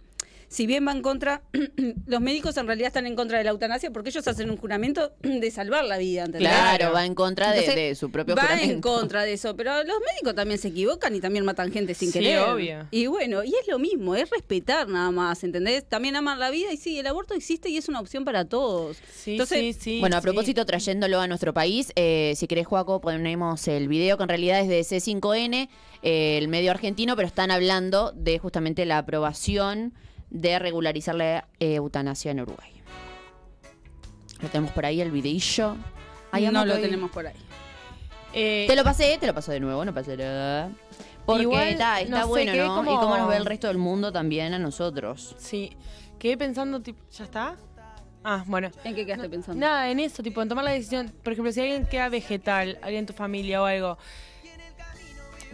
si 0.52 0.66
bien 0.66 0.84
va 0.84 0.90
en 0.90 1.00
contra, 1.00 1.42
los 2.06 2.20
médicos 2.20 2.56
en 2.56 2.66
realidad 2.66 2.88
están 2.88 3.06
en 3.06 3.14
contra 3.14 3.38
de 3.38 3.44
la 3.44 3.50
eutanasia 3.50 3.92
porque 3.92 4.08
ellos 4.10 4.26
hacen 4.26 4.50
un 4.50 4.56
juramento 4.56 5.12
de 5.22 5.48
salvar 5.52 5.84
la 5.84 5.96
vida, 5.96 6.24
¿entendés? 6.24 6.50
Claro, 6.50 6.92
va 6.92 7.06
en 7.06 7.14
contra 7.14 7.52
de, 7.52 7.58
Entonces, 7.60 7.74
de 7.76 7.94
su 7.94 8.10
propio 8.10 8.34
va 8.34 8.42
juramento. 8.42 8.72
en 8.74 8.80
contra 8.80 9.22
de 9.22 9.32
eso, 9.34 9.54
pero 9.56 9.84
los 9.84 9.96
médicos 10.00 10.34
también 10.34 10.58
se 10.58 10.68
equivocan 10.68 11.14
y 11.14 11.20
también 11.20 11.44
matan 11.44 11.70
gente 11.70 11.94
sin 11.94 12.10
Sí, 12.10 12.18
querer. 12.18 12.40
obvio. 12.40 12.88
Y 12.90 13.06
bueno, 13.06 13.44
y 13.44 13.54
es 13.54 13.68
lo 13.68 13.78
mismo, 13.78 14.16
es 14.16 14.28
respetar 14.28 14.88
nada 14.88 15.12
más, 15.12 15.44
¿entendés? 15.44 15.84
También 15.88 16.16
amar 16.16 16.36
la 16.36 16.50
vida 16.50 16.72
y 16.72 16.76
sí, 16.76 16.98
el 16.98 17.06
aborto 17.06 17.34
existe 17.34 17.68
y 17.68 17.76
es 17.76 17.88
una 17.88 18.00
opción 18.00 18.24
para 18.24 18.44
todos. 18.44 18.96
Sí, 19.14 19.32
Entonces, 19.32 19.76
sí, 19.76 19.80
sí. 19.80 20.00
Bueno, 20.00 20.16
a 20.16 20.20
sí. 20.20 20.24
propósito, 20.24 20.66
trayéndolo 20.66 21.20
a 21.20 21.28
nuestro 21.28 21.54
país, 21.54 21.92
eh, 21.94 22.32
si 22.34 22.48
querés, 22.48 22.66
Joaco, 22.66 23.00
ponemos 23.00 23.68
el 23.68 23.86
video 23.86 24.16
que 24.16 24.24
en 24.24 24.28
realidad 24.28 24.60
es 24.60 24.66
de 24.68 24.80
C5N, 24.80 25.68
eh, 26.02 26.38
el 26.38 26.48
medio 26.48 26.72
argentino, 26.72 27.14
pero 27.14 27.28
están 27.28 27.52
hablando 27.52 28.10
de 28.16 28.40
justamente 28.40 28.84
la 28.84 28.98
aprobación 28.98 29.94
de 30.30 30.58
regularizar 30.58 31.14
la 31.14 31.48
eh, 31.58 31.74
eutanasia 31.74 32.30
en 32.30 32.40
Uruguay. 32.40 32.70
Lo 34.40 34.48
tenemos 34.48 34.72
por 34.72 34.86
ahí, 34.86 35.00
el 35.00 35.10
videillo. 35.10 35.76
Ay, 36.32 36.48
no 36.50 36.64
lo 36.64 36.74
hoy- 36.74 36.80
tenemos 36.80 37.10
por 37.10 37.26
ahí. 37.26 37.34
Eh, 38.32 38.64
Te 38.68 38.76
lo 38.76 38.84
pasé, 38.84 39.18
te 39.18 39.26
lo 39.26 39.34
paso 39.34 39.50
de 39.52 39.60
nuevo, 39.60 39.84
no 39.84 39.92
pasa 39.92 40.14
nada. 40.16 40.70
Porque 41.26 41.42
Igual, 41.42 41.68
está, 41.68 42.00
está 42.00 42.20
no 42.20 42.28
bueno, 42.28 42.54
¿no? 42.54 42.76
como- 42.76 42.92
Y 42.92 42.96
cómo 42.96 43.16
nos 43.18 43.28
ve 43.28 43.36
el 43.36 43.44
resto 43.44 43.66
del 43.66 43.78
mundo 43.78 44.12
también 44.12 44.54
a 44.54 44.58
nosotros. 44.58 45.34
Sí. 45.38 45.76
Quedé 46.18 46.36
pensando, 46.36 46.80
tipo, 46.80 47.00
¿ya 47.12 47.24
está? 47.24 47.56
Ah, 48.22 48.44
bueno. 48.46 48.70
¿En 48.84 48.94
qué 48.94 49.04
quedaste 49.04 49.28
pensando? 49.28 49.58
Nada, 49.60 49.90
en 49.90 49.98
eso, 50.00 50.22
tipo, 50.22 50.40
en 50.42 50.48
tomar 50.48 50.64
la 50.64 50.70
decisión. 50.72 51.12
Por 51.22 51.32
ejemplo, 51.32 51.50
si 51.52 51.60
alguien 51.60 51.86
queda 51.86 52.08
vegetal, 52.08 52.78
alguien 52.82 53.00
en 53.00 53.06
tu 53.06 53.12
familia 53.12 53.62
o 53.62 53.64
algo. 53.64 53.98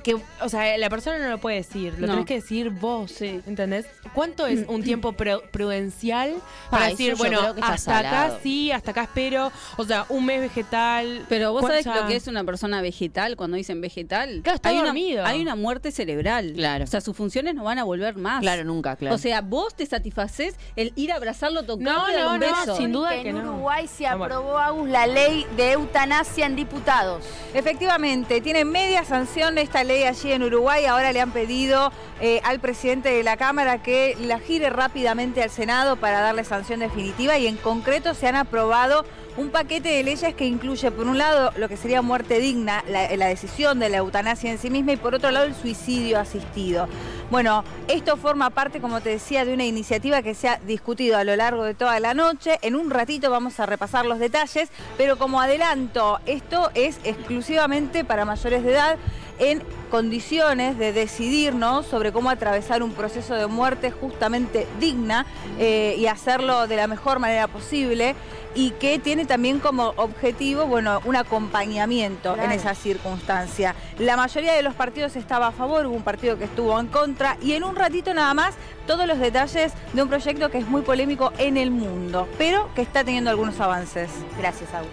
Que, 0.06 0.14
o 0.40 0.48
sea, 0.48 0.78
la 0.78 0.88
persona 0.88 1.18
no 1.18 1.28
lo 1.30 1.38
puede 1.38 1.56
decir, 1.56 1.94
lo 1.98 2.06
No. 2.06 2.12
tenés 2.12 2.26
que 2.26 2.34
decir 2.34 2.70
vos, 2.70 3.10
Sí. 3.10 3.40
¿entendés? 3.44 3.86
¿Cuánto 4.14 4.46
es 4.46 4.64
un 4.68 4.84
tiempo 4.84 5.12
pru- 5.14 5.42
prudencial 5.50 6.34
para 6.70 6.86
decir, 6.90 7.16
bueno, 7.16 7.40
hasta 7.60 7.98
acá 7.98 8.38
sí, 8.40 8.70
hasta 8.70 8.92
acá 8.92 9.02
espero, 9.02 9.50
o 9.76 9.82
sea, 9.84 10.06
un 10.08 10.24
mes 10.24 10.40
vegetal? 10.42 11.26
Pero 11.28 11.50
vos 11.52 11.62
¿cuán- 11.62 11.82
sabés 11.82 11.86
lo 12.02 12.06
que 12.06 12.14
es 12.14 12.28
una 12.28 12.44
persona 12.44 12.80
vegetal 12.82 13.34
cuando 13.36 13.56
dicen 13.56 13.80
vegetal. 13.80 14.42
Claro, 14.44 14.54
está 14.54 14.68
hay 14.68 14.78
dormido. 14.78 15.22
Una, 15.22 15.30
hay 15.30 15.42
una 15.42 15.56
muerte 15.56 15.90
cerebral. 15.90 16.52
Claro. 16.54 16.84
O 16.84 16.86
sea, 16.86 17.00
sus 17.00 17.16
funciones 17.16 17.56
no 17.56 17.64
van 17.64 17.80
a 17.80 17.82
volver 17.82 18.14
más. 18.16 18.42
Claro, 18.42 18.62
nunca, 18.62 18.94
claro. 18.94 19.16
O 19.16 19.18
sea, 19.18 19.40
vos 19.40 19.74
te 19.74 19.86
satisfaces 19.86 20.54
el 20.76 20.92
ir 20.94 21.10
a 21.10 21.16
abrazarlo, 21.16 21.64
tocarlo 21.64 21.90
No, 21.92 22.12
no, 22.12 22.34
un 22.34 22.40
no, 22.40 22.46
beso. 22.46 22.76
sin 22.76 22.92
duda 22.92 23.16
en 23.16 23.22
que 23.24 23.32
no. 23.32 23.40
Uruguay 23.40 23.88
se 23.88 24.06
aprobó, 24.06 24.56
Agus, 24.58 24.88
la 24.88 25.08
ley 25.08 25.44
de 25.56 25.72
eutanasia 25.72 26.46
en 26.46 26.54
diputados. 26.54 27.24
Efectivamente, 27.54 28.40
tiene 28.40 28.64
media 28.64 29.04
sanción 29.04 29.58
esta 29.58 29.82
ley 29.82 29.95
allí 30.04 30.32
en 30.32 30.42
Uruguay. 30.42 30.84
Ahora 30.86 31.12
le 31.12 31.20
han 31.20 31.30
pedido 31.30 31.92
eh, 32.20 32.40
al 32.44 32.60
presidente 32.60 33.10
de 33.10 33.22
la 33.22 33.36
Cámara 33.36 33.82
que 33.82 34.16
la 34.20 34.38
gire 34.38 34.70
rápidamente 34.70 35.42
al 35.42 35.50
Senado 35.50 35.96
para 35.96 36.20
darle 36.20 36.44
sanción 36.44 36.80
definitiva 36.80 37.38
y 37.38 37.46
en 37.46 37.56
concreto 37.56 38.14
se 38.14 38.26
han 38.26 38.36
aprobado 38.36 39.04
un 39.36 39.50
paquete 39.50 39.90
de 39.90 40.02
leyes 40.02 40.34
que 40.34 40.46
incluye, 40.46 40.90
por 40.90 41.06
un 41.06 41.18
lado, 41.18 41.52
lo 41.56 41.68
que 41.68 41.76
sería 41.76 42.02
muerte 42.02 42.38
digna, 42.38 42.82
la, 42.88 43.14
la 43.16 43.26
decisión 43.26 43.78
de 43.78 43.88
la 43.88 43.98
eutanasia 43.98 44.50
en 44.50 44.58
sí 44.58 44.70
misma 44.70 44.92
y 44.92 44.96
por 44.96 45.14
otro 45.14 45.30
lado, 45.30 45.46
el 45.46 45.54
suicidio 45.54 46.18
asistido. 46.18 46.88
Bueno, 47.30 47.64
esto 47.88 48.16
forma 48.16 48.50
parte, 48.50 48.80
como 48.80 49.00
te 49.00 49.10
decía, 49.10 49.44
de 49.44 49.52
una 49.52 49.64
iniciativa 49.64 50.22
que 50.22 50.34
se 50.34 50.48
ha 50.48 50.58
discutido 50.66 51.18
a 51.18 51.24
lo 51.24 51.36
largo 51.36 51.64
de 51.64 51.74
toda 51.74 51.98
la 52.00 52.14
noche. 52.14 52.58
En 52.62 52.76
un 52.76 52.90
ratito 52.90 53.30
vamos 53.30 53.60
a 53.60 53.66
repasar 53.66 54.06
los 54.06 54.18
detalles, 54.18 54.70
pero 54.96 55.18
como 55.18 55.40
adelanto, 55.40 56.20
esto 56.26 56.70
es 56.74 56.98
exclusivamente 57.04 58.04
para 58.04 58.24
mayores 58.24 58.62
de 58.62 58.72
edad 58.72 58.96
en 59.38 59.62
condiciones 59.90 60.78
de 60.78 60.92
decidirnos 60.92 61.86
sobre 61.86 62.12
cómo 62.12 62.30
atravesar 62.30 62.82
un 62.82 62.92
proceso 62.92 63.34
de 63.34 63.46
muerte 63.46 63.90
justamente 63.90 64.66
digna 64.80 65.26
eh, 65.58 65.94
y 65.98 66.06
hacerlo 66.06 66.66
de 66.66 66.76
la 66.76 66.86
mejor 66.86 67.18
manera 67.18 67.46
posible 67.46 68.14
y 68.56 68.70
que 68.72 68.98
tiene 68.98 69.26
también 69.26 69.60
como 69.60 69.88
objetivo, 69.96 70.66
bueno, 70.66 71.00
un 71.04 71.14
acompañamiento 71.14 72.34
Claro. 72.34 72.50
en 72.50 72.58
esa 72.58 72.74
circunstancia. 72.74 73.74
La 73.98 74.16
mayoría 74.16 74.54
de 74.54 74.62
los 74.62 74.74
partidos 74.74 75.14
estaba 75.14 75.48
a 75.48 75.52
favor, 75.52 75.86
hubo 75.86 75.94
un 75.94 76.02
partido 76.02 76.38
que 76.38 76.44
estuvo 76.44 76.78
en 76.80 76.86
contra 76.88 77.36
y 77.42 77.52
en 77.52 77.62
un 77.64 77.76
ratito 77.76 78.12
nada 78.14 78.32
más 78.34 78.54
todos 78.86 79.06
los 79.06 79.18
detalles 79.18 79.72
de 79.92 80.02
un 80.02 80.08
proyecto 80.08 80.50
que 80.50 80.58
es 80.58 80.66
muy 80.66 80.82
polémico 80.82 81.32
en 81.38 81.56
el 81.58 81.70
mundo, 81.70 82.26
pero 82.38 82.68
que 82.74 82.82
está 82.82 83.04
teniendo 83.04 83.30
algunos 83.30 83.60
avances. 83.60 84.10
Gracias, 84.38 84.72
Agus. 84.74 84.90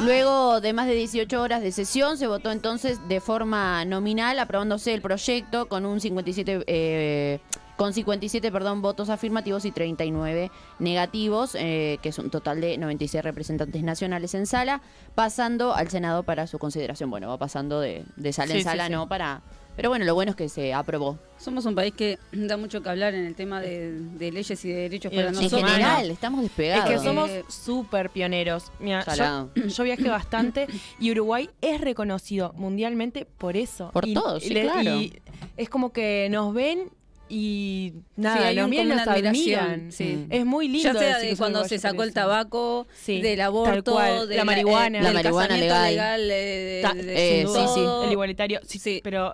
Luego 0.00 0.60
de 0.60 0.72
más 0.72 0.86
de 0.86 0.94
18 0.94 1.40
horas 1.42 1.60
de 1.60 1.70
sesión, 1.70 2.16
se 2.16 2.26
votó 2.26 2.50
entonces 2.50 2.98
de 3.08 3.20
forma 3.20 3.84
nominal, 3.84 4.38
aprobándose 4.38 4.94
el 4.94 5.02
proyecto 5.02 5.66
con 5.66 5.84
un 5.84 6.00
57, 6.00 6.64
eh, 6.66 7.40
con 7.82 7.92
57 7.92 8.52
perdón, 8.52 8.80
votos 8.80 9.08
afirmativos 9.08 9.64
y 9.64 9.72
39 9.72 10.52
negativos, 10.78 11.56
eh, 11.56 11.98
que 12.00 12.10
es 12.10 12.18
un 12.20 12.30
total 12.30 12.60
de 12.60 12.78
96 12.78 13.24
representantes 13.24 13.82
nacionales 13.82 14.34
en 14.34 14.46
sala, 14.46 14.82
pasando 15.16 15.74
al 15.74 15.88
Senado 15.88 16.22
para 16.22 16.46
su 16.46 16.60
consideración. 16.60 17.10
Bueno, 17.10 17.26
va 17.28 17.38
pasando 17.38 17.80
de, 17.80 18.04
de 18.14 18.32
sala 18.32 18.52
Sí, 18.52 18.58
en 18.58 18.64
sala, 18.64 18.86
sí. 18.86 18.92
¿no? 18.92 19.08
Para, 19.08 19.42
pero 19.74 19.88
bueno, 19.88 20.04
lo 20.04 20.14
bueno 20.14 20.30
es 20.30 20.36
que 20.36 20.48
se 20.48 20.72
aprobó. 20.72 21.18
Somos 21.38 21.64
un 21.66 21.74
país 21.74 21.92
que 21.92 22.20
da 22.32 22.56
mucho 22.56 22.82
que 22.84 22.88
hablar 22.88 23.14
en 23.14 23.24
el 23.26 23.34
tema 23.34 23.60
de, 23.60 23.92
de 24.00 24.30
leyes 24.30 24.64
y 24.64 24.68
de 24.68 24.76
derechos 24.82 25.12
Y 25.12 25.16
para 25.16 25.28
en 25.30 25.34
En 25.34 25.42
nosotros. 25.42 25.70
general, 25.72 26.10
estamos 26.10 26.38
Es 26.40 26.50
despegados. 26.50 26.88
que 26.90 26.98
somos 27.00 27.30
Eh, 27.30 27.44
súper 27.48 28.10
pioneros. 28.10 28.70
Mira, 28.78 29.04
yo, 29.16 29.50
yo 29.66 29.82
viajé 29.84 30.08
bastante 30.08 30.68
y 31.00 31.10
Uruguay 31.10 31.50
es 31.60 31.80
reconocido 31.80 32.52
mundialmente 32.54 33.24
por 33.24 33.56
eso. 33.56 33.90
Por 33.92 34.06
Y- 34.06 34.14
todo, 34.14 34.36
y 34.38 34.40
sí, 34.42 34.54
claro. 34.54 34.82
y 35.00 35.20
es 35.56 35.68
como 35.68 35.92
que 35.92 36.28
nos 36.30 36.54
ven 36.54 36.90
y 37.34 37.92
Sí, 37.94 38.02
nada, 38.16 38.48
hay 38.48 38.56
nos 38.56 38.64
un- 38.64 38.70
miran, 38.70 38.84
como 38.88 38.94
nos 38.98 39.06
una 39.06 39.12
admiración, 39.14 39.60
admiran. 39.60 39.92
sí. 39.92 40.26
Es 40.28 40.44
muy 40.44 40.68
lindo. 40.68 40.92
Ya 40.92 40.98
sea 40.98 41.18
de 41.18 41.28
que 41.30 41.36
cuando 41.38 41.64
se 41.64 41.78
sacó 41.78 42.02
el 42.02 42.12
tabaco, 42.12 42.86
Sí, 42.94 43.22
del 43.22 43.40
aborto, 43.40 43.92
cual, 43.92 44.28
de 44.28 44.36
la 44.36 44.44
marihuana. 44.44 44.98
eh, 44.98 45.02
La 45.02 45.08
del 45.08 45.14
marihuana 45.16 45.48
casamiento 45.48 45.74
legal. 45.88 46.28
eh, 46.30 46.80
Ta- 46.82 46.92
de- 46.94 47.40
eh, 47.40 47.46
sí, 47.46 47.52
Todo, 47.54 48.00
sí. 48.02 48.06
El 48.06 48.12
igualitario, 48.12 48.60
sí, 48.66 48.78
Sí. 48.78 49.00
pero 49.02 49.32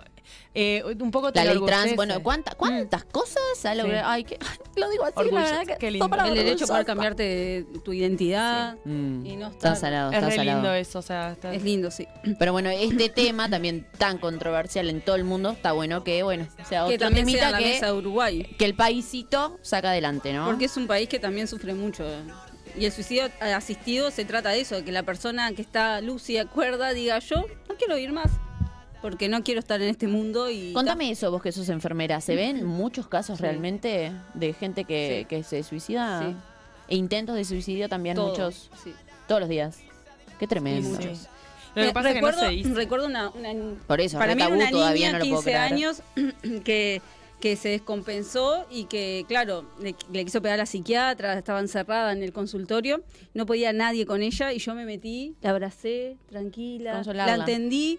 eh, 0.55 0.83
un 0.99 1.11
poco 1.11 1.31
te 1.31 1.43
La 1.43 1.53
ley 1.53 1.63
trans, 1.65 1.95
bueno, 1.95 2.21
¿cuánta- 2.21 2.53
¿cuántas 2.55 3.03
cosas 3.05 3.41
ha 3.65 3.75
logrado? 3.75 4.07
Ay, 4.09 4.23
que, 4.23 4.37
lo 4.75 4.89
digo 4.89 5.03
así, 5.05 5.13
la 5.15 5.21
Orgulloso, 5.21 5.45
verdad 5.51 5.65
que 5.65 5.75
qué 5.79 5.91
lindo. 5.91 6.09
para 6.09 6.27
El 6.27 6.33
derecho 6.33 6.49
a 6.49 6.53
orgullosa. 6.53 6.73
poder 6.73 6.85
cambiarte 6.85 7.65
tu 7.85 7.93
identidad 7.93 8.75
Mm, 8.83 9.25
y 9.25 9.35
no 9.37 9.47
Está 9.47 9.75
salado, 9.75 10.11
Es 10.11 10.17
está 10.17 10.29
re 10.29 10.35
salado. 10.35 10.57
lindo 10.59 10.73
eso, 10.73 10.99
o 10.99 11.01
sea, 11.03 11.31
está- 11.33 11.53
Es 11.53 11.63
lindo, 11.63 11.91
sí. 11.91 12.07
Pero 12.39 12.51
bueno, 12.51 12.69
este 12.69 13.09
tema 13.09 13.49
también 13.49 13.85
tan 13.97 14.17
controversial 14.17 14.89
en 14.89 15.01
todo 15.01 15.15
el 15.15 15.23
mundo, 15.23 15.51
está 15.51 15.71
bueno 15.71 16.03
que, 16.03 16.21
bueno, 16.23 16.47
sea 16.67 16.85
que 16.87 16.95
otro 16.95 17.05
también 17.07 17.25
sea 17.27 17.33
temita 17.33 17.45
en 17.47 17.51
la 17.51 17.57
que, 17.59 17.65
mesa 17.65 17.88
de 17.93 17.97
Uruguay. 17.99 18.43
que 18.57 18.65
el 18.65 18.73
paísito 18.75 19.57
saca 19.61 19.89
adelante, 19.91 20.33
¿no? 20.33 20.45
Porque 20.45 20.65
es 20.65 20.77
un 20.77 20.87
país 20.87 21.07
que 21.09 21.19
también 21.19 21.47
sufre 21.47 21.73
mucho. 21.73 22.05
Y 22.77 22.85
el 22.85 22.91
suicidio 22.91 23.29
asistido 23.41 24.11
se 24.11 24.25
trata 24.25 24.49
de 24.49 24.61
eso, 24.61 24.75
de 24.75 24.83
que 24.83 24.91
la 24.91 25.03
persona 25.03 25.51
que 25.53 25.61
está 25.61 26.01
lúcida, 26.01 26.45
cuerda, 26.45 26.93
diga 26.93 27.19
yo 27.19 27.45
no 27.67 27.75
quiero 27.75 27.95
vivir 27.95 28.11
más. 28.13 28.31
Porque 29.01 29.29
no 29.29 29.43
quiero 29.43 29.61
estar 29.61 29.81
en 29.81 29.87
este 29.87 30.07
mundo 30.07 30.49
y... 30.49 30.73
Contame 30.73 31.09
eso, 31.09 31.31
vos 31.31 31.41
que 31.41 31.53
sos 31.53 31.69
enfermera. 31.69 32.19
¿Se 32.19 32.35
ven 32.35 32.65
muchos 32.65 33.07
casos 33.07 33.37
Sí. 33.37 33.43
realmente 33.43 34.11
de 34.33 34.53
gente 34.53 34.83
que, 34.83 35.19
Sí. 35.21 35.25
que 35.25 35.43
se 35.43 35.63
suicida? 35.63 36.21
Sí. 36.21 36.35
E 36.89 36.95
intentos 36.97 37.35
de 37.37 37.45
suicidio 37.45 37.87
también 37.87 38.15
Todo, 38.17 38.27
muchos, 38.29 38.69
sí. 38.83 38.93
todos 39.27 39.39
los 39.39 39.49
días. 39.49 39.77
Qué 40.37 40.47
tremendo. 40.47 40.99
Sí. 41.01 41.07
Lo 41.75 41.81
que 41.81 41.87
Me- 41.87 41.93
pasa 41.93 42.09
es 42.09 42.15
que 42.15 42.21
no 42.21 42.27
recuerdo, 42.27 42.49
se 42.49 42.55
dice. 42.55 42.73
recuerdo 42.73 43.05
una, 43.05 43.29
una- 43.29 43.75
Por 43.87 44.01
eso, 44.01 44.17
para 44.17 44.35
mí 44.35 44.41
una 44.43 44.69
todavía 44.69 45.07
niña, 45.07 45.11
no 45.13 45.19
lo 45.19 45.29
puedo 45.29 45.41
15 45.43 45.43
creer. 45.51 45.59
años, 45.61 46.01
que, 46.65 47.01
que 47.39 47.55
se 47.55 47.69
descompensó 47.69 48.65
y 48.69 48.85
que, 48.85 49.25
claro, 49.27 49.65
le, 49.81 49.95
le 50.11 50.25
quiso 50.25 50.41
pegar 50.41 50.55
a 50.55 50.63
la 50.63 50.65
psiquiatra, 50.65 51.37
estaba 51.37 51.59
encerrada 51.59 52.11
en 52.11 52.21
el 52.21 52.33
consultorio, 52.33 53.01
no 53.33 53.45
podía 53.45 53.71
nadie 53.71 54.05
con 54.05 54.21
ella 54.21 54.51
y 54.51 54.59
yo 54.59 54.75
me 54.75 54.85
metí, 54.85 55.35
la 55.41 55.51
abracé, 55.51 56.17
tranquila, 56.27 56.93
Consolarla. 56.93 57.37
la 57.37 57.43
entendí, 57.43 57.97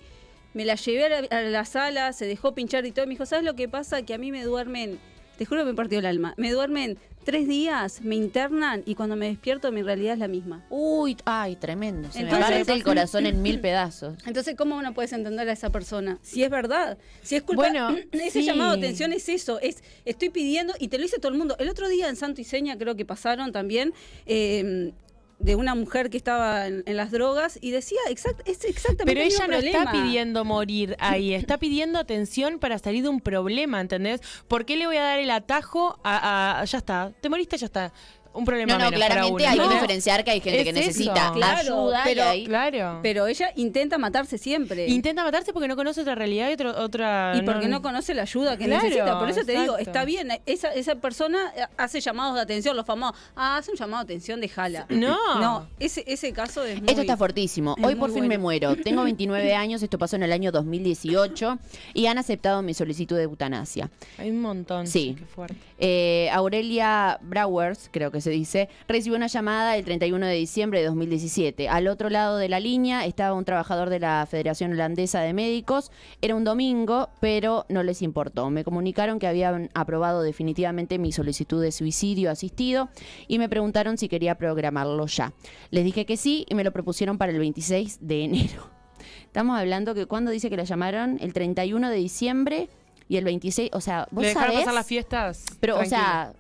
me 0.53 0.64
la 0.64 0.74
llevé 0.74 1.07
a 1.07 1.09
la, 1.09 1.38
a 1.38 1.42
la 1.42 1.64
sala, 1.64 2.12
se 2.12 2.26
dejó 2.26 2.55
pinchar 2.55 2.85
y 2.85 2.92
todo, 2.92 3.05
y 3.05 3.09
me 3.09 3.14
dijo, 3.14 3.24
¿sabes 3.26 3.44
lo 3.44 3.55
que 3.55 3.68
pasa? 3.68 4.03
Que 4.03 4.14
a 4.14 4.18
mí 4.18 4.31
me 4.31 4.44
duermen 4.44 4.98
te 5.40 5.46
juro 5.46 5.62
que 5.62 5.70
me 5.70 5.74
partió 5.74 5.98
el 6.00 6.05
alma. 6.05 6.35
Me 6.37 6.53
duermen 6.53 6.98
tres 7.24 7.48
días, 7.48 8.03
me 8.03 8.14
internan 8.14 8.83
y 8.85 8.94
cuando 8.94 9.16
me 9.16 9.24
despierto 9.26 9.72
mi 9.72 9.81
realidad 9.81 10.12
es 10.12 10.18
la 10.18 10.29
misma. 10.29 10.66
Uy, 10.68 11.16
ay, 11.24 11.57
tremendo. 11.57 12.12
Se 12.12 12.20
Entonces- 12.20 12.50
me 12.50 12.57
parte 12.57 12.72
el 12.74 12.85
corazón 12.85 13.24
en 13.24 13.40
mil 13.40 13.59
pedazos. 13.62 14.18
Entonces, 14.26 14.55
¿cómo 14.55 14.76
uno 14.76 14.92
puedes 14.92 15.14
entender 15.14 15.48
a 15.48 15.53
esa 15.53 15.70
persona? 15.70 16.18
Si 16.20 16.44
es 16.44 16.50
verdad, 16.50 16.98
si 17.22 17.37
es 17.37 17.42
culpa. 17.42 17.62
Bueno, 17.70 17.96
ese 18.12 18.40
sí. 18.40 18.44
llamado 18.44 18.72
de 18.72 18.81
atención 18.81 19.14
es 19.14 19.31
eso, 19.31 19.59
es 19.61 19.83
estoy 20.05 20.29
pidiendo 20.29 20.74
y 20.79 20.88
te 20.88 20.98
lo 20.98 21.05
dice 21.05 21.16
todo 21.18 21.33
el 21.33 21.38
mundo. 21.38 21.57
El 21.59 21.70
otro 21.70 21.88
día 21.88 22.11
en 22.11 22.16
Santo 22.16 22.42
y 22.42 22.44
Seña 22.44 22.76
creo 22.76 22.94
que 22.94 23.07
pasaron 23.07 23.50
también 23.50 23.94
eh, 24.26 24.92
de 25.40 25.55
una 25.57 25.74
mujer 25.74 26.11
que 26.11 26.16
estaba 26.18 26.66
en, 26.66 26.83
en 26.87 26.96
las 26.96 27.11
drogas 27.11 27.59
y 27.61 27.70
decía 27.70 27.98
exact, 28.09 28.46
es 28.46 28.62
exactamente 28.64 29.07
Pero 29.07 29.20
el 29.20 29.26
mismo 29.26 29.44
ella 29.46 29.53
no 29.53 29.66
está 29.66 29.90
pidiendo 29.90 30.44
morir 30.44 30.96
ahí, 31.00 31.35
está 31.35 31.59
pidiendo 31.59 31.98
atención 31.98 32.59
para 32.59 32.79
salir 32.79 33.03
de 33.03 33.09
un 33.09 33.20
problema, 33.20 33.81
¿entendés? 33.81 34.20
¿Por 34.48 34.64
qué 34.66 34.76
le 34.76 34.87
voy 34.87 34.98
a 34.98 35.03
dar 35.03 35.18
el 35.18 35.31
atajo 35.31 35.98
a, 36.05 36.61
a- 36.61 36.64
ya 36.64 36.79
está, 36.79 37.12
te 37.20 37.29
moriste, 37.29 37.57
ya 37.57 37.66
está, 37.66 37.92
un 38.32 38.44
problema 38.44 38.72
No, 38.74 38.78
no, 38.78 38.84
menos 38.90 39.00
para 39.00 39.14
claramente 39.14 39.42
uno, 39.44 39.50
hay 39.64 39.68
que 39.68 39.74
diferenciar 39.74 40.24
que 40.24 40.30
hay 40.30 40.40
gente 40.40 40.60
Es 40.60 40.64
que 40.64 40.72
necesita 40.72 41.32
Claro, 41.34 41.58
ayuda 41.86 42.00
pero- 42.04 42.24
Claro. 42.44 43.00
Pero 43.02 43.26
ella 43.26 43.50
intenta 43.56 43.98
matarse 43.98 44.38
siempre. 44.38 44.86
Intenta 44.88 45.24
matarse 45.24 45.52
porque 45.52 45.66
no 45.68 45.76
conoce 45.76 46.00
otra 46.02 46.14
realidad 46.14 46.48
y 46.50 46.52
otro- 46.54 46.78
otra... 46.80 47.32
y 47.36 47.42
porque 47.42 47.68
no 47.68 47.82
conoce 47.82 48.14
la 48.14 48.22
ayuda 48.22 48.56
que 48.56 48.66
Claro, 48.66 48.82
necesita. 48.84 49.18
Por 49.18 49.28
eso 49.30 49.44
te 49.44 49.58
digo, 49.60 49.76
está 49.78 50.04
bien, 50.04 50.28
esa, 50.46 50.72
esa 50.74 50.94
persona 50.96 51.52
eh, 51.56 51.62
hace 51.76 52.00
llamados 52.00 52.34
de 52.36 52.40
atención, 52.42 52.76
los 52.76 52.86
famosos. 52.86 53.16
Ah, 53.34 53.56
hace 53.58 53.70
un 53.72 53.76
llamado 53.76 54.04
de 54.04 54.12
atención 54.14 54.40
de 54.40 54.48
jala. 54.48 54.86
No. 54.88 55.18
No, 55.40 55.68
ese, 55.78 56.04
ese 56.06 56.32
caso 56.32 56.64
es 56.64 56.78
muy... 56.80 56.88
Esto 56.88 57.00
está 57.00 57.16
fuertísimo. 57.16 57.74
es 57.78 57.84
Hoy 57.84 57.94
por 57.96 58.12
fin 58.12 58.26
me 58.28 58.38
muero. 58.38 58.76
Tengo 58.76 59.02
29 59.04 59.54
años, 59.54 59.82
esto 59.82 59.98
pasó 59.98 60.16
en 60.16 60.22
el 60.22 60.32
año 60.32 60.52
2018 60.52 61.58
y 61.94 62.06
han 62.06 62.18
aceptado 62.18 62.62
mi 62.62 62.74
solicitud 62.74 63.16
de 63.16 63.24
eutanasia. 63.24 63.90
Hay 64.18 64.30
un 64.30 64.40
montón. 64.40 64.86
Sí. 64.86 65.16
Qué 65.18 65.24
fuerte. 65.26 65.56
Eh, 65.78 66.28
Aurelia 66.32 67.18
Browers, 67.22 67.88
creo 67.90 68.10
que 68.10 68.19
se 68.20 68.30
dice, 68.30 68.68
recibió 68.88 69.16
una 69.16 69.26
llamada 69.26 69.76
el 69.76 69.85
31 69.85 70.26
de 70.26 70.35
diciembre 70.35 70.80
de 70.80 70.87
2017. 70.87 71.68
Al 71.68 71.88
otro 71.88 72.11
lado 72.11 72.37
de 72.37 72.48
la 72.48 72.61
línea 72.61 73.04
estaba 73.06 73.35
un 73.37 73.44
trabajador 73.44 73.90
de 73.90 74.00
la 74.00 74.26
Federación 74.30 74.72
Holandesa 74.72 75.20
de 75.20 75.33
Médicos. 75.33 75.90
Era 76.22 76.35
un 76.35 76.44
domingo, 76.44 77.11
pero 77.20 77.66
no 77.68 77.83
les 77.83 78.02
importó. 78.02 78.50
Me 78.50 78.64
comunicaron 78.64 79.18
que 79.18 79.26
habían 79.26 79.70
aprobado 79.74 80.22
definitivamente 80.22 80.98
mi 80.98 81.12
solicitud 81.12 81.62
de 81.62 81.72
suicidio 81.72 82.30
asistido 82.30 82.88
y 83.28 83.38
me 83.38 83.48
preguntaron 83.48 83.98
si 83.98 84.09
quería 84.09 84.35
programarlo 84.37 85.06
ya. 85.06 85.33
Les 85.70 85.85
dije 85.85 86.06
que 86.06 86.16
sí 86.16 86.46
y 86.48 86.54
me 86.54 86.64
lo 86.64 86.72
propusieron 86.72 87.18
para 87.18 87.33
el 87.33 87.38
26 87.38 87.98
de 88.00 88.24
enero. 88.24 88.70
Estamos 89.24 89.59
hablando 89.59 89.94
que 89.94 90.06
cuando 90.06 90.30
dice 90.30 90.50
que 90.50 90.56
la 90.56 90.64
llamaron 90.64 91.18
el 91.20 91.33
31 91.33 91.88
de 91.88 91.96
diciembre 91.96 92.68
y 93.09 93.16
el 93.16 93.24
26, 93.24 93.70
o 93.72 93.80
sea, 93.80 94.06
vos 94.11 94.22
¿Le 94.22 94.28
dejaron 94.28 94.50
sabés, 94.50 94.64
pasar 94.64 94.74
las 94.74 94.87
fiestas? 94.87 95.44
pero, 95.59 95.74
Tranquilo. 95.76 95.96
o 95.96 96.00
sea, 96.00 96.33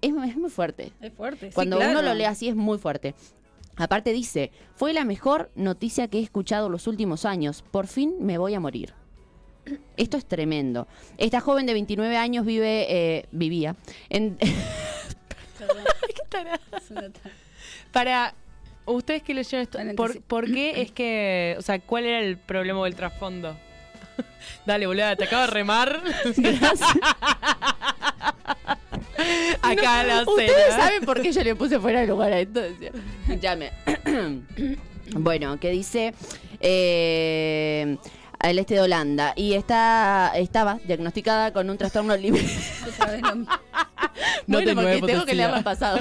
es, 0.00 0.12
es 0.12 0.36
muy 0.36 0.50
fuerte. 0.50 0.92
Es 1.00 1.12
fuerte. 1.12 1.48
sí, 1.48 1.54
Cuando 1.54 1.76
claro. 1.76 1.92
uno 1.92 2.02
lo 2.02 2.14
lee 2.14 2.24
así 2.24 2.48
es 2.48 2.56
muy 2.56 2.78
fuerte. 2.78 3.14
Aparte 3.76 4.12
dice, 4.12 4.50
fue 4.74 4.92
la 4.92 5.04
mejor 5.04 5.50
noticia 5.54 6.08
que 6.08 6.18
he 6.18 6.22
escuchado 6.22 6.68
los 6.68 6.86
últimos 6.86 7.24
años. 7.24 7.62
Por 7.70 7.86
fin 7.86 8.14
me 8.20 8.38
voy 8.38 8.54
a 8.54 8.60
morir. 8.60 8.94
Esto 9.96 10.16
es 10.16 10.24
tremendo. 10.26 10.88
Esta 11.18 11.40
joven 11.40 11.66
de 11.66 11.74
29 11.74 12.16
años 12.16 12.46
vive, 12.46 12.86
eh, 12.88 13.26
vivía 13.32 13.76
en... 14.08 14.38
Para 17.92 18.34
ustedes 18.84 19.22
que 19.22 19.32
leyeron 19.34 19.62
esto. 19.62 19.78
¿por, 19.96 20.20
por 20.22 20.52
qué 20.52 20.80
es 20.82 20.92
que, 20.92 21.56
o 21.58 21.62
sea, 21.62 21.78
cuál 21.80 22.04
era 22.04 22.20
el 22.20 22.36
problema 22.38 22.80
o 22.80 22.86
el 22.86 22.94
trasfondo? 22.94 23.56
Dale, 24.66 24.86
boluda, 24.86 25.16
te 25.16 25.24
acabo 25.24 25.42
de 25.42 25.48
remar. 25.48 26.02
Acá 29.62 30.04
la 30.04 30.22
Ustedes 30.22 30.52
cena. 30.52 30.76
saben 30.76 31.04
por 31.04 31.20
qué 31.22 31.32
yo 31.32 31.42
le 31.42 31.54
puse 31.54 31.78
fuera 31.78 32.00
de 32.00 32.06
lugar 32.06 32.32
a 32.32 32.40
esto. 32.40 32.60
Decía. 32.60 32.92
Llame. 33.40 33.72
bueno, 35.12 35.58
que 35.58 35.70
dice 35.70 36.14
eh, 36.60 37.96
al 38.38 38.58
este 38.58 38.74
de 38.74 38.80
Holanda 38.80 39.32
y 39.36 39.54
está 39.54 40.32
estaba 40.34 40.78
diagnosticada 40.84 41.52
con 41.52 41.70
un 41.70 41.78
trastorno 41.78 42.16
límite. 42.16 42.46
No 44.46 44.58
bueno, 44.62 44.74
porque 44.80 45.02
tengo 45.02 45.24
que 45.26 45.34
leerlo 45.34 45.62
pasado. 45.62 45.98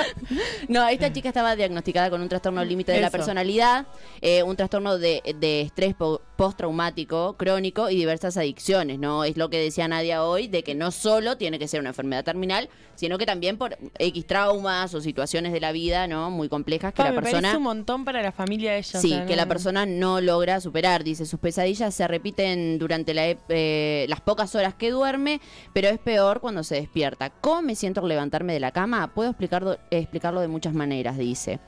no, 0.68 0.86
esta 0.88 1.12
chica 1.12 1.28
estaba 1.28 1.56
diagnosticada 1.56 2.10
con 2.10 2.20
un 2.20 2.28
trastorno 2.28 2.64
límite 2.64 2.92
de 2.92 3.00
la 3.00 3.10
personalidad, 3.10 3.86
eh, 4.20 4.42
un 4.42 4.56
trastorno 4.56 4.98
de, 4.98 5.22
de 5.40 5.62
estrés 5.62 5.94
po- 5.94 6.20
postraumático 6.36 7.36
crónico 7.36 7.88
y 7.90 7.96
diversas 7.96 8.36
adicciones, 8.36 8.98
¿no? 8.98 9.24
Es 9.24 9.36
lo 9.36 9.48
que 9.50 9.58
decía 9.58 9.88
Nadia 9.88 10.22
hoy, 10.24 10.48
de 10.48 10.62
que 10.62 10.74
no 10.74 10.90
solo 10.90 11.36
tiene 11.36 11.58
que 11.58 11.66
ser 11.66 11.80
una 11.80 11.88
enfermedad 11.90 12.24
terminal, 12.24 12.68
sino 12.94 13.16
que 13.18 13.26
también 13.26 13.56
por 13.58 13.76
X 13.98 14.26
traumas 14.26 14.94
o 14.94 15.00
situaciones 15.00 15.52
de 15.52 15.60
la 15.60 15.72
vida, 15.72 16.06
¿no? 16.06 16.30
Muy 16.30 16.48
complejas 16.48 16.92
que 16.92 16.98
Pa, 17.02 17.04
la 17.10 17.12
me 17.16 17.22
persona... 17.22 17.56
un 17.56 17.62
montón 17.62 18.04
para 18.04 18.22
la 18.22 18.32
familia 18.32 18.72
de 18.72 18.78
ella. 18.78 18.98
o 18.98 19.02
Sí, 19.02 19.08
sea, 19.10 19.24
que 19.26 19.32
no- 19.32 19.36
la 19.42 19.46
persona 19.48 19.86
no 19.86 20.20
logra 20.20 20.60
superar. 20.60 21.02
Dice, 21.04 21.26
sus 21.26 21.40
pesadillas 21.40 21.94
se 21.94 22.06
repiten 22.06 22.78
durante 22.78 23.14
la 23.14 23.26
eh, 23.48 24.06
las 24.08 24.20
pocas 24.20 24.54
horas 24.54 24.74
que 24.74 24.90
duerme, 24.90 25.40
pero 25.72 25.88
es 25.88 25.98
peor 25.98 26.40
cuando 26.40 26.62
se 26.62 26.74
despierta. 26.76 27.07
¿Cómo 27.40 27.62
me 27.62 27.74
siento 27.74 28.00
al 28.00 28.08
levantarme 28.08 28.52
de 28.52 28.60
la 28.60 28.72
cama? 28.72 29.14
Puedo 29.14 29.30
explicarlo, 29.30 29.78
explicarlo 29.90 30.40
de 30.40 30.48
muchas 30.48 30.74
maneras, 30.74 31.16
dice. 31.16 31.60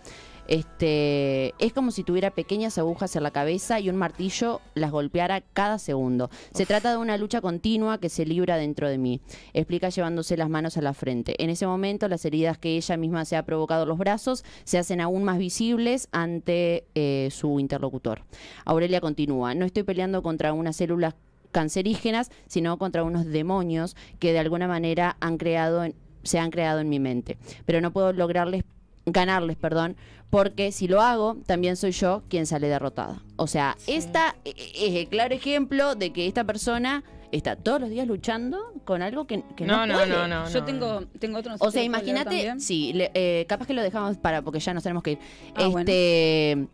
Este, 0.51 1.55
es 1.65 1.73
como 1.73 1.93
si 1.93 2.03
tuviera 2.03 2.33
pequeñas 2.33 2.77
agujas 2.77 3.15
en 3.15 3.23
la 3.23 3.31
cabeza 3.31 3.79
y 3.79 3.89
un 3.89 3.95
martillo 3.95 4.61
las 4.75 4.91
golpeara 4.91 5.43
cada 5.43 5.79
segundo. 5.79 6.29
Se 6.53 6.67
trata 6.67 6.91
de 6.91 6.97
una 6.97 7.17
lucha 7.17 7.41
continua 7.41 7.99
que 7.99 8.09
se 8.09 8.27
libra 8.27 8.57
dentro 8.57 8.89
de 8.89 8.99
mí. 8.99 9.21
Explica 9.55 9.91
llevándose 9.91 10.37
las 10.37 10.51
manos 10.51 10.77
a 10.77 10.83
la 10.83 10.93
frente. 10.93 11.41
En 11.43 11.51
ese 11.51 11.69
momento, 11.69 12.09
las 12.09 12.25
heridas 12.25 12.59
que 12.59 12.77
ella 12.77 12.97
misma 12.97 13.25
se 13.25 13.37
ha 13.37 13.45
provocado 13.45 13.85
en 13.85 13.91
los 13.91 13.99
brazos 13.99 14.45
se 14.65 14.79
hacen 14.79 15.01
aún 15.01 15.23
más 15.23 15.39
visibles 15.39 16.09
ante 16.11 16.85
eh, 16.97 17.29
su 17.31 17.61
interlocutor. 17.61 18.23
Aurelia 18.65 19.01
continúa. 19.01 19.55
No 19.55 19.65
estoy 19.65 19.85
peleando 19.85 20.21
contra 20.21 20.53
unas 20.53 20.75
células 20.75 21.15
cancerígenas, 21.53 22.31
sino 22.47 22.79
contra 22.79 23.03
unos 23.05 23.27
demonios 23.27 23.97
que 24.19 24.33
de 24.33 24.39
alguna 24.39 24.69
manera 24.69 25.17
han 25.21 25.37
creado 25.39 25.85
en- 25.85 25.95
se 26.23 26.39
han 26.39 26.51
creado 26.51 26.81
en 26.81 26.89
mi 26.89 26.99
mente. 27.01 27.39
Pero 27.65 27.81
no 27.81 27.93
puedo 27.93 28.13
lograrles 28.13 28.65
ganarles, 29.07 29.57
perdón, 29.57 29.97
porque 30.29 30.71
si 30.71 30.87
lo 30.87 31.01
hago, 31.01 31.37
también 31.47 31.77
soy 31.77 31.93
yo 31.93 32.23
quien 32.29 32.47
sale 32.47 32.69
derrotada. 32.69 33.23
O 33.37 33.47
sea, 33.47 33.77
esta 33.87 34.37
e- 34.45 34.51
e- 34.51 34.89
es 34.89 34.95
el 34.97 35.09
claro 35.09 35.35
ejemplo 35.35 35.95
de 35.95 36.13
que 36.13 36.27
esta 36.27 36.45
persona 36.45 37.03
está 37.33 37.57
todos 37.57 37.81
los 37.81 37.91
días 37.91 38.07
luchando 38.07 38.59
con 38.85 39.03
algo 39.03 39.27
que, 39.27 39.43
que 39.57 39.65
no, 39.65 39.79
No, 39.79 39.87
no, 39.87 39.95
puede. 39.95 40.09
no, 40.09 40.29
no. 40.29 40.49
Yo 40.51 40.61
no. 40.61 40.67
tengo, 40.67 41.01
tengo 41.19 41.39
otro. 41.39 41.53
no 41.53 41.59
sé 41.59 41.67
O 41.67 41.71
sea, 41.71 41.83
imagínate, 41.83 42.59
sí, 42.61 42.93
le- 42.93 43.11
eh, 43.15 43.47
capaz 43.49 43.67
que 43.67 43.73
lo 43.73 43.83
dejamos 43.83 44.17
para, 44.19 44.43
porque 44.43 44.61
ya 44.61 44.75
nos 44.75 44.83
tenemos 44.83 45.03
que 45.03 45.13
ir. 45.13 45.19
Ah, 45.55 45.67
bueno. 45.69 45.79
este, 45.81 46.53
eh, 46.53 46.67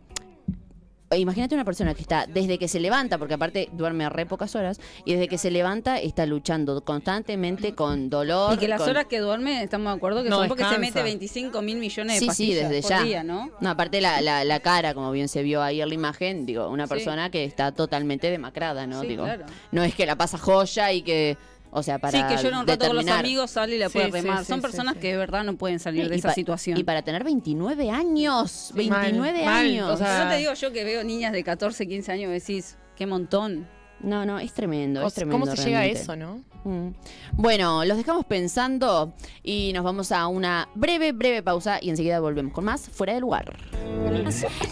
Imagínate 1.15 1.55
una 1.55 1.63
persona 1.63 1.93
que 1.93 2.01
está 2.01 2.25
desde 2.27 2.57
que 2.57 2.67
se 2.67 2.81
levanta, 2.81 3.17
porque 3.17 3.35
aparte 3.35 3.69
duerme 3.71 4.09
re 4.09 4.25
pocas 4.25 4.55
horas, 4.55 4.79
y 5.05 5.13
desde 5.13 5.29
que 5.29 5.37
se 5.37 5.51
levanta 5.51 5.99
está 5.99 6.25
luchando 6.25 6.81
constantemente 6.81 7.73
con 7.73 8.09
dolor. 8.09 8.53
Y 8.53 8.57
que 8.57 8.67
las 8.67 8.81
con- 8.81 8.89
horas 8.89 9.05
que 9.05 9.19
duerme, 9.19 9.63
estamos 9.63 9.93
de 9.93 9.97
acuerdo 9.97 10.21
que 10.23 10.29
No 10.29 10.39
son 10.39 10.49
porque 10.49 10.65
se 10.65 10.77
mete 10.77 11.01
25 11.03 11.61
mil 11.61 11.77
millones 11.77 12.15
de 12.15 12.19
Sí, 12.19 12.25
sí, 12.25 12.27
pastillas 12.27 12.69
desde 12.69 12.81
por 12.81 12.89
ya. 12.91 13.03
día, 13.03 13.23
¿no? 13.23 13.49
No, 13.61 13.69
aparte 13.69 14.01
la, 14.01 14.19
la, 14.19 14.43
la 14.43 14.59
cara, 14.59 14.93
como 14.93 15.11
bien 15.11 15.29
se 15.29 15.43
vio 15.43 15.61
ahí 15.63 15.81
en 15.81 15.87
la 15.87 15.95
imagen, 15.95 16.45
digo, 16.45 16.67
una 16.69 16.87
Sí. 16.87 16.89
persona 16.89 17.29
que 17.31 17.45
está 17.45 17.71
totalmente 17.71 18.29
demacrada, 18.29 18.85
¿no? 18.85 19.01
Sí, 19.01 19.07
digo, 19.07 19.23
claro. 19.23 19.45
no 19.71 19.83
es 19.83 19.95
que 19.95 20.05
la 20.05 20.17
pasa 20.17 20.37
joya 20.37 20.91
y 20.91 21.03
que, 21.03 21.37
o 21.77 21.83
sea, 21.83 21.99
para 21.99 22.29
sí, 22.29 22.35
que 22.35 22.41
llora 22.43 22.59
un 22.61 22.67
rato 22.67 22.87
con 22.87 22.95
los 22.95 23.07
amigos, 23.07 23.51
sale 23.51 23.75
y 23.75 23.79
la 23.79 23.87
Sí, 23.89 23.93
puede 23.93 24.05
sí, 24.07 24.11
remar. 24.11 24.39
sí, 24.39 24.45
son 24.45 24.57
sí, 24.59 24.61
personas 24.61 24.93
sí. 24.95 24.99
que 24.99 25.11
de 25.11 25.17
verdad 25.17 25.43
no 25.43 25.55
pueden 25.57 25.79
salir 25.79 26.09
de 26.09 26.15
esa 26.15 26.29
pa- 26.29 26.33
situación. 26.33 26.77
Y 26.77 26.83
para 26.83 27.01
tener 27.03 27.23
29 27.23 27.89
años, 27.89 28.73
Sí, 28.75 28.89
mal, 28.89 29.01
29 29.01 29.45
mal, 29.45 29.65
años. 29.65 29.89
o 29.91 29.97
sea- 29.97 30.23
no 30.25 30.29
te 30.31 30.37
digo 30.37 30.53
yo 30.53 30.71
que 30.73 30.83
veo 30.83 31.03
niñas 31.03 31.31
de 31.31 31.43
14, 31.43 31.87
15 31.87 32.11
años 32.11 32.29
y 32.29 32.33
decís, 32.33 32.77
qué 32.95 33.05
montón. 33.05 33.67
no, 33.99 34.25
no, 34.25 34.37
es 34.39 34.53
tremendo, 34.53 35.03
O 35.03 35.07
es 35.07 35.13
tremendo. 35.15 35.45
¿Cómo 35.45 35.55
se 35.55 35.63
llega 35.65 35.79
a 35.79 35.85
eso, 35.85 36.15
no? 36.15 36.43
Mm. 36.65 36.89
Bueno, 37.33 37.83
los 37.85 37.97
dejamos 37.97 38.25
pensando 38.25 39.13
y 39.41 39.71
nos 39.73 39.83
vamos 39.83 40.11
a 40.11 40.27
una 40.27 40.67
breve, 40.75 41.13
breve 41.13 41.41
pausa 41.41 41.79
y 41.81 41.89
enseguida 41.89 42.19
volvemos 42.19 42.53
con 42.53 42.65
más 42.65 42.89
Fuera 42.89 43.13
de 43.13 43.21
Lugar. 43.21 43.55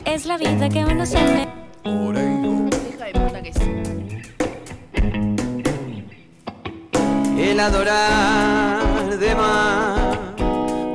Es 0.06 0.26
la 0.26 0.38
vida 0.38 0.70
que 0.70 0.84
uno 0.86 1.06
se 1.06 1.18
me... 1.22 1.48
Hija 1.86 3.06
de 3.06 3.14
puta 3.14 3.42
que 3.42 3.54
sí. 3.54 3.60
El 7.38 7.60
adorar 7.60 9.18
de 9.18 9.36
más, 9.36 10.00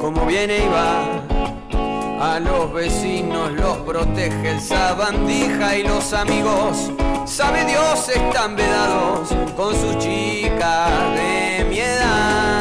como 0.01 0.27
viene 0.27 0.59
y 0.59 0.69
va. 0.69 2.35
A 2.35 2.39
los 2.39 2.73
vecinos 2.73 3.53
los 3.53 3.77
protege 3.79 4.51
el 4.51 4.61
sabandija 4.61 5.77
y 5.77 5.83
los 5.85 6.13
amigos, 6.13 6.91
sabe 7.25 7.65
Dios, 7.65 8.09
están 8.09 8.57
vedados 8.57 9.29
con 9.57 9.75
sus 9.75 9.99
chicas 9.99 10.91
de 11.15 11.67
mi 11.69 11.79
edad. 11.79 12.61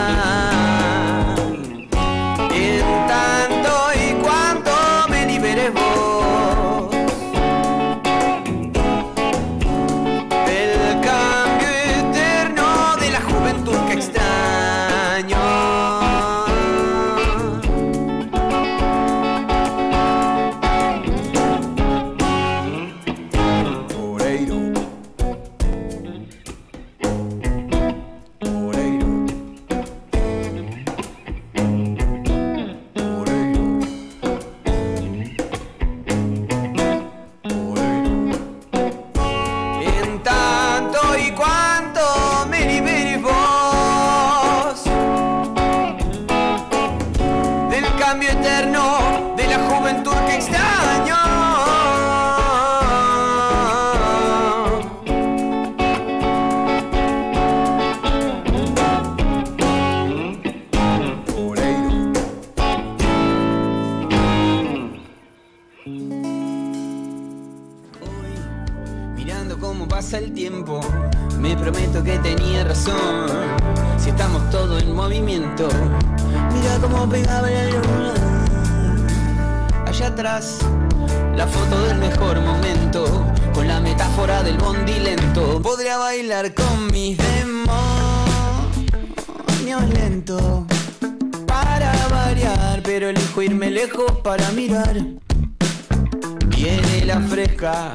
Viene 96.62 97.06
la 97.06 97.22
fresca, 97.22 97.94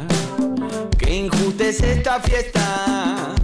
que 0.97 1.15
injusta 1.15 1.65
es 1.65 1.83
esta 1.83 2.19
fiesta. 2.19 3.35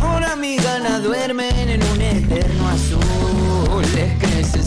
Ahora 0.00 0.36
mis 0.36 0.62
ganas 0.62 1.02
duermen 1.02 1.68
en 1.68 1.82
un 1.82 2.00
eterno 2.00 2.68
azul. 2.68 3.82
Es 3.98 4.16
que 4.20 4.44
se 4.44 4.62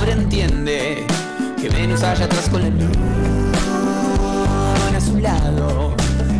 sobreentiende 0.00 1.06
que 1.60 1.68
Venus 1.68 2.02
allá 2.02 2.24
atrás 2.24 2.48
con 2.48 2.60
la 2.62 2.70
luna 2.70 2.88
a 4.96 5.00
su 5.00 5.18
lado. 5.18 5.94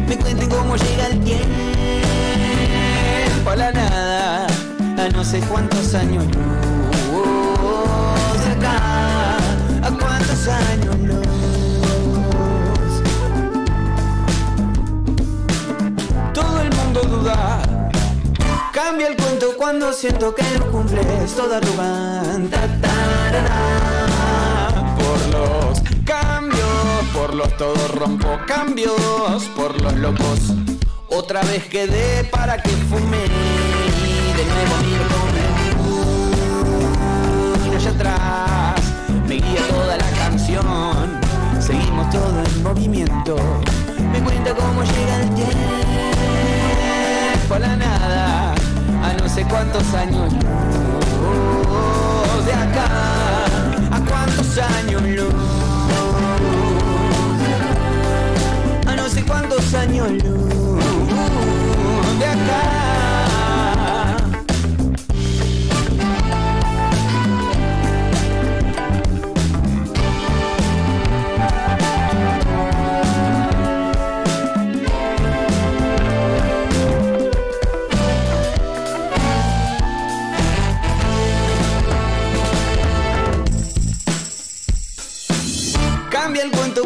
Me 0.08 0.16
cuenten 0.18 0.48
cómo 0.48 0.74
llega 0.74 1.06
el 1.06 1.20
tiempo 1.20 1.46
a 3.46 3.54
la 3.54 3.70
nada, 3.70 4.48
a 4.98 5.08
no 5.10 5.22
sé 5.24 5.38
cuántos 5.48 5.94
años 5.94 6.24
luz 6.24 6.34
acá, 8.56 9.17
cuántos 9.96 10.48
años 10.48 10.98
luz. 11.00 11.26
Todo 16.34 16.60
el 16.60 16.70
mundo 16.74 17.00
duda. 17.02 17.90
Cambia 18.72 19.08
el 19.08 19.16
cuento 19.16 19.54
cuando 19.56 19.92
siento 19.92 20.34
que 20.34 20.42
lo 20.58 20.70
cumples 20.70 21.34
toda 21.34 21.58
arrogante. 21.58 22.56
Por 24.98 25.18
los 25.32 25.80
cambios, 26.04 27.04
por 27.12 27.34
los 27.34 27.56
todos 27.56 27.90
rompo 27.94 28.38
cambios, 28.46 29.44
por 29.56 29.80
los 29.80 29.94
locos. 29.94 30.40
Otra 31.08 31.42
vez 31.42 31.64
quedé 31.66 32.24
para 32.24 32.62
que 32.62 32.70
fume 32.70 33.22
de 34.36 34.44
nuevo 34.44 34.76
miro 34.84 35.04
con 37.64 37.76
allá 37.76 37.90
atrás. 37.90 38.57
Toda 39.66 39.96
la 39.96 40.10
canción, 40.10 41.20
seguimos 41.60 42.10
todo 42.10 42.42
en 42.44 42.62
movimiento. 42.62 43.36
Me 44.12 44.20
cuenta 44.20 44.54
cómo 44.54 44.82
llega 44.82 45.16
el 45.22 45.34
tiempo 45.34 45.54
a 47.54 47.58
la 47.58 47.76
nada, 47.76 48.54
a 49.02 49.12
no 49.20 49.28
sé 49.28 49.44
cuántos 49.44 49.94
años 49.94 50.32
luz 50.32 50.40
de 52.46 52.52
acá, 52.52 52.88
a 53.90 54.00
cuántos 54.08 54.58
años 54.58 55.02
luz, 55.02 55.34
a 58.86 58.94
no 58.94 59.08
sé 59.08 59.24
cuántos 59.24 59.74
años 59.74 60.10
luz 60.22 60.84
de 62.18 62.26
acá. 62.26 62.77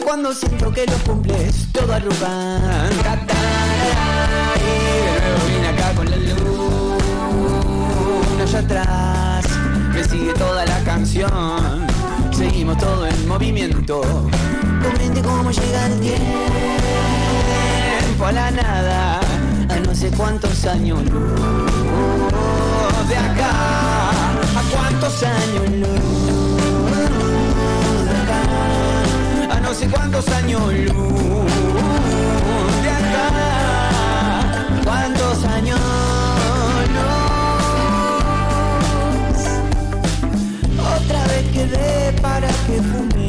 Cuando 0.01 0.32
siento 0.32 0.72
que 0.72 0.86
lo 0.86 0.97
cumples 0.99 1.66
todo 1.72 1.93
arrugante. 1.93 3.34
Y 4.57 4.61
de 5.05 5.20
nuevo 5.20 5.47
vine 5.49 5.68
acá 5.68 5.93
con 5.95 6.11
la 6.11 6.16
luna 6.16 6.97
allá 8.43 8.59
atrás. 8.59 9.45
Me 9.93 10.05
sigue 10.05 10.32
toda 10.34 10.64
la 10.64 10.78
canción. 10.84 11.86
Seguimos 12.30 12.78
todo 12.78 13.07
en 13.07 13.28
movimiento. 13.28 14.01
Comente 14.82 15.20
cómo 15.22 15.51
llega 15.51 15.86
el 15.86 16.01
tiempo 16.01 16.24
a 18.26 18.32
la 18.32 18.51
nada. 18.51 19.20
A 19.68 19.76
no 19.80 19.95
sé 19.95 20.11
cuántos 20.11 20.64
años 20.66 21.03
luz 21.05 21.40
de 23.09 23.16
acá. 23.16 24.11
A 24.11 24.62
cuántos 24.70 25.22
años 25.22 25.70
luz 25.80 26.82
cuántos 29.93 30.28
años 30.28 30.61
luz 30.72 31.53
de 32.82 32.90
acá. 32.90 33.28
¿Cuántos 34.84 35.45
años 35.45 35.80
luz? 36.97 37.43
Otra 40.97 41.20
vez 41.26 41.45
quedé 41.53 42.12
para 42.20 42.49
que 42.66 42.82
fume. 42.82 43.21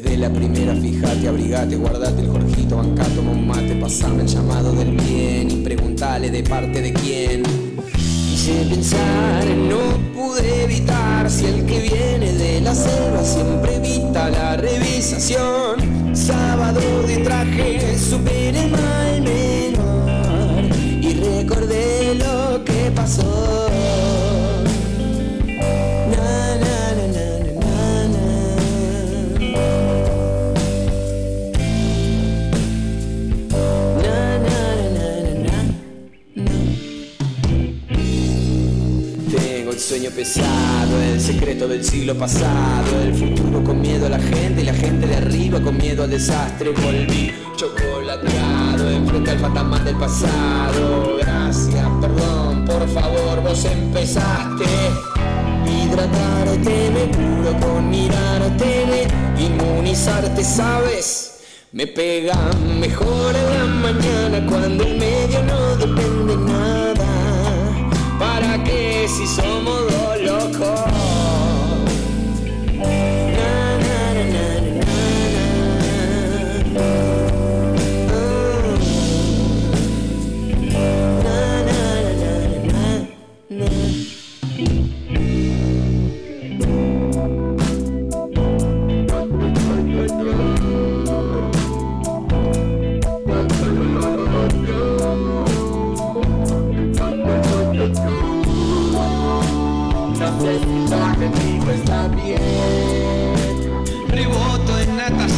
Desde 0.00 0.16
la 0.16 0.30
primera, 0.30 0.76
fíjate, 0.76 1.26
abrigate, 1.26 1.74
guardate 1.74 2.22
el 2.22 2.28
Jorgito, 2.28 2.76
bancá, 2.76 3.02
toma 3.16 3.32
un 3.32 3.48
mate, 3.48 3.74
pasame 3.74 4.22
el 4.22 4.28
llamado 4.28 4.72
del 4.72 4.92
bien 4.92 5.50
y 5.50 5.56
preguntale 5.56 6.30
de 6.30 6.44
parte 6.44 6.80
de 6.80 6.92
quién. 6.92 7.42
Quise 7.96 8.64
pensar, 8.70 9.44
no 9.44 9.98
pude 10.14 10.62
evitar 10.62 11.28
si 11.28 11.46
el 11.46 11.66
que 11.66 11.80
viene 11.80 12.32
de 12.32 12.60
la 12.60 12.76
selva 12.76 13.24
siempre 13.24 13.74
evita 13.74 14.30
la 14.30 14.56
revisación. 14.56 15.57
Pesado, 40.28 41.00
el 41.00 41.20
secreto 41.20 41.66
del 41.66 41.82
siglo 41.82 42.14
pasado, 42.14 43.00
el 43.02 43.14
futuro 43.14 43.64
con 43.64 43.80
miedo 43.80 44.06
a 44.06 44.10
la 44.10 44.18
gente 44.18 44.60
y 44.60 44.64
la 44.64 44.74
gente 44.74 45.06
de 45.06 45.16
arriba 45.16 45.58
con 45.58 45.76
miedo 45.78 46.04
al 46.04 46.10
desastre. 46.10 46.70
Volví 46.70 47.32
chocolateado, 47.56 48.90
enfrente 48.90 49.30
al 49.30 49.38
fantasma 49.38 49.78
del 49.80 49.96
pasado. 49.96 51.16
Gracias, 51.18 51.86
perdón, 52.00 52.66
por 52.66 52.86
favor, 52.88 53.42
vos 53.42 53.64
empezaste. 53.64 54.66
Hidratarte, 55.66 56.90
me 56.90 57.16
curo 57.16 57.58
con 57.60 57.88
mirarte, 57.88 58.86
me 58.90 59.42
inmunizarte, 59.42 60.44
¿sabes? 60.44 61.40
Me 61.72 61.86
pega 61.86 62.36
mejor 62.78 63.34
en 63.34 63.58
la 63.58 63.64
mañana 63.64 64.46
cuando 64.46 64.84
el 64.84 64.98
medio 64.98 65.42
no 65.44 65.76
depende 65.76 66.36
nada. 66.36 66.87
¿Para 68.48 68.64
qué 68.64 69.06
si 69.06 69.26
somos 69.26 69.92
dos 69.92 70.22
locos? 70.22 71.07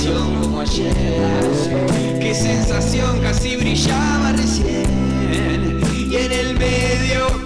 Como 0.07 0.61
ayer. 0.61 0.95
Qué 2.21 2.35
sensación 2.35 3.21
casi 3.21 3.57
brillaba 3.57 4.33
recién. 4.33 5.81
Y 5.95 6.17
en 6.17 6.33
el 6.33 6.59
medio, 6.59 7.40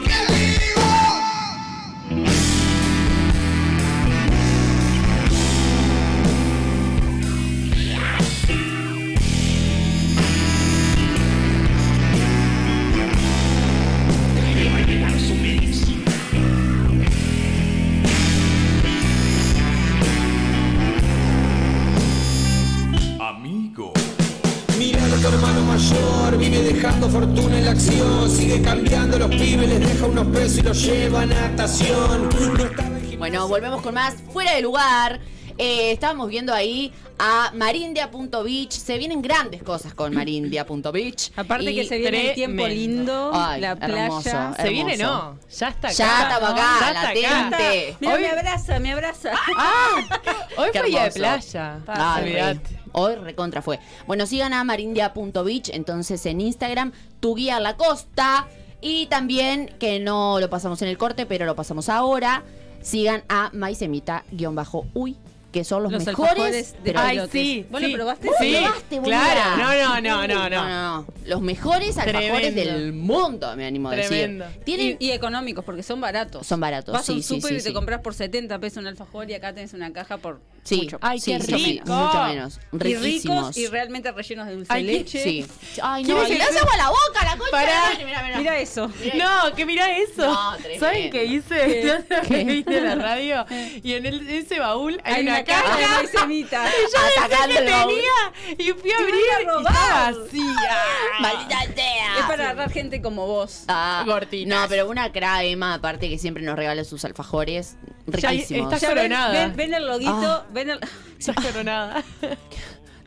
dejando 26.65 27.09
fortuna 27.11 27.59
en 27.59 27.65
la 27.67 27.71
acción. 27.73 28.31
Sigue 28.31 28.63
cambiando 28.63 29.19
los 29.19 29.29
pibes, 29.31 29.69
les 29.69 29.81
deja 29.81 30.07
unos 30.07 30.27
pesos 30.29 30.59
y 30.59 30.63
los 30.63 30.83
lleva 30.83 31.23
a 31.23 31.27
natación. 31.27 32.29
No 32.31 33.19
Bueno, 33.19 33.47
volvemos 33.49 33.83
con 33.83 33.95
más 33.95 34.15
Fuera 34.33 34.55
de 34.55 34.63
Lugar. 34.63 35.21
Eh, 35.57 35.93
estábamos 35.93 36.29
viendo 36.31 36.53
ahí 36.53 36.93
a 37.19 37.53
marindia.beach. 37.55 38.73
Se 38.73 38.99
vienen 38.99 39.23
grandes 39.23 39.63
cosas 39.63 39.95
con 39.95 40.13
marindia.beach. 40.13 41.31
Aparte 41.37 41.71
Y 41.71 41.77
que 41.77 41.85
se 41.85 41.99
viene 41.99 42.31
el 42.31 42.35
tiempo 42.35 42.67
lindo, 42.67 43.31
Ay, 43.33 43.61
la 43.61 43.73
hermoso, 43.81 44.23
playa. 44.31 44.55
Se 44.61 44.69
viene, 44.71 44.95
hermoso. 44.95 45.13
no. 45.13 45.39
Ya 45.57 45.69
está 45.69 45.89
acá. 45.89 45.97
Ya 45.97 46.23
estaba 46.23 46.49
acá, 46.49 46.89
acá. 46.89 46.93
latente. 47.05 47.97
Mira, 48.01 48.15
Hoy- 48.15 48.21
me 48.23 48.29
abraza, 48.31 48.81
me 48.81 48.93
abraza. 48.93 49.31
Hoy 50.57 50.69
Qué 50.73 50.81
fue 50.81 50.89
día 50.89 51.03
de 51.03 51.07
hermoso. 51.09 51.19
playa. 51.53 51.79
Ay, 51.87 52.23
Olvidate. 52.25 52.81
Hoy 52.95 53.17
recontra 53.17 53.61
fue. 53.61 53.81
Bueno, 54.07 54.25
sigan 54.25 54.53
a 54.53 54.65
marindia.beach, 54.65 55.71
entonces 55.71 56.25
en 56.27 56.41
Instagram, 56.41 56.93
tu 57.21 57.35
guía 57.35 57.61
la 57.61 57.77
costa. 57.77 58.49
Y 58.81 59.07
también, 59.07 59.75
que 59.79 59.99
no 59.99 60.39
lo 60.41 60.49
pasamos 60.49 60.81
en 60.83 60.89
el 60.89 60.99
corte, 60.99 61.27
pero 61.27 61.45
lo 61.45 61.57
pasamos 61.57 61.89
ahora, 61.89 62.45
sigan 62.83 63.25
a 63.29 63.51
maisemita-uy, 63.53 65.17
que 65.55 65.63
son 65.63 65.85
los, 65.85 65.93
Los 65.93 66.05
mejores. 66.05 66.75
pero- 66.83 66.99
Ay, 66.99 67.21
sí. 67.31 67.65
¿Vos 67.71 67.81
lo 67.81 67.87
sí. 67.87 67.95
probaste? 67.95 68.27
¿Vos 68.27 68.37
lo 68.41 68.45
Sí, 68.45 68.57
probaste, 68.61 68.99
boluda? 69.01 69.21
claro. 69.33 69.57
No, 69.57 70.01
no, 70.01 70.01
no, 70.01 70.27
no, 70.27 70.49
No, 70.49 70.49
no. 70.51 70.69
no, 70.69 71.07
Los 71.27 71.41
mejores 71.43 71.97
alfajores 71.97 72.53
Tremendo. 72.53 72.73
del 72.75 72.93
mundo, 72.93 73.57
me 73.57 73.65
animo 73.65 73.89
a 73.89 73.93
Tremendo. 73.93 74.45
decir. 74.47 74.63
Tienen, 74.65 74.97
Y, 74.99 75.07
y 75.07 75.11
económicos, 75.13 75.65
porque 75.65 75.85
son 75.85 76.01
baratos. 76.01 76.45
Son 76.45 76.59
baratos, 76.59 76.93
Vas 76.93 77.09
a 77.09 77.13
un 77.13 77.23
sí, 77.23 77.29
sí, 77.29 77.35
súper 77.37 77.51
sí, 77.51 77.55
y 77.55 77.63
te 77.63 77.69
sí. 77.69 77.73
compras 77.73 78.01
por 78.01 78.15
70 78.15 78.59
pesos 78.59 78.79
un 78.79 78.89
alfajor 78.89 79.31
y 79.31 79.35
acá 79.35 79.55
tenés 79.55 79.73
una 79.75 79.93
caja 79.93 80.17
por 80.19 80.41
sí, 80.65 80.79
mucho. 80.83 80.99
Ay, 81.01 81.21
sí, 81.21 81.31
qué 81.33 81.39
menos, 81.39 81.63
rico. 81.63 81.93
mucho 81.93 82.25
menos. 82.25 82.61
Y 82.73 82.77
Riquísimos. 82.79 83.39
ricos 83.55 83.57
y 83.57 83.67
realmente 83.69 84.11
rellenos 84.11 84.47
de 84.49 84.55
dulce 84.57 84.73
Ay, 84.73 84.85
qué- 84.87 84.93
leche. 84.93 85.23
Sí. 85.23 85.47
Ay, 85.81 86.03
no, 86.03 86.17
¿Quieres 86.25 86.31
le 86.31 86.37
te- 86.53 86.59
agua 86.59 86.75
a 86.75 86.77
la 86.79 86.89
boca, 86.89 87.25
la 87.25 87.37
concha. 87.37 87.51
Pará. 87.53 87.83
Mira, 88.05 88.23
mira. 88.25 88.39
Mira 88.39 88.59
eso. 88.59 88.89
No, 89.15 89.55
que 89.55 89.65
mira 89.65 89.97
eso. 89.97 90.27
No, 90.27 90.57
tremendo. 90.57 90.85
¿Saben 90.85 91.11
qué 91.13 91.25
hice? 91.27 92.05
Vine 92.29 92.79
a 92.79 92.81
la 92.81 92.95
radio 92.97 93.47
y 93.83 93.93
en 93.93 94.07
ese 94.07 94.59
baúl 94.59 95.01
hay, 95.05 95.15
Hay 95.15 95.23
una, 95.23 95.44
una 95.53 95.63
caja. 95.63 95.79
caja 95.79 95.79
de 95.79 95.87
maicenita. 96.09 96.65
Atacando 96.65 97.55
que 97.55 97.59
el 97.65 97.71
baúl. 97.71 97.95
tenía 97.95 98.65
y 98.67 98.73
fui 98.73 98.91
a 98.91 98.99
abrir 98.99 99.15
y 99.15 99.43
estaba 99.43 100.11
vacía. 100.11 100.79
Maldita 101.21 101.61
sea. 101.75 102.19
Es 102.19 102.25
para 102.27 102.45
agarrar 102.51 102.71
gente 102.71 103.01
como 103.03 103.27
vos. 103.27 103.65
Ah. 103.69 104.05
No, 104.47 104.57
pero 104.69 104.89
una 104.89 105.13
cra 105.13 105.43
Emma, 105.45 105.75
aparte 105.75 106.09
que 106.09 106.19
siempre 106.19 106.43
nos 106.43 106.57
regala 106.57 106.85
sus 106.85 107.05
alfajores 107.05 107.77
riquísimos. 108.07 108.73
está 108.73 108.89
Ya 108.89 108.95
ven, 108.95 108.97
coronada. 109.13 109.33
ven, 109.33 109.57
ven 109.57 109.75
el 109.75 109.87
loguito, 109.87 110.13
Ah. 110.13 110.47
ven 110.53 110.71
el... 110.71 110.81
Ya 111.19 111.35
coronada. 111.35 112.05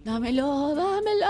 Dámelo, 0.03 0.73
dámelo. 0.73 1.27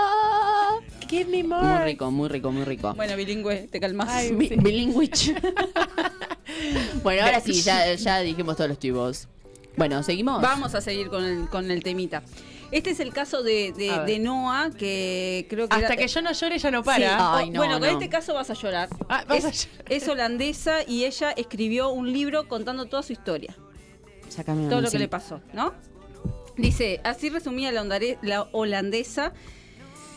Give 1.08 1.24
me 1.24 1.42
more. 1.42 1.62
Muy 1.66 1.84
rico, 1.84 2.10
muy 2.10 2.28
rico, 2.28 2.52
muy 2.52 2.64
rico. 2.64 2.94
Bueno, 2.94 3.16
bilingüe, 3.16 3.66
te 3.68 3.80
calmas. 3.80 4.08
Ay, 4.08 4.28
sí. 4.28 4.56
Bilingüich. 4.56 5.34
bueno, 7.02 7.24
ahora 7.24 7.40
sí, 7.40 7.60
ya, 7.62 7.94
ya 7.94 8.20
dijimos 8.20 8.56
todos 8.56 8.70
los 8.70 8.78
chivos. 8.78 9.26
Bueno, 9.78 10.02
¿seguimos? 10.02 10.42
Vamos 10.42 10.74
a 10.74 10.80
seguir 10.80 11.08
con 11.08 11.24
el, 11.24 11.48
con 11.48 11.70
el 11.70 11.82
temita. 11.82 12.22
Este 12.70 12.90
es 12.90 13.00
el 13.00 13.12
caso 13.14 13.42
de, 13.42 13.72
de, 13.72 14.18
Noah, 14.18 14.70
que 14.76 15.46
creo 15.48 15.68
que... 15.68 15.74
Hasta 15.76 15.86
era- 15.94 15.96
que 15.96 16.06
yo 16.08 16.20
no 16.20 16.32
llore 16.32 16.58
ya 16.58 16.70
no 16.70 16.80
Sí. 16.82 16.86
para. 16.86 17.36
Ay, 17.38 17.48
O- 17.48 17.52
no, 17.52 17.58
bueno, 17.60 17.74
con 17.78 17.82
no. 17.88 17.94
este 17.94 18.08
caso 18.10 18.34
vas 18.34 18.50
a 18.50 18.54
llorar. 18.54 18.88
Ah, 19.08 19.24
vas 19.26 19.38
es, 19.38 19.44
a 19.44 19.50
llorar. 19.50 19.84
es 19.92 20.08
holandesa 20.08 20.78
y 20.86 21.04
ella 21.04 21.30
escribió 21.30 21.88
un 21.90 22.12
libro 22.12 22.46
contando 22.48 22.84
toda 22.86 23.02
su 23.02 23.12
historia. 23.14 23.54
Sácame 24.28 24.68
todo 24.68 24.82
lo 24.82 24.90
que 24.90 24.98
le 24.98 25.08
pasó, 25.08 25.40
¿no? 25.54 25.72
Dice, 26.58 27.00
así 27.04 27.30
resumía 27.30 27.72
la, 27.72 27.84
la 28.20 28.48
holandesa, 28.52 29.32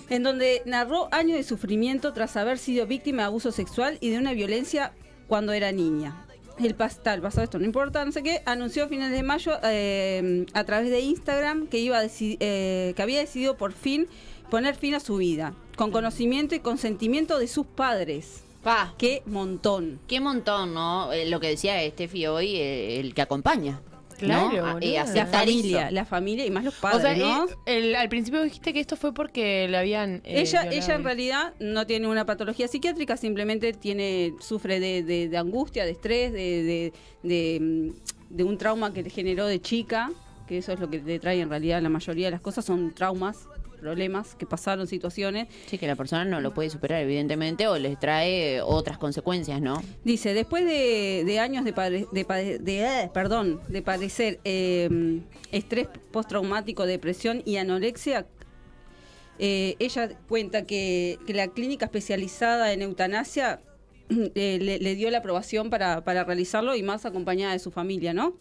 en 0.09 0.23
donde 0.23 0.63
narró 0.65 1.07
años 1.13 1.37
de 1.37 1.43
sufrimiento 1.43 2.11
tras 2.11 2.35
haber 2.35 2.57
sido 2.57 2.85
víctima 2.87 3.21
de 3.21 3.25
abuso 3.27 3.51
sexual 3.53 3.97
y 4.01 4.09
de 4.09 4.17
una 4.17 4.33
violencia 4.33 4.91
cuando 5.27 5.53
era 5.53 5.71
niña. 5.71 6.25
El 6.63 6.75
pastal, 6.75 7.21
pasado 7.21 7.43
esto 7.43 7.57
no 7.57 7.65
importa, 7.65 8.05
no 8.05 8.11
sé 8.11 8.21
qué, 8.21 8.43
anunció 8.45 8.83
a 8.83 8.87
finales 8.87 9.15
de 9.15 9.23
mayo 9.23 9.53
eh, 9.63 10.45
a 10.53 10.63
través 10.63 10.91
de 10.91 10.99
Instagram 10.99 11.67
que, 11.67 11.79
iba 11.79 11.97
a 11.97 12.03
eh, 12.05 12.93
que 12.95 13.01
había 13.01 13.19
decidido 13.19 13.57
por 13.57 13.73
fin 13.73 14.07
poner 14.51 14.75
fin 14.75 14.93
a 14.93 14.99
su 14.99 15.17
vida, 15.17 15.53
con 15.75 15.91
conocimiento 15.91 16.53
y 16.53 16.59
consentimiento 16.59 17.39
de 17.39 17.47
sus 17.47 17.65
padres. 17.65 18.43
Pa, 18.63 18.93
¡Qué 18.99 19.23
montón! 19.25 19.99
qué 20.07 20.19
montón, 20.19 20.75
¿no? 20.75 21.11
Eh, 21.11 21.27
lo 21.27 21.39
que 21.39 21.47
decía 21.47 21.81
Steffi 21.89 22.27
hoy, 22.27 22.57
eh, 22.57 22.99
el 22.99 23.15
que 23.15 23.23
acompaña. 23.23 23.81
Claro, 24.25 24.51
¿no? 24.57 24.65
A- 24.65 24.73
boluda. 24.73 24.85
y 24.87 24.93
La 25.15 25.25
familia, 25.25 25.85
eso. 25.85 25.91
la 25.95 26.05
familia 26.05 26.45
y 26.45 26.51
más 26.51 26.63
los 26.63 26.77
O 26.77 26.81
padres, 26.81 27.01
sea, 27.01 27.15
¿no? 27.17 27.45
el- 27.65 27.95
al 27.95 28.09
principio 28.09 28.41
dijiste 28.43 28.73
que 28.73 28.79
esto 28.79 28.95
fue 28.95 29.13
porque 29.13 29.67
le 29.67 29.77
habían. 29.77 30.15
eh, 30.23 30.41
ella, 30.41 30.61
violado. 30.63 30.71
ella 30.83 30.95
en 30.95 31.03
realidad 31.03 31.53
no 31.59 31.85
tiene 31.87 32.07
una 32.07 32.25
patología 32.25 32.67
psiquiátrica, 32.67 33.17
simplemente 33.17 33.73
tiene, 33.73 34.33
sufre 34.39 34.79
de, 34.79 35.03
de- 35.03 35.27
de 35.29 35.37
angustia, 35.37 35.85
de 35.85 35.91
estrés, 35.91 36.31
de, 36.33 36.63
de, 36.63 36.93
de, 37.23 37.59
mm, 37.59 38.35
de 38.35 38.43
un 38.43 38.57
trauma 38.57 38.93
que 38.93 39.03
le 39.03 39.09
generó 39.09 39.45
de 39.45 39.59
chica, 39.61 40.11
que 40.47 40.57
eso 40.57 40.71
es 40.73 40.79
lo 40.79 40.89
que 40.89 40.99
le 40.99 41.19
trae 41.19 41.39
en 41.41 41.49
realidad 41.49 41.81
la 41.81 41.89
mayoría 41.89 42.27
de 42.27 42.31
las 42.31 42.41
cosas, 42.41 42.65
son 42.65 42.93
traumas, 42.93 43.47
problemas 43.81 44.35
que 44.35 44.45
pasaron, 44.45 44.87
situaciones. 44.87 45.47
Sí, 45.65 45.77
que 45.77 45.87
la 45.87 45.95
persona 45.97 46.23
no 46.23 46.39
lo 46.39 46.53
puede 46.53 46.69
superar, 46.69 47.01
evidentemente, 47.01 47.67
o 47.67 47.77
les 47.77 47.99
trae 47.99 48.61
otras 48.61 48.97
consecuencias, 48.97 49.59
¿no? 49.59 49.81
Dice, 50.05 50.33
después 50.33 50.63
de, 50.63 51.23
de 51.25 51.39
años 51.39 51.65
de, 51.65 51.73
pade- 51.75 52.07
de, 52.11 52.25
pade- 52.25 52.59
de, 52.59 52.79
eh, 52.85 53.11
perdón, 53.13 53.59
de 53.67 53.81
padecer 53.81 54.39
eh, 54.45 55.19
estrés 55.51 55.87
postraumático, 56.11 56.85
depresión 56.85 57.41
y 57.43 57.57
anorexia, 57.57 58.27
eh, 59.39 59.75
ella 59.79 60.09
cuenta 60.29 60.65
que, 60.65 61.17
que 61.25 61.33
la 61.33 61.47
clínica 61.47 61.85
especializada 61.85 62.73
en 62.73 62.83
eutanasia 62.83 63.59
eh, 64.09 64.59
le, 64.61 64.77
le 64.79 64.95
dio 64.95 65.09
la 65.09 65.17
aprobación 65.19 65.69
para, 65.69 66.03
para 66.03 66.23
realizarlo 66.23 66.75
y 66.75 66.83
más 66.83 67.05
acompañada 67.05 67.53
de 67.53 67.59
su 67.59 67.71
familia, 67.71 68.13
¿no? 68.13 68.37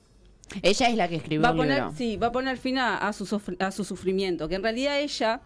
Ella 0.63 0.89
es 0.89 0.97
la 0.97 1.09
que 1.09 1.17
escribió 1.17 1.43
Va 1.43 1.51
el 1.51 1.57
poner, 1.57 1.77
libro. 1.83 1.95
sí, 1.97 2.17
va 2.17 2.29
a 2.29 2.33
poner 2.33 2.57
fin 2.59 2.79
a, 2.79 2.97
a 2.99 3.13
su, 3.13 3.41
a 3.59 3.71
su 3.71 3.85
sufrimiento, 3.85 4.49
que 4.49 4.57
en 4.57 4.63
realidad 4.63 4.99
ella, 5.01 5.41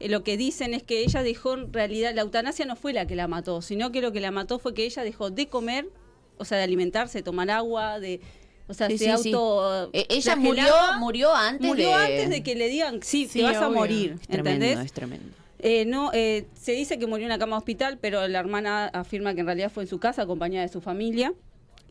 eh, 0.00 0.08
lo 0.08 0.22
que 0.22 0.36
dicen 0.36 0.74
es 0.74 0.82
que 0.82 1.00
ella 1.00 1.22
dejó, 1.22 1.54
en 1.54 1.72
realidad, 1.72 2.12
la 2.14 2.22
eutanasia 2.22 2.66
no 2.66 2.76
fue 2.76 2.92
la 2.92 3.06
que 3.06 3.16
la 3.16 3.26
mató, 3.28 3.62
sino 3.62 3.90
que 3.92 4.00
lo 4.00 4.12
que 4.12 4.20
la 4.20 4.30
mató 4.30 4.58
fue 4.58 4.74
que 4.74 4.84
ella 4.84 5.02
dejó 5.02 5.30
de 5.30 5.48
comer, 5.48 5.88
o 6.36 6.44
sea, 6.44 6.58
de 6.58 6.64
alimentarse, 6.64 7.18
de 7.18 7.22
tomar 7.22 7.50
agua, 7.50 8.00
de... 8.00 8.20
O 8.68 8.74
sea, 8.74 8.86
Sí, 8.88 8.98
se 8.98 9.16
sí, 9.18 9.32
auto... 9.32 9.90
Eh, 9.92 10.06
ella 10.10 10.36
murió, 10.36 10.72
murió 11.00 11.34
antes 11.34 11.66
Murió 11.66 11.88
de... 11.88 11.94
antes 11.94 12.30
de 12.30 12.42
que 12.44 12.54
le 12.54 12.68
digan, 12.68 13.00
sí, 13.02 13.26
te 13.26 13.42
vas 13.42 13.56
a 13.56 13.68
morir, 13.68 14.16
Es 14.20 14.28
tremendo, 14.28 14.64
¿entendés? 14.64 14.86
es 14.86 14.92
tremendo. 14.92 15.26
Eh, 15.58 15.84
no, 15.86 16.10
eh, 16.14 16.46
se 16.54 16.72
dice 16.72 16.98
que 16.98 17.06
murió 17.06 17.26
en 17.26 17.32
una 17.32 17.38
cama 17.38 17.56
de 17.56 17.58
hospital, 17.58 17.98
pero 18.00 18.26
la 18.28 18.38
hermana 18.38 18.86
afirma 18.86 19.34
que 19.34 19.40
en 19.40 19.46
realidad 19.46 19.70
fue 19.70 19.82
en 19.82 19.88
su 19.88 19.98
casa 19.98 20.22
acompañada 20.22 20.64
de 20.64 20.72
su 20.72 20.80
familia. 20.80 21.34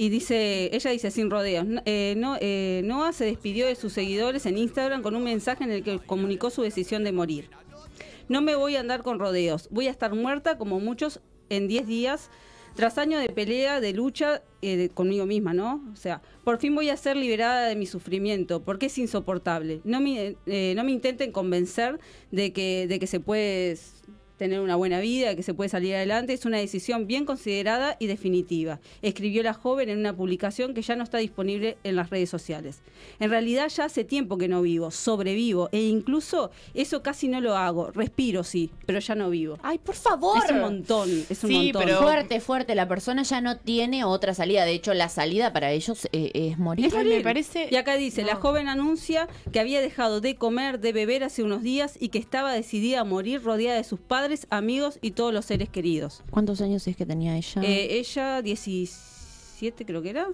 Y 0.01 0.07
dice, 0.07 0.73
ella 0.73 0.91
dice 0.91 1.11
sin 1.11 1.29
rodeos, 1.29 1.67
eh, 1.83 2.13
no, 2.15 2.37
eh, 2.39 2.81
Noah 2.85 3.11
se 3.11 3.25
despidió 3.25 3.67
de 3.67 3.75
sus 3.75 3.91
seguidores 3.91 4.45
en 4.45 4.57
Instagram 4.57 5.01
con 5.01 5.13
un 5.13 5.25
mensaje 5.25 5.65
en 5.65 5.71
el 5.71 5.83
que 5.83 5.99
comunicó 5.99 6.49
su 6.51 6.61
decisión 6.61 7.03
de 7.03 7.11
morir. 7.11 7.49
No 8.29 8.41
me 8.41 8.55
voy 8.55 8.77
a 8.77 8.79
andar 8.79 9.03
con 9.03 9.19
rodeos, 9.19 9.67
voy 9.71 9.87
a 9.87 9.91
estar 9.91 10.15
muerta 10.15 10.57
como 10.57 10.79
muchos 10.79 11.19
en 11.49 11.67
10 11.67 11.85
días, 11.85 12.29
tras 12.75 12.97
años 12.97 13.21
de 13.21 13.27
pelea, 13.27 13.81
de 13.81 13.91
lucha 13.91 14.41
eh, 14.61 14.77
de- 14.77 14.89
conmigo 14.89 15.25
misma, 15.25 15.53
¿no? 15.53 15.83
O 15.91 15.97
sea, 15.97 16.21
por 16.45 16.59
fin 16.59 16.73
voy 16.75 16.87
a 16.89 16.95
ser 16.95 17.17
liberada 17.17 17.67
de 17.67 17.75
mi 17.75 17.85
sufrimiento, 17.85 18.63
porque 18.63 18.85
es 18.85 18.97
insoportable. 18.97 19.81
No 19.83 19.99
me, 19.99 20.37
eh, 20.45 20.81
intenten 20.87 21.33
convencer 21.33 21.99
de 22.31 22.53
que 22.53 23.05
se 23.05 23.19
puede 23.19 23.77
tener 24.39 24.61
una 24.61 24.75
buena 24.75 24.99
vida, 24.99 25.35
que 25.35 25.43
se 25.43 25.53
puede 25.53 25.69
salir 25.69 25.93
adelante, 25.93 26.33
es 26.33 26.45
una 26.45 26.57
decisión 26.57 27.05
bien 27.05 27.25
considerada 27.25 27.97
y 27.99 28.07
definitiva. 28.07 28.79
Escribió 29.03 29.43
la 29.43 29.53
joven 29.53 29.89
en 29.89 29.99
una 29.99 30.15
publicación 30.15 30.73
que 30.73 30.81
ya 30.81 30.95
no 30.95 31.03
está 31.03 31.19
disponible 31.19 31.77
en 31.83 31.95
las 31.95 32.09
redes 32.09 32.29
sociales. 32.29 32.81
En 33.19 33.29
realidad 33.29 33.67
ya 33.67 33.85
hace 33.85 34.03
tiempo 34.05 34.37
que 34.37 34.47
no 34.47 34.61
vivo, 34.61 34.89
sobrevivo 34.91 35.69
e 35.73 35.81
incluso 35.81 36.51
eso 36.73 37.03
casi 37.03 37.27
no 37.27 37.41
lo 37.41 37.55
hago. 37.57 37.91
Respiro 37.91 38.43
sí, 38.43 38.71
pero 38.85 38.99
ya 38.99 39.13
no 39.13 39.29
vivo. 39.29 39.57
Ay, 39.61 39.77
por 39.77 39.95
favor. 39.95 40.41
Es 40.43 40.51
un 40.51 40.61
montón, 40.61 41.09
es 41.29 41.43
un 41.43 41.49
Sí, 41.49 41.55
montón. 41.57 41.83
pero 41.85 41.99
fuerte, 42.01 42.39
fuerte. 42.39 42.75
La 42.75 42.87
persona 42.87 43.23
ya 43.23 43.41
no 43.41 43.57
tiene 43.57 44.05
otra 44.05 44.33
salida. 44.33 44.63
De 44.63 44.71
hecho, 44.71 44.93
la 44.93 45.09
salida 45.09 45.51
para 45.51 45.71
ellos 45.73 46.07
eh, 46.13 46.31
es 46.33 46.57
morir. 46.57 46.85
Es 46.85 46.93
morir. 46.93 47.15
me 47.17 47.21
parece- 47.21 47.67
Y 47.69 47.75
acá 47.75 47.97
dice, 47.97 48.23
la 48.23 48.35
joven 48.35 48.69
anuncia 48.69 49.27
que 49.51 49.59
había 49.59 49.81
dejado 49.81 50.21
de 50.21 50.35
comer, 50.35 50.79
de 50.79 50.93
beber 50.93 51.25
hace 51.25 51.43
unos 51.43 51.61
días 51.61 51.97
y 51.99 52.07
que 52.07 52.19
estaba 52.19 52.53
decidida 52.53 53.01
a 53.01 53.03
morir 53.03 53.43
rodeada 53.43 53.75
de 53.77 53.83
sus 53.83 53.99
padres, 53.99 54.28
amigos 54.49 54.99
y 55.01 55.11
todos 55.11 55.33
los 55.33 55.45
seres 55.45 55.69
queridos. 55.69 56.23
¿Cuántos 56.29 56.61
años 56.61 56.87
es 56.87 56.95
que 56.95 57.05
tenía 57.05 57.35
ella? 57.37 57.61
Eh, 57.63 57.99
ella, 57.99 58.41
17 58.41 59.85
creo 59.85 60.01
que 60.01 60.09
era. 60.11 60.27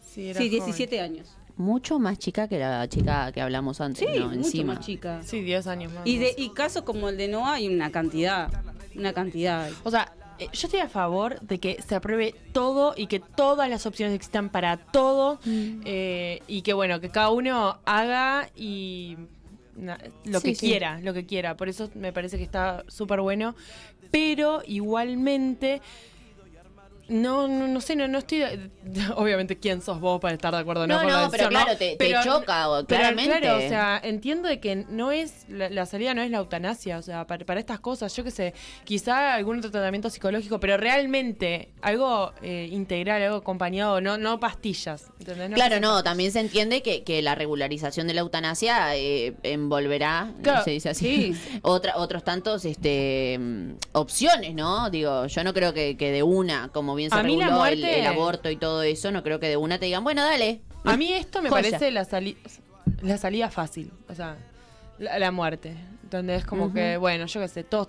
Sí, 0.00 0.28
era 0.28 0.40
Sí, 0.40 0.48
joven. 0.48 0.64
17 0.66 1.00
años. 1.00 1.28
Mucho 1.56 1.98
más 1.98 2.18
chica 2.18 2.48
que 2.48 2.58
la 2.58 2.88
chica 2.88 3.30
que 3.32 3.40
hablamos 3.40 3.80
antes, 3.80 4.00
Sí, 4.00 4.18
¿no? 4.18 4.26
mucho 4.28 4.36
Encima. 4.38 4.74
más 4.74 4.84
chica. 4.86 5.22
Sí, 5.22 5.40
10 5.42 5.66
años 5.66 5.92
más. 5.92 6.06
Y, 6.06 6.18
de, 6.18 6.34
y 6.36 6.50
casos 6.50 6.82
como 6.82 7.08
el 7.08 7.16
de 7.16 7.28
Noah 7.28 7.54
hay 7.54 7.68
una 7.68 7.90
cantidad, 7.92 8.50
una 8.96 9.12
cantidad. 9.12 9.70
O 9.84 9.90
sea, 9.90 10.12
eh, 10.38 10.48
yo 10.52 10.66
estoy 10.66 10.80
a 10.80 10.88
favor 10.88 11.38
de 11.40 11.58
que 11.60 11.80
se 11.86 11.94
apruebe 11.94 12.34
todo 12.52 12.94
y 12.96 13.06
que 13.06 13.20
todas 13.20 13.68
las 13.68 13.84
opciones 13.84 14.14
existan 14.14 14.48
para 14.48 14.78
todo 14.78 15.38
eh, 15.46 16.40
y 16.48 16.62
que 16.62 16.72
bueno, 16.72 17.00
que 17.00 17.10
cada 17.10 17.30
uno 17.30 17.78
haga 17.84 18.48
y 18.56 19.16
na- 19.76 19.98
lo 20.24 20.40
Sí, 20.40 20.50
que 20.50 20.54
sí. 20.54 20.66
quiera, 20.68 21.00
lo 21.00 21.12
que 21.14 21.24
quiera. 21.26 21.56
Por 21.56 21.68
eso 21.68 21.90
me 21.94 22.12
parece 22.12 22.36
que 22.38 22.44
está 22.44 22.84
súper 22.88 23.20
bueno. 23.20 23.54
Pero 24.10 24.62
igualmente, 24.66 25.80
no, 27.12 27.46
no, 27.48 27.68
no 27.68 27.80
sé, 27.80 27.94
no, 27.96 28.08
no 28.08 28.18
estoy... 28.18 28.42
Obviamente, 29.16 29.58
¿quién 29.58 29.80
sos 29.82 30.00
vos 30.00 30.20
para 30.20 30.34
estar 30.34 30.52
de 30.52 30.60
acuerdo 30.60 30.86
no, 30.86 30.94
No, 30.96 31.00
con 31.02 31.12
la 31.12 31.22
no, 31.24 31.30
pero 31.30 31.44
decisión, 31.48 31.64
claro, 31.64 31.78
te- 31.78 31.96
te 31.96 32.14
choca, 32.24 32.68
o- 32.70 32.84
pero 32.84 33.00
claramente. 33.00 33.38
claro, 33.40 33.56
o 33.58 33.68
sea, 33.68 34.00
entiendo 34.02 34.48
de 34.48 34.58
que 34.60 34.76
no 34.88 35.12
es 35.12 35.44
la, 35.48 35.70
la 35.70 35.86
salida 35.86 36.14
no 36.14 36.22
es 36.22 36.30
la 36.30 36.38
eutanasia, 36.38 36.98
o 36.98 37.02
sea, 37.02 37.26
para, 37.26 37.44
para 37.44 37.60
estas 37.60 37.80
cosas, 37.80 38.14
yo 38.16 38.24
qué 38.24 38.30
sé, 38.30 38.54
quizá 38.84 39.34
algún 39.34 39.58
otro 39.58 39.70
tratamiento 39.70 40.10
psicológico, 40.10 40.58
pero 40.60 40.76
realmente 40.76 41.72
algo 41.82 42.32
eh, 42.42 42.68
integral, 42.70 43.22
algo 43.22 43.36
acompañado, 43.36 44.00
no 44.00 44.18
no 44.18 44.40
pastillas, 44.40 45.10
¿entendés? 45.20 45.50
No 45.50 45.54
Claro, 45.56 45.80
no, 45.80 46.02
también 46.02 46.32
se 46.32 46.40
entiende 46.40 46.82
que, 46.82 47.02
que 47.04 47.22
la 47.22 47.34
regularización 47.34 48.06
de 48.06 48.14
la 48.14 48.20
eutanasia 48.22 48.96
eh, 48.96 49.34
envolverá, 49.42 50.32
Claro, 50.42 50.64
se 50.64 50.70
dice 50.70 50.88
así, 50.90 51.34
otra, 51.62 51.96
otros 51.96 52.24
tantos 52.24 52.64
este, 52.64 53.38
opciones, 53.92 54.54
¿no? 54.54 54.90
Digo, 54.90 55.26
yo 55.26 55.44
no 55.44 55.52
creo 55.54 55.72
que, 55.74 55.96
que 55.96 56.10
de 56.12 56.22
una, 56.22 56.68
como 56.72 56.94
bien 56.94 57.01
se 57.10 57.16
A 57.18 57.22
mí 57.22 57.36
la 57.36 57.46
el, 57.46 57.52
muerte- 57.52 58.00
el 58.00 58.06
aborto 58.06 58.50
y 58.50 58.56
todo 58.56 58.82
eso, 58.82 59.10
no 59.10 59.22
creo 59.22 59.40
que 59.40 59.48
de 59.48 59.56
una 59.56 59.78
te 59.78 59.86
digan, 59.86 60.04
bueno, 60.04 60.22
dale. 60.24 60.60
A 60.84 60.96
mí 60.96 61.12
esto 61.12 61.40
me 61.42 61.48
Joya. 61.50 61.62
parece 61.62 61.90
la, 61.90 62.04
sali- 62.04 62.36
la 63.02 63.16
salida 63.18 63.50
fácil, 63.50 63.92
o 64.08 64.14
sea, 64.14 64.36
la, 64.98 65.18
la 65.18 65.30
muerte, 65.30 65.74
donde 66.10 66.36
es 66.36 66.44
como 66.44 66.72
que, 66.72 66.96
bueno, 66.96 67.26
yo 67.26 67.40
qué 67.40 67.48
sé, 67.48 67.64
todos 67.64 67.88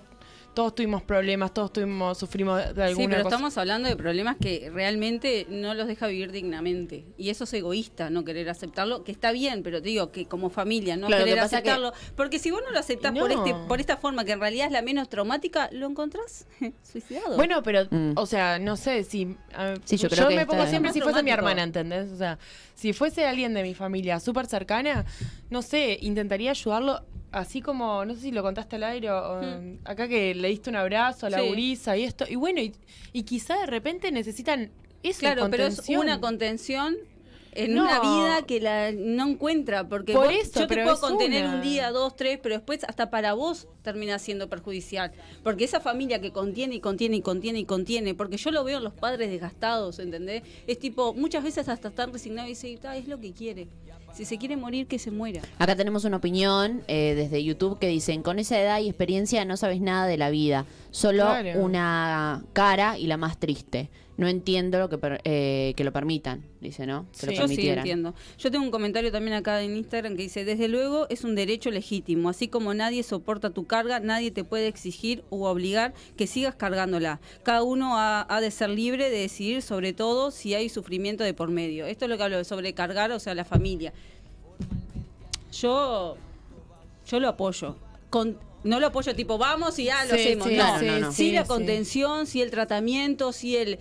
todos 0.54 0.74
tuvimos 0.74 1.02
problemas, 1.02 1.52
todos 1.52 1.72
tuvimos 1.72 2.16
sufrimos 2.16 2.56
de 2.74 2.84
alguna 2.84 3.04
Sí, 3.04 3.08
pero 3.08 3.22
cosa. 3.24 3.34
estamos 3.36 3.58
hablando 3.58 3.88
de 3.88 3.96
problemas 3.96 4.36
que 4.40 4.70
realmente 4.72 5.46
no 5.50 5.74
los 5.74 5.86
deja 5.86 6.06
vivir 6.06 6.30
dignamente. 6.32 7.04
Y 7.18 7.30
eso 7.30 7.44
es 7.44 7.52
egoísta, 7.54 8.10
no 8.10 8.24
querer 8.24 8.48
aceptarlo, 8.48 9.04
que 9.04 9.12
está 9.12 9.32
bien, 9.32 9.62
pero 9.62 9.82
te 9.82 9.88
digo 9.88 10.12
que 10.12 10.26
como 10.26 10.50
familia 10.50 10.96
no 10.96 11.08
Claro, 11.08 11.24
querer 11.24 11.34
que 11.42 11.48
que- 11.50 11.56
aceptarlo. 11.56 11.92
Porque 12.16 12.38
si 12.38 12.50
vos 12.50 12.62
no 12.64 12.70
lo 12.70 12.78
aceptás 12.78 13.12
por, 13.18 13.32
este, 13.32 13.54
por 13.68 13.80
esta 13.80 13.96
forma, 13.96 14.24
que 14.24 14.32
en 14.32 14.40
realidad 14.40 14.66
es 14.66 14.72
la 14.72 14.82
menos 14.82 15.08
traumática, 15.08 15.68
lo 15.72 15.86
encontrás 15.88 16.46
suicidado. 16.82 17.36
Bueno, 17.36 17.62
pero, 17.62 17.84
Mm. 17.90 18.12
o 18.16 18.26
sea, 18.26 18.58
no 18.58 18.76
sé, 18.76 19.04
si... 19.04 19.36
a- 19.54 19.74
Sí, 19.84 19.96
yo 19.96 20.08
creo 20.08 20.28
que 20.28 20.36
me 20.36 20.46
pongo 20.46 20.66
siempre 20.66 20.92
si 20.92 21.00
fuese 21.00 21.22
mi 21.22 21.30
hermana, 21.30 21.62
¿entendés? 21.64 22.10
O 22.12 22.16
sea, 22.16 22.38
si 22.74 22.92
fuese 22.92 23.26
alguien 23.26 23.54
de 23.54 23.62
mi 23.62 23.74
familia 23.74 24.20
súper 24.20 24.46
cercana, 24.46 25.04
no 25.50 25.62
sé, 25.62 25.98
intentaría 26.00 26.50
ayudarlo, 26.52 27.02
así 27.34 27.60
como, 27.60 28.04
no 28.04 28.14
sé 28.14 28.20
si 28.22 28.30
lo 28.30 28.42
contaste 28.42 28.76
al 28.76 28.84
aire, 28.84 29.10
o, 29.10 29.40
Hmm. 29.42 29.78
acá 29.84 30.08
que 30.08 30.34
le 30.34 30.48
diste 30.48 30.70
un 30.70 30.76
abrazo 30.76 31.26
a 31.26 31.30
la 31.30 31.40
Sí. 31.40 31.48
gurisa 31.48 31.96
y 31.96 32.04
esto, 32.04 32.24
y 32.28 32.36
bueno, 32.36 32.60
y, 32.60 32.72
y 33.12 33.22
quizá 33.24 33.58
de 33.58 33.66
repente 33.66 34.10
necesitan 34.12 34.70
eso, 35.02 35.20
claro, 35.20 35.48
pero 35.50 35.66
es 35.66 35.86
una 35.90 36.20
contención 36.20 36.96
en 37.56 37.74
No. 37.74 37.82
una 37.84 38.00
vida 38.00 38.42
que 38.46 38.58
la 38.60 38.90
no 38.90 39.28
encuentra. 39.28 39.86
Porque 39.88 40.12
Por 40.12 40.24
vos- 40.26 40.34
eso, 40.34 40.60
yo 40.60 40.66
te 40.66 40.82
puedo 40.82 40.98
contener 40.98 41.44
una. 41.44 41.54
un 41.56 41.62
día, 41.62 41.92
dos, 41.92 42.16
tres, 42.16 42.40
pero 42.42 42.56
después 42.56 42.82
hasta 42.82 43.10
para 43.10 43.32
vos 43.34 43.68
termina 43.82 44.18
siendo 44.18 44.48
perjudicial. 44.48 45.12
Porque 45.44 45.62
esa 45.62 45.78
familia 45.78 46.20
que 46.20 46.32
contiene 46.32 46.74
y 46.76 46.80
contiene 46.80 47.16
y 47.18 47.20
contiene 47.20 47.60
y 47.60 47.64
contiene, 47.64 48.14
porque 48.14 48.38
yo 48.38 48.50
lo 48.50 48.64
veo 48.64 48.78
en 48.78 48.84
los 48.84 48.94
padres 48.94 49.30
desgastados, 49.30 50.00
¿entendés? 50.00 50.42
Es 50.66 50.80
tipo, 50.80 51.14
muchas 51.14 51.44
veces 51.44 51.68
hasta 51.68 51.88
están 51.88 52.12
resignados 52.12 52.48
y 52.50 52.54
dicen, 52.54 52.78
"Ah, 52.90 52.96
es 52.96 53.06
lo 53.06 53.20
que 53.20 53.32
quiere. 53.32 53.68
Si 54.14 54.24
se 54.24 54.38
quiere 54.38 54.56
morir, 54.56 54.86
que 54.86 54.98
se 55.00 55.10
muera. 55.10 55.40
Acá 55.58 55.74
tenemos 55.74 56.04
una 56.04 56.18
opinión 56.18 56.82
eh, 56.86 57.14
desde 57.16 57.42
YouTube 57.42 57.78
que 57.80 57.88
dicen, 57.88 58.22
con 58.22 58.38
esa 58.38 58.60
edad 58.60 58.78
y 58.78 58.88
experiencia 58.88 59.44
no 59.44 59.56
sabes 59.56 59.80
nada 59.80 60.06
de 60.06 60.16
la 60.16 60.30
vida, 60.30 60.66
solo 60.92 61.24
Claro. 61.24 61.60
una 61.60 62.44
cara 62.52 62.96
y 62.96 63.08
la 63.08 63.16
más 63.16 63.38
triste. 63.38 63.90
No 64.16 64.28
entiendo 64.28 64.78
lo 64.78 64.88
que, 64.88 64.96
per- 64.96 65.20
eh, 65.24 65.72
que 65.76 65.82
lo 65.82 65.92
permitan, 65.92 66.44
dice, 66.60 66.86
¿no? 66.86 67.06
Que 67.18 67.26
lo 67.26 67.32
Yo 67.32 67.48
sí 67.48 67.68
entiendo. 67.68 68.14
Yo 68.38 68.50
tengo 68.52 68.64
un 68.64 68.70
comentario 68.70 69.10
también 69.10 69.34
acá 69.34 69.60
en 69.60 69.76
Instagram 69.76 70.14
que 70.16 70.22
dice, 70.22 70.44
desde 70.44 70.68
luego 70.68 71.08
es 71.10 71.24
un 71.24 71.34
derecho 71.34 71.70
legítimo, 71.72 72.28
así 72.28 72.46
como 72.46 72.74
nadie 72.74 73.02
soporta 73.02 73.50
tu 73.50 73.66
carga, 73.66 73.98
nadie 73.98 74.30
te 74.30 74.44
puede 74.44 74.68
exigir 74.68 75.24
u 75.30 75.42
obligar 75.46 75.94
que 76.16 76.28
sigas 76.28 76.54
cargándola. 76.54 77.20
Cada 77.42 77.64
uno 77.64 77.98
ha, 77.98 78.24
ha 78.32 78.40
de 78.40 78.52
ser 78.52 78.70
libre 78.70 79.10
de 79.10 79.18
decidir 79.18 79.62
sobre 79.62 79.92
todo 79.92 80.30
si 80.30 80.54
hay 80.54 80.68
sufrimiento 80.68 81.24
de 81.24 81.34
por 81.34 81.50
medio. 81.50 81.84
Esto 81.86 82.04
es 82.04 82.08
lo 82.08 82.16
que 82.16 82.22
hablo 82.22 82.36
de 82.36 82.44
sobrecargar, 82.44 83.10
o 83.10 83.18
sea, 83.18 83.34
la 83.34 83.44
familia. 83.44 83.92
Yo, 85.52 86.16
yo 87.08 87.20
lo 87.20 87.28
apoyo. 87.28 87.76
Con, 88.10 88.38
no 88.62 88.80
lo 88.80 88.86
apoyo 88.86 89.14
tipo, 89.14 89.38
vamos 89.38 89.78
y 89.78 89.84
ya 89.84 90.04
lo 90.04 90.14
Sí, 90.14 90.20
hacemos. 90.20 90.48
sí, 90.48 90.56
no, 90.56 90.78
sí, 90.78 90.86
no, 90.86 90.98
no. 91.00 91.12
Sí, 91.12 91.32
la 91.32 91.42
sí. 91.42 91.48
contención, 91.48 92.26
sí 92.26 92.42
el 92.42 92.50
tratamiento, 92.50 93.32
sí 93.32 93.56
el... 93.56 93.78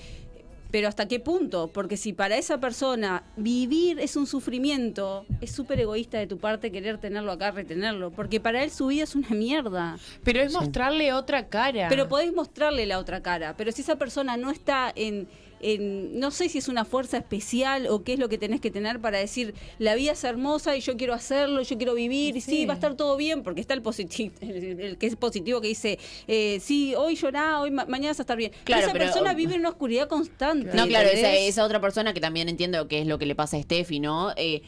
Pero 0.74 0.88
¿hasta 0.88 1.08
qué 1.08 1.20
punto? 1.20 1.68
Porque 1.68 1.98
si 1.98 2.14
para 2.14 2.36
esa 2.36 2.60
persona 2.60 3.22
vivir 3.38 4.00
es 4.00 4.16
un 4.16 4.26
sufrimiento, 4.26 5.24
es 5.40 5.52
súper 5.52 5.80
egoísta 5.80 6.18
de 6.18 6.26
tu 6.26 6.40
parte 6.40 6.72
querer 6.72 6.98
tenerlo 6.98 7.32
acá, 7.32 7.52
retenerlo. 7.52 8.10
Porque 8.10 8.40
para 8.40 8.64
él 8.64 8.72
su 8.72 8.88
vida 8.88 9.04
es 9.04 9.14
una 9.14 9.30
mierda. 9.30 10.00
Pero 10.24 10.42
es 10.42 10.52
mostrarle 10.52 11.14
otra 11.14 11.48
cara. 11.48 11.90
Pero 11.90 12.08
podés 12.08 12.34
mostrarle 12.34 12.88
la 12.88 12.98
otra 12.98 13.22
cara. 13.22 13.56
Pero 13.56 13.72
si 13.72 13.84
esa 13.84 13.98
persona 13.98 14.36
no 14.36 14.50
está 14.50 14.92
en, 14.96 15.28
en- 15.64 16.20
no 16.20 16.32
sé 16.32 16.50
si 16.50 16.58
es 16.58 16.68
una 16.68 16.86
fuerza 16.86 17.18
especial 17.18 17.88
o 17.88 18.04
qué 18.04 18.14
es 18.14 18.20
lo 18.20 18.30
que 18.30 18.38
tenés 18.38 18.62
que 18.62 18.70
tener 18.72 19.00
para 19.00 19.18
decir, 19.18 19.54
la 19.80 19.96
vida 19.96 20.12
es 20.12 20.24
hermosa 20.24 20.76
y 20.76 20.82
yo 20.82 20.98
quiero 20.98 21.14
hacerlo, 21.14 21.62
yo 21.62 21.78
quiero 21.78 21.94
vivir, 21.94 22.36
y 22.38 22.42
sí, 22.42 22.52
Sí. 22.52 22.66
va 22.66 22.74
a 22.74 22.76
estar 22.76 22.96
todo 22.96 23.18
bien, 23.18 23.44
porque 23.44 23.62
está 23.62 23.74
el 23.74 23.82
positivo, 23.82 24.34
el, 24.42 24.80
el 24.80 24.98
que 24.98 25.08
es 25.08 25.16
positivo 25.16 25.62
que 25.62 25.68
dice, 25.70 25.98
eh, 26.28 26.60
sí, 26.62 26.94
hoy 26.96 27.16
llorá, 27.16 27.60
hoy 27.60 27.72
ma- 27.72 27.86
mañana 27.86 28.10
vas 28.12 28.20
a 28.20 28.24
estar 28.24 28.38
bien. 28.38 28.52
Claro, 28.64 28.84
esa 28.84 28.94
pero- 28.94 29.06
persona 29.06 29.34
vive 29.34 29.54
en 29.54 29.62
una 29.62 29.70
oscuridad 29.70 30.08
constante. 30.08 30.76
No, 30.76 30.88
claro, 30.88 31.10
esa 31.10 31.64
otra 31.66 31.80
persona 31.82 32.14
que 32.14 32.20
también 32.22 32.50
entiendo 32.50 32.88
que 32.88 33.00
es 33.02 33.08
lo 33.08 33.18
que 33.18 33.26
le 33.26 33.36
pasa 33.36 33.58
a 33.58 33.62
Steffi, 33.62 34.00
¿no? 34.00 34.32
Eh, 34.36 34.62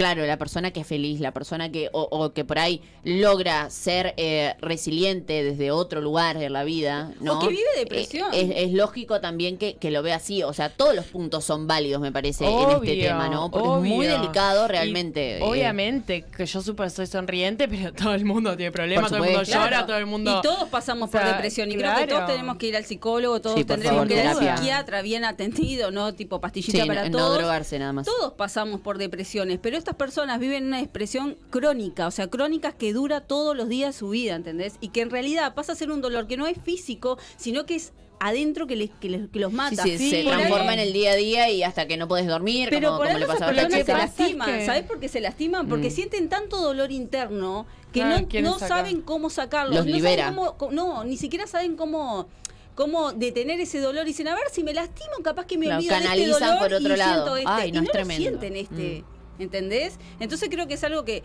claro, 0.00 0.24
la 0.24 0.38
persona 0.38 0.70
que 0.70 0.80
es 0.80 0.86
feliz, 0.86 1.20
la 1.20 1.32
persona 1.32 1.70
que, 1.70 1.90
o, 1.92 2.08
o 2.10 2.32
que 2.32 2.42
por 2.46 2.58
ahí 2.58 2.80
logra 3.04 3.68
ser 3.68 4.14
eh, 4.16 4.54
resiliente 4.62 5.44
desde 5.44 5.70
otro 5.70 6.00
lugar 6.00 6.38
de 6.38 6.48
la 6.48 6.64
vida, 6.64 7.12
¿no? 7.20 7.36
O 7.36 7.40
que 7.40 7.48
vive 7.48 7.62
depresión. 7.76 8.32
Eh, 8.32 8.40
es, 8.56 8.68
es 8.68 8.72
lógico 8.72 9.20
también 9.20 9.58
que, 9.58 9.74
que 9.74 9.90
lo 9.90 10.02
vea 10.02 10.16
así, 10.16 10.42
o 10.42 10.54
sea, 10.54 10.70
todos 10.70 10.94
los 10.94 11.04
puntos 11.04 11.44
son 11.44 11.66
válidos, 11.66 12.00
me 12.00 12.12
parece, 12.12 12.46
en 12.46 12.70
este 12.70 12.96
tema, 12.96 13.28
¿no? 13.28 13.50
Porque 13.50 13.68
es 13.88 13.94
muy 13.94 14.06
delicado 14.06 14.64
Y 14.64 14.68
realmente. 14.68 15.36
eh, 15.36 15.42
obviamente 15.42 16.24
que 16.34 16.46
yo 16.46 16.62
súper 16.62 16.90
soy 16.90 17.06
sonriente, 17.06 17.68
pero 17.68 17.92
todo 17.92 18.14
el 18.14 18.24
mundo 18.24 18.56
tiene 18.56 18.72
problemas, 18.72 19.10
todo 19.10 19.18
el 19.22 19.24
mundo 19.32 19.42
llora, 19.42 19.68
Claro. 19.68 19.86
todo 19.86 19.98
el 19.98 20.06
mundo... 20.06 20.38
Y 20.38 20.42
todos 20.42 20.68
pasamos 20.70 21.10
O 21.10 21.12
sea, 21.12 21.20
por 21.20 21.30
depresión. 21.32 21.70
Y 21.70 21.74
creo 21.76 21.94
que 21.96 22.06
todos 22.06 22.26
tenemos 22.26 22.56
que 22.56 22.68
ir 22.68 22.76
al 22.76 22.84
psicólogo, 22.86 23.40
todos 23.42 23.56
Sí, 23.58 23.64
tendremos 23.64 23.96
favor, 23.98 24.08
que 24.08 24.14
ir 24.14 24.26
al 24.26 24.56
psiquiatra 24.56 25.02
bien 25.02 25.24
atendido, 25.26 25.90
¿no? 25.90 26.14
Tipo 26.14 26.40
pastillita 26.40 26.82
sí, 26.82 26.88
para 26.88 27.04
no, 27.04 27.10
no 27.10 27.18
todos. 27.18 27.38
drogarse 27.38 27.78
nada 27.78 27.92
más. 27.92 28.06
Todos 28.06 28.32
pasamos 28.32 28.80
por 28.80 28.96
depresiones, 28.96 29.58
pero 29.60 29.76
estas 29.90 29.96
personas 29.98 30.38
viven 30.38 30.66
una 30.68 30.78
depresión 30.78 31.36
crónica, 31.50 32.06
o 32.06 32.10
sea, 32.12 32.28
crónicas 32.28 32.74
que 32.74 32.92
dura 32.92 33.20
todos 33.22 33.56
los 33.56 33.68
días 33.68 33.92
de 33.94 33.98
su 33.98 34.10
vida, 34.10 34.36
¿entendés? 34.36 34.74
Y 34.80 34.90
que 34.90 35.00
en 35.00 35.10
realidad 35.10 35.54
pasa 35.54 35.72
a 35.72 35.74
ser 35.74 35.90
un 35.90 36.00
dolor 36.00 36.28
que 36.28 36.36
no 36.36 36.46
es 36.46 36.56
físico, 36.62 37.18
sino 37.36 37.66
que 37.66 37.74
es 37.74 37.92
adentro 38.20 38.68
que, 38.68 38.76
les, 38.76 38.90
que, 39.00 39.08
les- 39.08 39.28
que 39.30 39.40
los 39.40 39.50
Sí, 39.50 39.56
mata. 39.56 39.82
sí, 39.82 39.98
se 40.10 40.22
transforma 40.22 40.74
en 40.74 40.78
el 40.78 40.92
día 40.92 41.12
a 41.12 41.16
día 41.16 41.50
y 41.50 41.64
hasta 41.64 41.88
que 41.88 41.96
no 41.96 42.06
puedes 42.06 42.28
dormir, 42.28 42.68
pero 42.70 42.88
como, 42.90 42.98
por 42.98 43.06
como 43.08 43.18
le 43.18 43.26
pasaba 43.26 43.50
a 43.50 43.54
personas 43.54 43.78
se 43.78 43.84
pasa 43.92 44.04
es 44.04 44.18
lastiman. 44.18 44.46
que- 44.58 44.66
¿Sabes 44.66 44.82
por 44.84 45.00
qué 45.00 45.08
se 45.08 45.20
lastiman? 45.20 45.68
Porque 45.68 45.88
Mm. 45.88 45.92
sienten 45.92 46.28
tanto 46.28 46.60
dolor 46.60 46.92
interno 46.92 47.66
que 47.92 48.02
Ah, 48.02 48.20
no, 48.30 48.40
no 48.42 48.58
saben 48.60 49.00
cómo 49.02 49.28
sacarlo. 49.28 49.74
Los 49.74 49.86
no 49.86 49.92
libera. 49.92 50.28
Saben 50.32 50.52
cómo, 50.56 50.70
no, 50.72 51.02
ni 51.04 51.16
siquiera 51.16 51.46
saben 51.48 51.74
cómo 51.76 52.28
cómo 52.76 53.12
detener 53.12 53.60
ese 53.60 53.78
dolor 53.80 54.04
y 54.04 54.10
dicen, 54.10 54.28
a 54.28 54.34
ver, 54.34 54.44
si 54.50 54.62
me 54.64 54.72
lastimo, 54.72 55.10
capaz 55.22 55.44
que 55.44 55.58
me 55.58 55.66
Claro, 55.66 55.78
olvido 55.80 55.92
de 55.92 55.98
este 55.98 56.08
canalizan 56.08 56.40
dolor 56.40 56.58
por 56.58 56.74
otro 56.74 56.94
y 56.94 56.96
lado. 56.96 57.12
siento 57.12 57.36
este. 57.36 57.50
Ay, 57.50 57.72
no, 57.72 57.78
y 57.78 57.82
es 57.82 57.84
no 57.88 57.90
tremendo. 57.92 58.24
lo 58.24 58.28
sienten 58.40 58.56
este. 58.56 59.02
Mm. 59.02 59.19
¿Entendés? 59.40 59.98
Entonces 60.20 60.48
creo 60.50 60.68
que 60.68 60.74
es 60.74 60.84
algo 60.84 61.04
que 61.04 61.22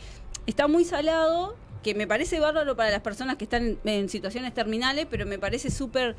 está 0.47 0.68
muy 0.68 0.86
salado 0.86 1.55
que 1.86 1.93
me 1.93 2.07
parece 2.07 2.39
bárbaro 2.39 2.76
para 2.76 2.89
las 2.89 3.01
personas 3.01 3.36
que 3.36 3.43
están 3.43 3.78
en, 3.84 4.09
situaciones 4.09 4.55
terminales, 4.55 5.05
pero 5.07 5.28
me 5.28 5.38
parece 5.38 5.70
súper 5.70 6.16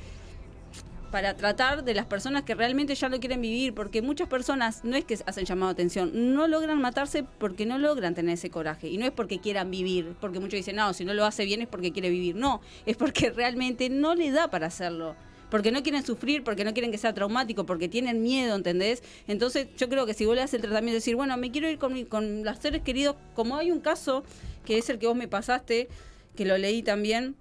para 1.11 1.37
tratar 1.37 1.83
de 1.83 1.93
las 1.93 2.07
personas 2.07 2.45
que 2.45 2.55
realmente 2.55 2.95
ya 2.95 3.09
lo 3.09 3.19
quieren 3.19 3.41
vivir, 3.41 3.75
porque 3.75 4.01
muchas 4.01 4.29
personas 4.29 4.85
no 4.85 4.97
es 4.97 5.05
que 5.05 5.19
hacen 5.27 5.45
llamado 5.45 5.73
de 5.73 5.73
atención, 5.73 6.35
no 6.35 6.47
logran 6.47 6.81
matarse 6.81 7.25
porque 7.25 7.67
no 7.67 7.79
logran 7.79 8.15
tener 8.15 8.35
ese 8.35 8.49
coraje, 8.49 8.89
y 8.89 8.97
no 8.97 9.07
es 9.07 9.11
porque 9.11 9.41
quieran 9.41 9.71
vivir, 9.71 10.15
porque 10.21 10.39
muchos 10.39 10.53
dicen, 10.53 10.77
no, 10.77 10.93
si 10.95 11.05
no 11.05 11.15
lo 11.15 11.25
hace 11.25 11.45
bien 11.45 11.63
es 11.63 11.69
porque 11.69 11.91
quiere 11.91 12.11
vivir, 12.11 12.37
no, 12.37 12.61
es 12.85 12.97
porque 12.97 13.31
realmente 13.31 13.89
no 13.89 14.15
le 14.15 14.31
da 14.31 14.49
para 14.49 14.69
hacerlo. 14.69 15.17
Porque 15.51 15.71
no 15.71 15.83
quieren 15.83 16.05
sufrir, 16.05 16.43
porque 16.43 16.65
no 16.65 16.73
quieren 16.73 16.91
que 16.91 16.99
sea 16.99 17.15
traumático, 17.15 17.65
porque 17.67 17.89
tienen 17.89 18.23
miedo, 18.23 18.57
¿entendés? 18.57 19.03
Entonces, 19.29 19.69
yo 19.77 19.89
creo 19.89 20.05
que 20.05 20.13
si 20.15 20.25
vos 20.27 20.35
le 20.35 20.43
haces 20.43 20.55
el 20.55 20.63
tratamiento, 20.63 20.97
decir, 20.97 21.15
bueno, 21.15 21.37
me 21.37 21.51
quiero 21.53 21.71
ir 21.71 21.79
con, 21.79 21.93
mi- 21.95 22.05
con 22.05 22.45
los 22.45 22.59
seres 22.59 22.83
queridos, 22.83 23.15
como 23.35 23.57
hay 23.57 23.71
un 23.71 23.81
caso, 23.81 24.25
que 24.65 24.79
es 24.79 24.91
el 24.91 24.99
que 24.99 25.07
vos 25.07 25.17
me 25.17 25.29
pasaste, 25.29 25.89
que 26.35 26.45
lo 26.45 26.59
leí 26.59 26.83
también, 26.83 27.37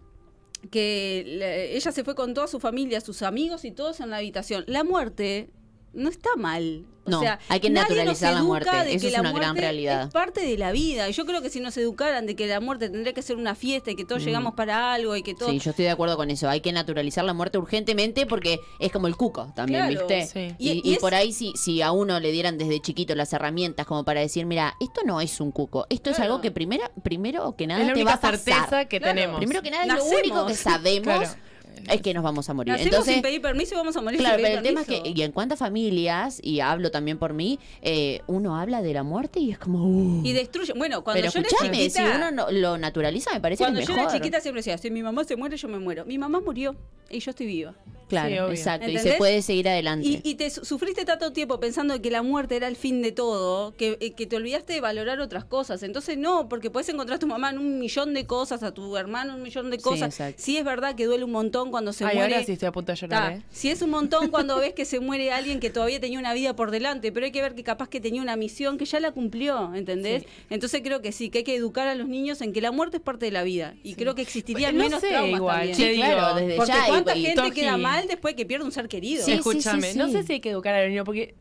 que 0.71 1.71
ella 1.75 1.91
se 1.91 2.03
fue 2.03 2.15
con 2.15 2.33
toda 2.33 2.47
su 2.47 2.59
familia, 2.59 3.01
sus 3.01 3.21
amigos 3.21 3.65
y 3.65 3.71
todos 3.71 3.99
en 3.99 4.09
la 4.11 4.17
habitación. 4.17 4.63
La 4.67 4.83
muerte 4.83 5.49
no 5.95 6.09
está 6.09 6.29
mal. 6.37 6.85
O 7.07 7.11
No, 7.11 7.19
sea, 7.21 7.37
hay 7.49 7.59
que 7.59 7.69
naturalizar 7.69 8.33
la 8.33 8.41
muerte. 8.41 8.71
de 8.83 8.93
Eso 8.95 9.01
que 9.01 9.07
es 9.07 9.13
la 9.13 9.19
una 9.21 9.31
gran 9.31 9.55
realidad. 9.55 10.05
Es 10.07 10.09
parte 10.13 10.41
de 10.41 10.57
la 10.57 10.71
vida. 10.71 11.07
Y 11.07 11.13
yo 11.13 11.27
creo 11.27 11.39
que 11.43 11.51
si 11.51 11.59
nos 11.59 11.77
educaran 11.77 12.25
de 12.25 12.35
que 12.35 12.47
la 12.47 12.59
muerte 12.59 12.89
tendría 12.89 13.13
que 13.13 13.21
ser 13.21 13.35
una 13.35 13.53
fiesta 13.53 13.91
y 13.91 13.95
que 13.95 14.05
todos 14.05 14.23
Mm. 14.23 14.25
llegamos 14.25 14.53
para 14.55 14.91
algo 14.91 15.15
y 15.15 15.21
que 15.21 15.35
todos 15.35 15.51
Sí, 15.51 15.59
yo 15.59 15.69
estoy 15.69 15.85
de 15.85 15.91
acuerdo 15.91 16.17
con 16.17 16.31
eso. 16.31 16.49
Hay 16.49 16.61
que 16.61 16.71
naturalizar 16.71 17.23
la 17.23 17.33
muerte 17.35 17.59
urgentemente 17.59 18.25
porque 18.25 18.59
es 18.79 18.91
como 18.91 19.05
el 19.05 19.15
cuco 19.15 19.51
también, 19.55 19.87
Claro. 19.87 20.07
¿viste? 20.07 20.25
Sí. 20.25 20.55
Y, 20.57 20.71
Y- 20.71 20.81
y 20.83 20.89
y 20.89 20.93
es- 20.93 20.99
por 20.99 21.13
ahí, 21.13 21.31
si, 21.31 21.53
si 21.55 21.83
a 21.83 21.91
uno 21.91 22.19
le 22.19 22.31
dieran 22.31 22.57
desde 22.57 22.81
chiquito 22.81 23.13
las 23.13 23.31
herramientas 23.33 23.85
como 23.85 24.03
para 24.03 24.21
decir, 24.21 24.47
mira, 24.47 24.73
esto 24.79 25.01
no 25.05 25.21
es 25.21 25.39
un 25.39 25.51
cuco, 25.51 25.85
esto 25.91 26.09
es 26.09 26.19
algo 26.19 26.41
que 26.41 26.49
primero, 26.49 26.85
primero 27.03 27.55
que 27.55 27.67
nada 27.67 27.81
es 27.81 27.87
la 27.89 27.93
te 27.93 28.03
va 28.03 28.11
única 28.13 28.27
a 28.27 28.31
pasar. 28.31 28.39
certeza 28.39 28.85
que 28.85 28.97
Claro. 28.97 29.13
tenemos. 29.13 29.37
Primero 29.37 29.61
que 29.61 29.69
nada, 29.69 29.83
es 29.85 29.93
lo 29.93 30.05
único 30.05 30.47
que 30.47 30.55
sabemos 30.55 31.05
Claro. 31.19 31.54
Es 31.89 32.01
que 32.01 32.13
nos 32.13 32.23
vamos 32.23 32.49
a 32.49 32.53
morir. 32.53 32.71
nacemos 32.73 32.91
Entonces, 32.93 33.13
sin 33.15 33.21
pedir 33.23 33.41
permiso 33.41 33.73
y 33.73 33.77
vamos 33.77 33.95
a 33.95 34.01
morir 34.01 34.19
Claro, 34.19 34.35
sin 34.37 34.43
pero 34.45 34.57
el 34.57 34.63
tema 34.63 34.81
es 34.81 34.87
que, 34.87 35.01
y 35.13 35.21
en 35.21 35.31
cuántas 35.31 35.59
familias, 35.59 36.39
y 36.43 36.59
hablo 36.59 36.91
también 36.91 37.17
por 37.17 37.33
mí, 37.33 37.59
eh, 37.81 38.21
uno 38.27 38.57
habla 38.59 38.81
de 38.81 38.93
la 38.93 39.03
muerte 39.03 39.39
y 39.39 39.51
es 39.51 39.57
como. 39.59 39.83
uh. 39.85 40.21
Y 40.25 40.33
destruye. 40.33 40.73
Bueno, 40.75 41.03
cuando 41.03 41.21
pero 41.21 41.33
yo 41.33 41.39
era 41.39 41.47
escúchame, 41.47 41.77
si 41.77 41.89
chiquita, 41.91 42.15
uno 42.15 42.31
no- 42.31 42.51
lo 42.51 42.77
naturaliza, 42.77 43.33
me 43.33 43.39
parece 43.41 43.63
cuando 43.63 43.77
que 43.79 43.83
es 43.83 43.87
yo 43.89 43.95
mejor. 43.95 44.09
era 44.11 44.19
chiquita 44.19 44.41
siempre 44.41 44.59
decía, 44.59 44.77
si 44.77 44.89
mi 44.91 45.03
mamá 45.03 45.23
se 45.23 45.35
muere, 45.35 45.57
yo 45.57 45.67
me 45.67 45.79
muero. 45.79 46.05
Mi 46.05 46.17
mamá 46.17 46.39
murió 46.39 46.75
y 47.09 47.19
yo 47.19 47.29
estoy 47.31 47.45
viva. 47.47 47.73
Claro, 48.07 48.49
Sí, 48.49 48.55
exacto. 48.57 48.87
Y 48.87 48.99
se 48.99 49.13
puede 49.13 49.41
seguir 49.41 49.67
adelante. 49.67 50.07
Y, 50.07 50.21
y 50.23 50.35
te 50.35 50.49
su- 50.51 50.63
sufriste 50.63 51.05
tanto 51.05 51.31
tiempo 51.33 51.59
pensando 51.59 51.99
que 52.03 52.11
la 52.11 52.21
muerte 52.21 52.55
era 52.55 52.67
el 52.67 52.75
fin 52.75 53.01
de 53.01 53.11
todo, 53.11 53.75
que, 53.75 53.97
eh, 53.99 54.11
que 54.11 54.27
te 54.27 54.35
olvidaste 54.35 54.73
de 54.73 54.81
valorar 54.81 55.19
otras 55.21 55.43
cosas. 55.43 55.81
Entonces 55.81 56.15
no, 56.15 56.47
porque 56.47 56.69
puedes 56.69 56.87
encontrar 56.89 57.15
a 57.15 57.19
tu 57.19 57.25
mamá 57.25 57.49
en 57.49 57.57
un 57.57 57.79
millón 57.79 58.13
de 58.13 58.27
cosas, 58.27 58.61
a 58.61 58.71
tu 58.75 58.95
hermano 58.95 59.31
en 59.31 59.37
un 59.37 59.41
millón 59.43 59.71
de 59.71 59.77
Sí, 59.77 59.83
cosas. 59.83 60.09
exacto. 60.09 60.39
Sí, 60.43 60.55
es 60.57 60.63
verdad 60.63 60.93
que 60.95 61.05
duele 61.05 61.23
un 61.23 61.31
montón 61.31 61.64
cuando 61.71 61.93
se 61.93 62.05
Ay, 62.05 62.15
muere. 62.15 62.33
ahora 62.35 62.45
sí 62.45 62.53
estoy 62.53 62.67
a 62.67 62.71
punto 62.71 62.91
de 62.91 62.97
llorar, 62.97 63.31
Ta, 63.31 63.35
¿eh? 63.37 63.41
Si 63.51 63.69
es 63.69 63.81
un 63.81 63.89
montón 63.89 64.27
cuando 64.31 64.57
ves 64.59 64.73
que 64.73 64.85
se 64.85 64.99
muere 64.99 65.31
alguien 65.31 65.59
que 65.59 65.69
todavía 65.69 65.99
tenía 65.99 66.19
una 66.19 66.33
vida 66.33 66.55
por 66.55 66.71
delante, 66.71 67.11
pero 67.11 67.25
hay 67.25 67.31
que 67.31 67.41
ver 67.41 67.55
que 67.55 67.63
capaz 67.63 67.89
que 67.89 67.99
tenía 68.01 68.21
una 68.21 68.35
misión 68.35 68.77
que 68.77 68.85
ya 68.85 68.99
la 68.99 69.11
cumplió, 69.11 69.73
¿entendés? 69.75 70.25
Entonces 70.49 70.81
creo 70.83 71.01
que 71.01 71.11
sí, 71.11 71.29
que 71.29 71.39
hay 71.39 71.43
que 71.43 71.55
educar 71.55 71.87
a 71.87 71.95
los 71.95 72.07
niños 72.07 72.41
en 72.41 72.53
que 72.53 72.61
la 72.61 72.71
muerte 72.71 72.97
es 72.97 73.03
parte 73.03 73.25
de 73.25 73.31
la 73.31 73.43
vida. 73.43 73.75
Y 73.83 73.95
creo 73.95 74.15
que 74.15 74.21
existirían 74.21 74.75
No 74.77 74.83
menos 74.83 75.01
sé, 75.01 75.09
traumas 75.09 75.37
igual, 75.39 75.55
también. 75.57 75.75
Sí, 75.75 75.83
te 75.83 75.95
claro, 75.95 76.35
desde 76.35 76.55
Porque 76.57 76.71
ya. 76.73 76.85
cuánta 76.87 77.15
y- 77.17 77.25
gente 77.25 77.51
queda 77.51 77.77
mal 77.77 78.07
después 78.07 78.35
que 78.35 78.45
pierde 78.45 78.65
un 78.65 78.71
ser 78.71 78.87
querido. 78.87 79.23
Sí, 79.25 79.31
Escúchame, 79.33 79.91
sí, 79.93 79.97
no 79.97 80.07
sí. 80.07 80.13
sé 80.13 80.23
si 80.23 80.33
hay 80.33 80.39
que 80.39 80.49
educar 80.51 80.73
al 80.75 80.89
niño 80.89 81.03
porque 81.03 81.35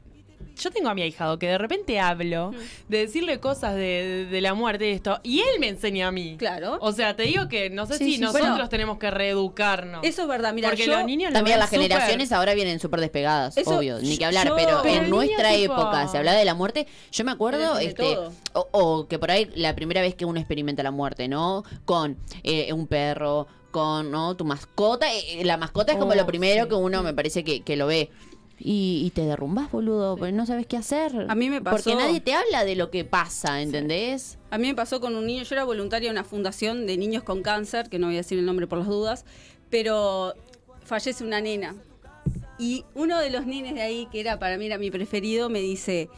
yo 0.60 0.70
tengo 0.70 0.88
a 0.88 0.94
mi 0.94 1.02
ahijado 1.02 1.38
que 1.38 1.46
de 1.48 1.58
repente 1.58 1.98
hablo 2.00 2.52
de 2.88 2.98
decirle 2.98 3.40
cosas 3.40 3.74
de, 3.74 4.28
la 4.40 4.54
muerte 4.54 4.88
y 4.88 4.92
esto 4.92 5.20
y 5.22 5.40
él 5.40 5.58
me 5.60 5.68
enseña 5.68 6.08
a 6.08 6.12
mí. 6.12 6.36
Claro. 6.38 6.78
O 6.80 6.92
sea, 6.92 7.16
te 7.16 7.24
digo 7.24 7.48
que 7.48 7.70
no 7.70 7.86
sé 7.86 7.98
Sí, 7.98 8.04
si 8.04 8.14
sí, 8.16 8.20
nosotros 8.20 8.48
bueno. 8.50 8.68
tenemos 8.68 8.98
que 8.98 9.10
reeducarnos. 9.10 10.04
Eso 10.04 10.22
es 10.22 10.28
verdad, 10.28 10.52
mira, 10.52 10.68
porque 10.70 10.86
yo 10.86 10.96
los 10.96 11.04
niños 11.04 11.30
lo 11.32 11.38
También 11.38 11.54
ven 11.54 11.60
las 11.60 11.70
súper- 11.70 11.82
generaciones 11.82 12.32
ahora 12.32 12.54
vienen 12.54 12.78
súper 12.80 13.00
despegadas, 13.00 13.56
Eso, 13.56 13.78
obvio, 13.78 13.98
ni 14.00 14.16
que 14.18 14.24
hablar, 14.24 14.48
yo- 14.48 14.56
pero, 14.56 14.80
Pero 14.82 14.94
en 14.96 15.04
el 15.04 15.10
nuestra 15.10 15.50
niño, 15.50 15.62
tipo- 15.62 15.74
época 15.80 16.08
se 16.08 16.18
hablaba 16.18 16.38
de 16.38 16.44
la 16.44 16.54
muerte, 16.54 16.86
yo 17.12 17.24
me 17.24 17.32
acuerdo, 17.32 17.74
Pero 17.76 17.78
este, 17.78 18.14
todo. 18.14 18.32
o, 18.52 18.68
o 18.72 19.08
que 19.08 19.18
por 19.18 19.30
ahí 19.30 19.50
la 19.54 19.74
primera 19.74 20.00
vez 20.00 20.14
que 20.14 20.24
uno 20.24 20.38
experimenta 20.38 20.82
la 20.82 20.90
muerte, 20.90 21.28
¿no? 21.28 21.64
Con 21.84 22.16
eh, 22.42 22.72
un 22.72 22.86
perro, 22.86 23.46
con 23.70 24.10
¿no? 24.10 24.36
tu 24.36 24.44
mascota, 24.44 25.06
eh, 25.12 25.44
la 25.44 25.56
mascota 25.56 25.92
es 25.92 25.98
como 25.98 26.12
Oh, 26.12 26.14
lo 26.14 26.26
primero 26.26 26.62
sí. 26.64 26.68
que 26.68 26.74
uno 26.76 27.02
me 27.02 27.12
parece 27.12 27.42
que, 27.42 27.62
que 27.62 27.76
lo 27.76 27.86
ve. 27.86 28.10
Y, 28.58 29.02
y 29.04 29.10
te 29.10 29.22
derrumbás, 29.26 29.70
boludo, 29.72 30.16
porque 30.16 30.32
no 30.32 30.46
sabes 30.46 30.66
qué 30.66 30.76
hacer. 30.76 31.26
A 31.28 31.34
mí 31.34 31.50
me 31.50 31.60
Porque 31.60 31.90
pasó- 31.90 31.94
nadie 31.96 32.20
te 32.20 32.34
habla 32.34 32.64
de 32.64 32.76
lo 32.76 32.90
que 32.90 33.04
pasa, 33.04 33.60
¿entendés? 33.60 34.38
A 34.50 34.58
mí 34.58 34.68
me 34.68 34.74
pasó 34.74 35.00
con 35.00 35.16
un 35.16 35.26
niño, 35.26 35.42
yo 35.42 35.54
era 35.54 35.64
voluntaria 35.64 36.08
de 36.08 36.12
una 36.12 36.24
fundación 36.24 36.86
de 36.86 36.96
niños 36.96 37.24
con 37.24 37.42
cáncer, 37.42 37.88
que 37.88 37.98
no 37.98 38.06
voy 38.06 38.14
a 38.14 38.18
decir 38.18 38.38
el 38.38 38.46
nombre 38.46 38.66
por 38.68 38.78
las 38.78 38.86
dudas, 38.86 39.24
pero 39.70 40.34
fallece 40.84 41.24
una 41.24 41.40
nena. 41.40 41.74
Y 42.58 42.84
uno 42.94 43.18
de 43.18 43.30
los 43.30 43.44
nenes 43.46 43.74
de 43.74 43.82
ahí, 43.82 44.06
que 44.12 44.20
era 44.20 44.38
para 44.38 44.56
mí 44.56 44.66
era 44.66 44.78
mi 44.78 44.90
preferido, 44.90 45.48
me 45.50 45.60
dice, 45.60 46.08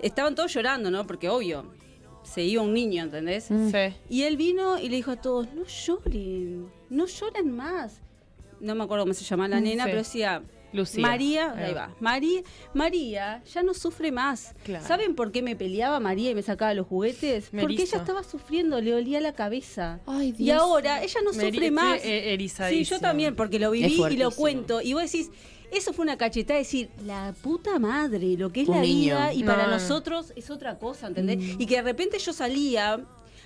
estaban 0.00 0.34
todos 0.34 0.52
llorando, 0.54 0.90
¿no? 0.90 1.06
Porque 1.06 1.28
obvio, 1.28 1.66
se 2.22 2.42
iba 2.42 2.62
un 2.62 2.72
niño, 2.72 3.02
¿entendés? 3.02 3.44
Sí. 3.44 3.94
Y 4.08 4.22
él 4.22 4.38
vino 4.38 4.78
y 4.78 4.88
le 4.88 4.96
dijo 4.96 5.10
a 5.10 5.16
todos, 5.16 5.48
no 5.54 5.64
lloren, 5.66 6.68
no 6.88 7.06
lloren 7.06 7.50
más. 7.54 8.00
No 8.60 8.74
me 8.74 8.84
acuerdo 8.84 9.04
cómo 9.04 9.12
se 9.14 9.24
llamaba 9.24 9.48
la 9.48 9.60
Mm, 9.60 9.64
nena, 9.64 9.84
sí. 9.84 9.90
pero 9.90 9.98
decía, 10.02 10.42
Lucía. 10.72 11.02
María, 11.02 11.52
Ahí 11.52 11.64
ahí 11.64 11.74
va. 11.74 11.86
va. 11.88 11.94
María, 12.00 12.42
María 12.74 13.42
ya 13.52 13.62
no 13.62 13.74
sufre 13.74 14.10
más. 14.12 14.54
Claro. 14.64 14.86
¿Saben 14.86 15.14
por 15.14 15.30
qué 15.32 15.42
me 15.42 15.54
peleaba 15.56 16.00
María 16.00 16.30
y 16.30 16.34
me 16.34 16.42
sacaba 16.42 16.74
los 16.74 16.86
juguetes? 16.86 17.52
Me 17.52 17.62
Porque 17.62 17.74
erizo. 17.76 17.96
ella 17.96 18.02
estaba 18.02 18.22
sufriendo, 18.24 18.80
le 18.80 18.94
olía 18.94 19.20
la 19.20 19.34
cabeza. 19.34 20.00
Ay, 20.06 20.28
Y 20.30 20.44
Dios. 20.44 20.60
ahora 20.60 21.02
ella 21.02 21.20
no 21.24 21.32
Me 21.32 21.50
sufre 21.50 21.70
más. 21.70 22.00
eh, 22.02 22.38
Sí, 22.68 22.84
yo 22.84 22.98
también, 23.00 23.36
porque 23.36 23.58
lo 23.58 23.70
viví 23.70 24.02
y 24.10 24.16
lo 24.16 24.30
cuento. 24.30 24.80
Y 24.80 24.94
vos 24.94 25.02
decís, 25.02 25.30
eso 25.70 25.92
fue 25.92 26.02
una 26.04 26.16
cachetada, 26.16 26.58
decir, 26.58 26.90
la 27.04 27.34
puta 27.42 27.78
madre, 27.78 28.36
lo 28.36 28.50
que 28.52 28.62
es 28.62 28.68
Un 28.68 28.76
la 28.76 28.80
niño. 28.82 29.14
vida, 29.16 29.32
y 29.32 29.42
No, 29.42 29.52
para 29.52 29.64
no. 29.66 29.72
nosotros 29.72 30.32
es 30.36 30.50
otra 30.50 30.78
cosa, 30.78 31.06
¿entendés? 31.06 31.38
Y 31.58 31.66
que 31.66 31.76
de 31.76 31.82
repente 31.82 32.18
yo 32.18 32.32
salía 32.32 33.00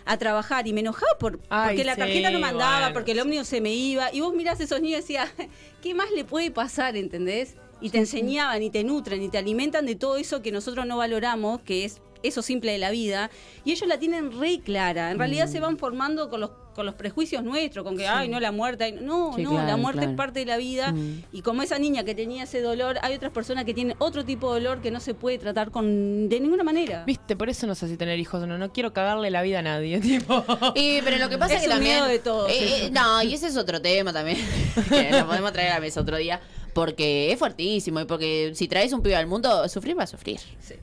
a 0.07 0.17
trabajar 0.17 0.67
y 0.67 0.73
me 0.73 0.81
enojaba 0.81 1.19
por, 1.19 1.41
Ay, 1.51 1.69
porque 1.69 1.85
la 1.85 1.95
sí, 1.95 2.01
tarjeta 2.01 2.31
no 2.31 2.39
mandaba, 2.39 2.79
bueno. 2.79 2.95
porque 2.95 3.13
el 3.13 3.21
ómnibus 3.21 3.49
se 3.49 3.61
me 3.61 3.75
iba, 3.75 4.13
y 4.13 4.21
vos 4.21 4.35
mirás 4.35 4.61
a 4.61 4.65
esos 4.65 4.81
niños 4.81 4.99
y 4.99 5.03
decías, 5.03 5.29
¿qué 5.83 5.95
más 5.95 6.11
le 6.13 6.25
puede 6.25 6.51
pasar, 6.51 6.97
entendés? 6.97 7.57
Y 7.81 7.91
te 7.91 7.99
enseñaban 7.99 8.63
y 8.63 8.71
te 8.71 8.85
nutren 8.85 9.23
y 9.23 9.29
te 9.29 9.37
alimentan 9.37 9.85
de 9.85 9.97
todo 9.97 10.17
eso 10.17 10.41
que 10.41 10.51
nosotros 10.51 10.87
no 10.87 10.97
valoramos, 10.97 11.61
que 11.61 11.85
es 11.85 12.01
eso 12.23 12.43
simple 12.43 12.73
de 12.73 12.79
la 12.79 12.91
vida, 12.91 13.31
y 13.65 13.73
ellos 13.73 13.89
la 13.89 13.99
tienen 13.99 14.39
re 14.39 14.61
clara. 14.61 15.11
En 15.11 15.17
Mm. 15.17 15.21
realidad 15.21 15.47
se 15.49 15.61
van 15.61 15.77
formando 15.79 16.29
con 16.31 16.41
los 16.41 16.51
con 16.77 16.85
los 16.85 16.95
prejuicios 16.95 17.43
nuestros, 17.43 17.83
con 17.87 17.97
que, 17.97 18.07
ay, 18.07 18.29
no, 18.29 18.39
la 18.39 18.53
muerte, 18.53 18.85
ay, 18.85 18.93
no, 19.01 19.33
Sí, 19.35 19.43
no, 19.43 19.53
claro, 19.53 19.67
la 19.67 19.77
muerte 19.79 20.01
claro. 20.01 20.11
es 20.11 20.17
parte 20.19 20.41
de 20.41 20.45
la 20.45 20.59
vida, 20.59 20.93
Mm. 20.93 21.23
y 21.33 21.41
como 21.41 21.63
esa 21.63 21.79
niña 21.79 22.05
que 22.05 22.15
tenía 22.15 22.43
ese 22.43 22.61
dolor, 22.61 22.99
hay 23.01 23.15
otras 23.15 23.33
personas 23.33 23.65
que 23.65 23.73
tienen 23.73 23.97
otro 23.99 24.27
tipo 24.27 24.53
de 24.53 24.61
dolor 24.61 24.83
que 24.83 24.91
no 24.91 25.01
se 25.01 25.15
puede 25.15 25.39
tratar 25.39 25.71
con 25.71 26.29
de 26.29 26.39
ninguna 26.39 26.65
manera. 26.65 27.05
Viste, 27.07 27.35
por 27.35 27.49
eso 27.49 27.67
no 27.67 27.75
sé 27.75 27.89
si 27.89 27.97
tener 27.97 28.19
hijos 28.19 28.43
o 28.43 28.47
no. 28.47 28.59
No 28.59 28.75
quiero 28.75 28.93
cagarle 28.93 29.31
la 29.31 29.41
vida 29.41 29.61
a 29.61 29.63
nadie, 29.63 30.01
tipo. 30.03 30.45
Y, 30.75 31.01
pero 31.01 31.17
lo 31.17 31.31
que 31.31 31.39
pasa 31.39 31.55
Es 31.55 31.61
es, 31.63 31.67
que 31.67 31.69
un 31.73 31.77
también. 31.77 31.95
miedo 31.95 32.09
de 32.09 32.19
todos, 32.19 32.51
Eh, 32.51 32.87
eh, 32.87 32.91
no, 32.93 33.23
y 33.23 33.33
ese 33.33 33.47
es 33.47 33.57
otro 33.57 33.81
tema 33.81 34.13
también. 34.13 34.37
que 34.91 35.13
lo 35.13 35.27
podemos 35.27 35.55
traer 35.55 35.71
a 35.71 35.75
la 35.77 35.81
mesa 35.81 36.03
otro 36.03 36.19
día. 36.19 36.43
Porque 36.77 37.33
es 37.33 37.39
fuertísimo. 37.39 38.01
Y 38.01 38.05
porque 38.05 38.53
si 38.55 38.69
traes 38.69 38.93
un 38.93 39.01
pibe 39.03 39.17
al 39.17 39.27
mundo, 39.27 39.67
sufrir 39.71 39.99
va 39.99 40.03
a 40.03 40.07
sufrir. 40.07 40.39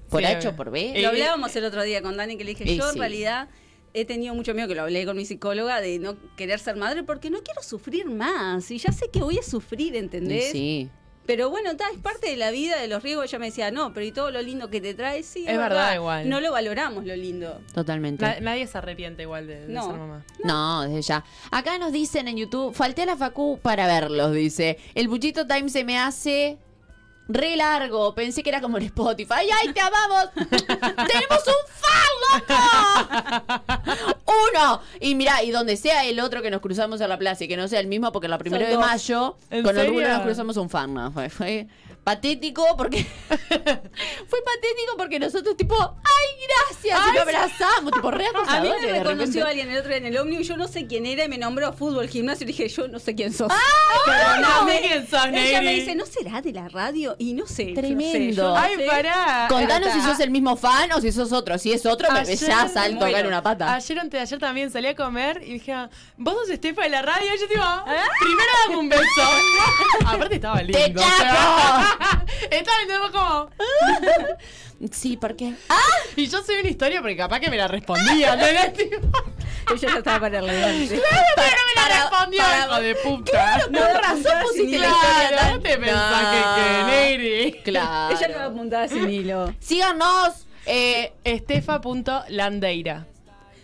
Por 0.09 0.21
Sí, 0.21 0.25
H 0.25 0.47
o 0.47 0.49
obvio. 0.49 0.55
por 0.57 0.71
B. 0.71 0.93
Lo 0.99 1.09
hablábamos 1.09 1.55
el 1.55 1.65
otro 1.65 1.83
día 1.83 2.01
con 2.01 2.17
Dani 2.17 2.35
que 2.35 2.43
le 2.43 2.55
dije, 2.55 2.63
Y 2.69 2.77
yo 2.77 2.89
en 2.89 2.97
realidad 2.97 3.47
he 3.93 4.03
tenido 4.03 4.33
mucho 4.33 4.55
miedo, 4.55 4.67
que 4.67 4.73
lo 4.73 4.81
hablé 4.81 5.05
con 5.05 5.15
mi 5.15 5.23
psicóloga, 5.23 5.79
de 5.81 5.99
no 5.99 6.17
querer 6.35 6.59
ser 6.59 6.77
madre 6.77 7.03
porque 7.03 7.29
no 7.29 7.43
quiero 7.43 7.61
sufrir 7.61 8.07
más. 8.07 8.71
Y 8.71 8.79
ya 8.79 8.91
sé 8.91 9.11
que 9.13 9.19
voy 9.19 9.37
a 9.37 9.43
sufrir, 9.43 9.93
Y 9.93 9.97
¿entendés? 9.99 10.51
sí. 10.51 10.89
Pero 11.25 11.49
bueno, 11.49 11.75
ta, 11.77 11.85
es 11.93 11.99
parte 11.99 12.29
de 12.29 12.35
la 12.35 12.51
vida, 12.51 12.77
de 12.81 12.87
los 12.89 13.01
riesgos. 13.01 13.25
Ella 13.25 13.39
me 13.39 13.45
decía, 13.45 13.71
no, 13.71 13.93
pero 13.93 14.05
y 14.05 14.11
todo 14.11 14.29
lo 14.29 14.41
lindo 14.41 14.69
que 14.69 14.81
te 14.81 14.93
trae, 14.93 15.23
sí. 15.23 15.45
Es 15.47 15.57
verdad, 15.57 15.95
igual. 15.95 16.27
No 16.29 16.41
lo 16.41 16.51
valoramos 16.51 17.05
lo 17.05 17.15
lindo. 17.15 17.61
Totalmente. 17.73 18.25
Na- 18.25 18.39
nadie 18.41 18.67
se 18.67 18.77
arrepiente 18.77 19.21
igual 19.23 19.47
de, 19.47 19.67
de 19.67 19.73
No. 19.73 19.85
ser 19.87 19.95
mamá. 19.95 20.25
No, 20.43 20.81
desde 20.83 21.01
ya. 21.01 21.23
Acá 21.51 21.77
nos 21.77 21.93
dicen 21.93 22.27
en 22.27 22.35
YouTube, 22.37 22.73
falté 22.75 23.03
a 23.03 23.05
la 23.05 23.15
facu 23.15 23.57
para 23.61 23.87
verlos, 23.87 24.33
dice. 24.33 24.77
El 24.95 25.07
Buchito 25.07 25.47
Time 25.47 25.69
se 25.69 25.85
me 25.85 25.97
hace 25.97 26.57
re 27.29 27.55
largo. 27.55 28.13
Pensé 28.13 28.43
que 28.43 28.49
era 28.49 28.59
como 28.59 28.77
en 28.77 28.83
Spotify. 28.83 29.29
¡Ay, 29.35 29.49
ay, 29.61 29.73
te 29.73 29.79
amamos! 29.79 30.29
¡Tenemos 31.07 31.43
un 31.47 31.72
loco! 32.33 33.61
Uno. 34.53 34.81
Y 34.99 35.15
mira, 35.15 35.43
y 35.43 35.51
donde 35.51 35.77
sea 35.77 36.05
el 36.05 36.19
otro 36.19 36.41
que 36.41 36.49
nos 36.51 36.61
cruzamos 36.61 37.01
en 37.01 37.09
la 37.09 37.17
plaza 37.17 37.43
y 37.43 37.47
que 37.47 37.57
no 37.57 37.67
sea 37.67 37.79
el 37.79 37.87
mismo, 37.87 38.11
porque 38.11 38.27
la 38.27 38.37
primera 38.37 38.63
Son 38.65 38.69
de 38.69 38.75
dos. 38.75 38.85
mayo, 38.85 39.35
¿En 39.49 39.63
con 39.63 39.75
serio? 39.75 39.89
orgullo 39.91 40.09
nos 40.09 40.21
cruzamos 40.21 40.57
un 40.57 40.69
fan. 40.69 40.93
¿no? 40.93 41.11
Fue, 41.11 41.29
fue 41.29 41.67
patético 42.03 42.65
porque 42.77 43.05
fue 43.29 44.39
patético 44.43 44.97
porque 44.97 45.19
nosotros 45.19 45.55
tipo 45.55 45.75
ay 45.79 46.47
gracias 46.47 46.83
y 46.85 46.89
Ay, 46.91 47.07
lo 47.17 47.21
sí. 47.23 47.35
abrazamos 47.35 47.91
tipo 47.93 48.11
re 48.11 48.25
A 48.47 48.59
mí 48.61 48.69
me 48.81 48.99
reconoció 48.99 49.45
alguien 49.45 49.69
el 49.69 49.77
otro 49.77 49.89
día 49.89 49.97
en 49.97 50.05
el 50.07 50.17
ómnibus 50.17 50.45
y 50.45 50.49
yo 50.49 50.57
no 50.57 50.67
sé 50.67 50.85
quién 50.87 51.05
era 51.05 51.25
y 51.25 51.29
me 51.29 51.37
nombró 51.37 51.71
fútbol, 51.73 52.07
gimnasio 52.09 52.43
y 52.43 52.47
dije, 52.47 52.67
yo 52.67 52.87
no 52.87 52.99
sé 52.99 53.15
quién 53.15 53.31
sos. 53.33 53.47
no 53.47 53.55
Perdóname. 54.05 54.73
sé 54.73 54.81
quién 54.81 55.07
sos, 55.09 55.25
Ella 55.31 55.61
me 55.61 55.73
dice, 55.75 55.95
¿no 55.95 56.05
será 56.05 56.41
de 56.41 56.51
la 56.51 56.67
radio? 56.69 57.15
Y 57.19 57.33
no 57.33 57.47
sé. 57.47 57.73
Tremendo. 57.73 58.03
No 58.03 58.11
sé, 58.11 58.35
yo 58.35 58.43
no 58.43 58.57
Ay, 58.57 58.75
sé. 58.75 58.85
pará. 58.85 59.45
Contanos 59.49 59.93
si 59.93 60.01
sos 60.01 60.19
el 60.19 60.31
mismo 60.31 60.55
fan 60.57 60.91
o 60.91 61.01
si 61.01 61.11
sos 61.11 61.31
otro. 61.31 61.57
Si 61.57 61.71
es 61.71 61.85
otro, 61.85 62.11
me 62.11 62.19
Ayer- 62.19 62.37
ya 62.37 62.67
salto 62.67 63.05
acá 63.05 63.19
en 63.19 63.27
una 63.27 63.41
pata. 63.41 63.73
Ayer 63.75 63.99
antes 63.99 64.17
de 64.19 64.21
ayer 64.21 64.39
también 64.39 64.71
salí 64.71 64.87
a 64.87 64.95
comer 64.95 65.41
y 65.45 65.53
dije, 65.53 65.73
vos 66.17 66.33
sos 66.35 66.49
Estefa 66.49 66.83
de 66.83 66.89
la 66.89 67.01
radio. 67.01 67.33
Y 67.35 67.39
yo 67.39 67.47
digo, 67.47 67.63
primero 68.19 68.51
dame 68.67 68.77
un 68.77 68.89
beso. 68.89 69.03
Aparte 70.05 70.35
estaba 70.35 70.61
lindo. 70.61 70.77
¡Te 70.77 70.93
chapo! 70.93 71.92
estaba 72.51 72.77
lindo 72.79 73.11
como. 73.11 73.49
Sí, 74.91 75.15
¿por 75.15 75.33
qué? 75.37 75.53
Y 76.17 76.27
yo 76.27 76.43
soy 76.43 76.55
una 76.57 76.67
historia 76.69 76.99
porque 76.99 77.15
capaz 77.15 77.39
que 77.39 77.49
me 77.49 77.55
la 77.55 77.69
respondía. 77.69 78.33
¿entendés? 78.33 78.73
Tipo, 78.89 79.07
Ella 79.73 79.87
ya 79.93 79.97
estaba 79.99 80.19
para 80.19 80.39
el 80.39 80.45
levante. 80.45 80.87
Pero 80.89 81.01
no 81.01 81.63
me 81.67 81.75
la 81.75 81.81
Para- 81.87 82.01
respondió, 82.09 82.39
para- 82.41 82.65
hijo 82.65 82.81
de 82.81 82.95
puta. 82.95 83.31
Claro, 83.31 83.65
con 83.67 84.01
razón 84.01 84.33
pusiste 84.41 84.79
la 84.79 84.87
historia 84.87 85.27
Claro, 85.29 85.37
tan... 85.37 85.53
no 85.53 85.59
te 85.61 85.77
pensás 85.77 86.25
que, 86.33 86.61
que 86.61 86.83
Negri. 86.91 87.61
Claro. 87.63 88.15
Ella 88.17 88.27
estaba 88.27 88.45
apuntada 88.45 88.87
sin 88.89 89.09
hilo. 89.09 89.53
Síganos. 89.61 90.33
Eh, 90.65 91.13
Estefa.landeira. 91.23 93.07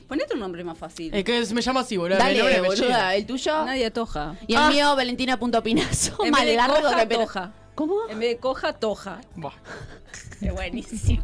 Ponete 0.07 0.33
un 0.33 0.39
nombre 0.39 0.63
más 0.63 0.77
fácil. 0.77 1.13
Es 1.13 1.23
que 1.23 1.45
me 1.53 1.61
llamo 1.61 1.79
así, 1.79 1.97
boludo. 1.97 2.17
dale, 2.17 2.61
boluda, 2.61 3.13
el 3.15 3.25
tuyo. 3.25 3.65
Nadia 3.65 3.91
Toja. 3.93 4.35
Y 4.47 4.53
el 4.55 4.59
Ah. 4.61 4.69
mío, 4.69 4.95
Valentina.pinazo. 4.95 6.23
En 6.23 6.31
Más 6.31 6.45
largo 6.45 6.89
que 6.97 7.05
pero- 7.07 7.21
toja. 7.21 7.51
¿Cómo? 7.79 7.95
En 8.09 8.19
vez 8.19 8.31
de 8.31 8.37
coja, 8.39 8.73
toja. 8.73 9.21
Buah. 9.37 9.53
Es 10.41 10.53
buenísimo. 10.53 11.23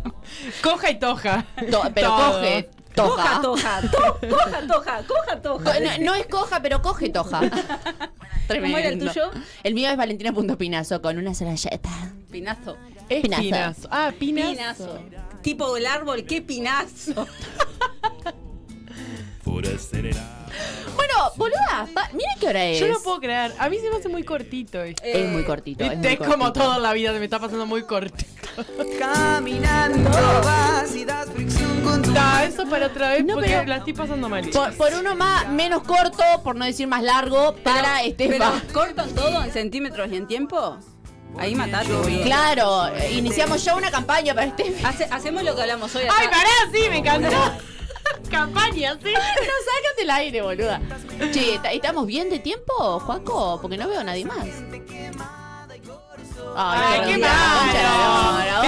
Coja 0.64 0.90
y 0.92 1.00
toja. 1.00 1.46
To- 1.70 1.82
pero 1.94 2.08
Todo. 2.16 2.32
coge. 2.32 2.70
Coja, 2.96 3.42
Toja. 3.42 3.42
toja. 3.42 3.82
To- 3.82 4.28
Coja, 4.30 4.68
toja. 4.68 5.04
Coja, 5.06 5.42
toja. 5.42 5.80
No, 5.82 6.06
no 6.06 6.16
es 6.16 6.28
coja, 6.28 6.62
pero 6.62 6.82
coge 6.82 7.10
toja. 7.10 7.42
¿Cómo 8.48 8.78
era 8.78 8.88
el 8.88 9.00
tuyo? 9.00 9.32
El 9.64 9.74
mío 9.74 9.90
es 9.90 9.98
Valentina.pinazo 9.98 11.02
con 11.02 11.18
una 11.18 11.34
sola 11.34 11.56
yeta. 11.56 11.90
Pinazo. 12.32 12.78
Es 13.10 13.22
Pinazo. 13.22 13.42
pinazo. 13.42 13.88
Ah, 13.92 14.14
pinazo. 14.18 14.52
Pinazo. 14.52 15.00
Tipo 15.42 15.76
el 15.76 15.86
árbol, 15.88 16.26
qué 16.26 16.42
pinazo. 16.42 17.28
Bueno, 20.96 21.14
boluda, 21.36 21.88
mira 22.14 22.30
qué 22.40 22.48
hora 22.48 22.66
es. 22.66 22.80
Yo 22.80 22.88
no 22.88 23.00
puedo 23.02 23.20
creer. 23.20 23.54
A 23.60 23.70
mí 23.70 23.78
se 23.80 23.90
me 23.90 23.98
hace 23.98 24.10
muy 24.10 24.24
cortito. 24.24 24.82
¿viste? 24.84 25.22
Es 25.26 25.30
muy 25.32 25.44
cortito. 25.44 25.84
Es, 25.84 25.92
Viste, 25.92 26.08
muy 26.08 26.14
es 26.14 26.20
como 26.20 26.46
cortito. 26.46 26.66
todo 26.66 26.76
en 26.78 26.84
la 26.84 26.94
vida, 26.94 27.12
se 27.14 27.20
me 27.20 27.26
está 27.26 27.40
pasando 27.40 27.66
muy 27.66 27.84
cortito. 27.84 28.26
Caminando 29.00 30.10
vas 30.44 30.96
y 30.96 31.04
das 31.06 31.30
fricción 31.30 31.82
con 31.82 32.02
tu 32.02 32.14
Da, 32.14 32.46
eso 32.46 32.66
para 32.70 32.88
otra 32.88 33.10
vez 33.12 33.26
No, 33.26 33.34
porque 33.36 33.50
pero- 33.50 33.66
la 33.66 33.78
estoy 33.78 33.94
pasando 33.94 34.30
mal. 34.30 34.50
Por, 34.50 34.74
por 34.78 34.94
uno 34.94 35.16
más 35.16 35.50
menos 35.50 35.84
corto, 35.84 36.24
por 36.44 36.56
no 36.56 36.64
decir 36.66 36.88
más 36.88 37.04
largo, 37.04 37.56
para 37.64 37.98
Pero 38.18 38.34
Estefa. 38.34 38.62
cortan 38.74 39.10
todo 39.14 39.44
en 39.44 39.52
centímetros 39.52 40.10
y 40.12 40.16
en 40.16 40.28
tiempo. 40.28 40.78
Ahí 41.38 41.54
matate, 41.54 41.92
boludo. 41.92 42.24
Claro, 42.24 42.88
eh, 42.96 43.12
iniciamos 43.12 43.62
ya 43.66 43.76
una 43.76 43.92
campaña 43.92 44.34
para 44.34 44.48
Estefa. 44.48 44.88
Hace- 44.88 45.04
hacemos 45.12 45.44
lo 45.44 45.54
que 45.54 45.62
hablamos 45.64 45.94
hoy. 45.96 46.04
acá. 46.06 46.14
¡Ay, 46.18 46.28
pará! 46.30 46.50
Sí, 46.72 46.90
me 46.90 46.98
encantó. 47.00 47.36
Campaña, 48.30 48.98
sí. 49.02 49.12
No, 49.14 49.20
sácate 49.20 50.02
el 50.02 50.10
aire, 50.10 50.42
boluda. 50.42 50.82
Che, 51.32 51.60
¿ta- 51.62 51.72
¿estamos 51.72 52.06
bien 52.06 52.30
de 52.30 52.40
tiempo, 52.40 53.00
Juaco? 53.00 53.60
Porque 53.62 53.78
no 53.78 53.88
veo 53.88 54.00
a 54.00 54.04
nadie 54.04 54.26
más. 54.26 54.46
Ay, 56.58 57.02
qué 57.06 57.12
de 57.14 57.18
la 57.20 57.28
malo. 57.30 58.66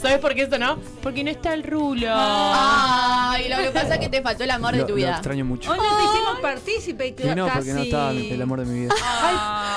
¿sabes 0.00 0.18
por 0.18 0.34
qué 0.34 0.42
esto 0.42 0.58
no? 0.58 0.78
Porque 1.02 1.22
no 1.22 1.30
está 1.30 1.54
el 1.54 1.62
rulo. 1.62 2.08
Ay, 2.12 3.48
lo 3.48 3.58
que 3.58 3.70
pasa 3.70 3.94
es 3.94 4.00
que 4.00 4.08
te 4.08 4.22
faltó 4.22 4.44
el 4.44 4.50
amor 4.50 4.72
de 4.72 4.80
Lo, 4.80 4.86
tu 4.86 4.92
lo 4.92 4.96
vida. 4.96 5.12
extraño 5.12 5.44
mucho. 5.44 5.70
Hoy 5.70 5.78
no 5.78 5.96
te 5.96 6.04
hicimos 6.04 6.40
partícipe. 6.40 7.06
Y 7.08 7.34
no, 7.34 7.48
porque 7.52 7.72
no 7.72 7.82
estaba 7.82 8.10
el 8.10 8.42
amor 8.42 8.60
de 8.60 8.66
mi 8.66 8.80
vida. 8.80 8.94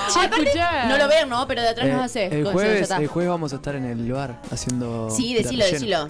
Escuchá. 0.08 0.86
No 0.88 0.98
lo 0.98 1.08
ven, 1.08 1.30
¿no? 1.30 1.48
Pero 1.48 1.62
de 1.62 1.70
atrás 1.70 1.88
nos 1.88 2.02
hace. 2.02 2.26
Eh, 2.26 2.40
el, 2.40 2.46
jueves, 2.46 2.90
el 2.92 3.08
jueves 3.08 3.30
vamos 3.30 3.54
a 3.54 3.58
estar 3.58 3.76
en 3.76 3.86
el 3.86 4.12
bar 4.12 4.42
haciendo. 4.52 5.10
Sí, 5.10 5.34
de 5.34 5.44
decilo, 5.44 5.66
decilo. 5.66 6.08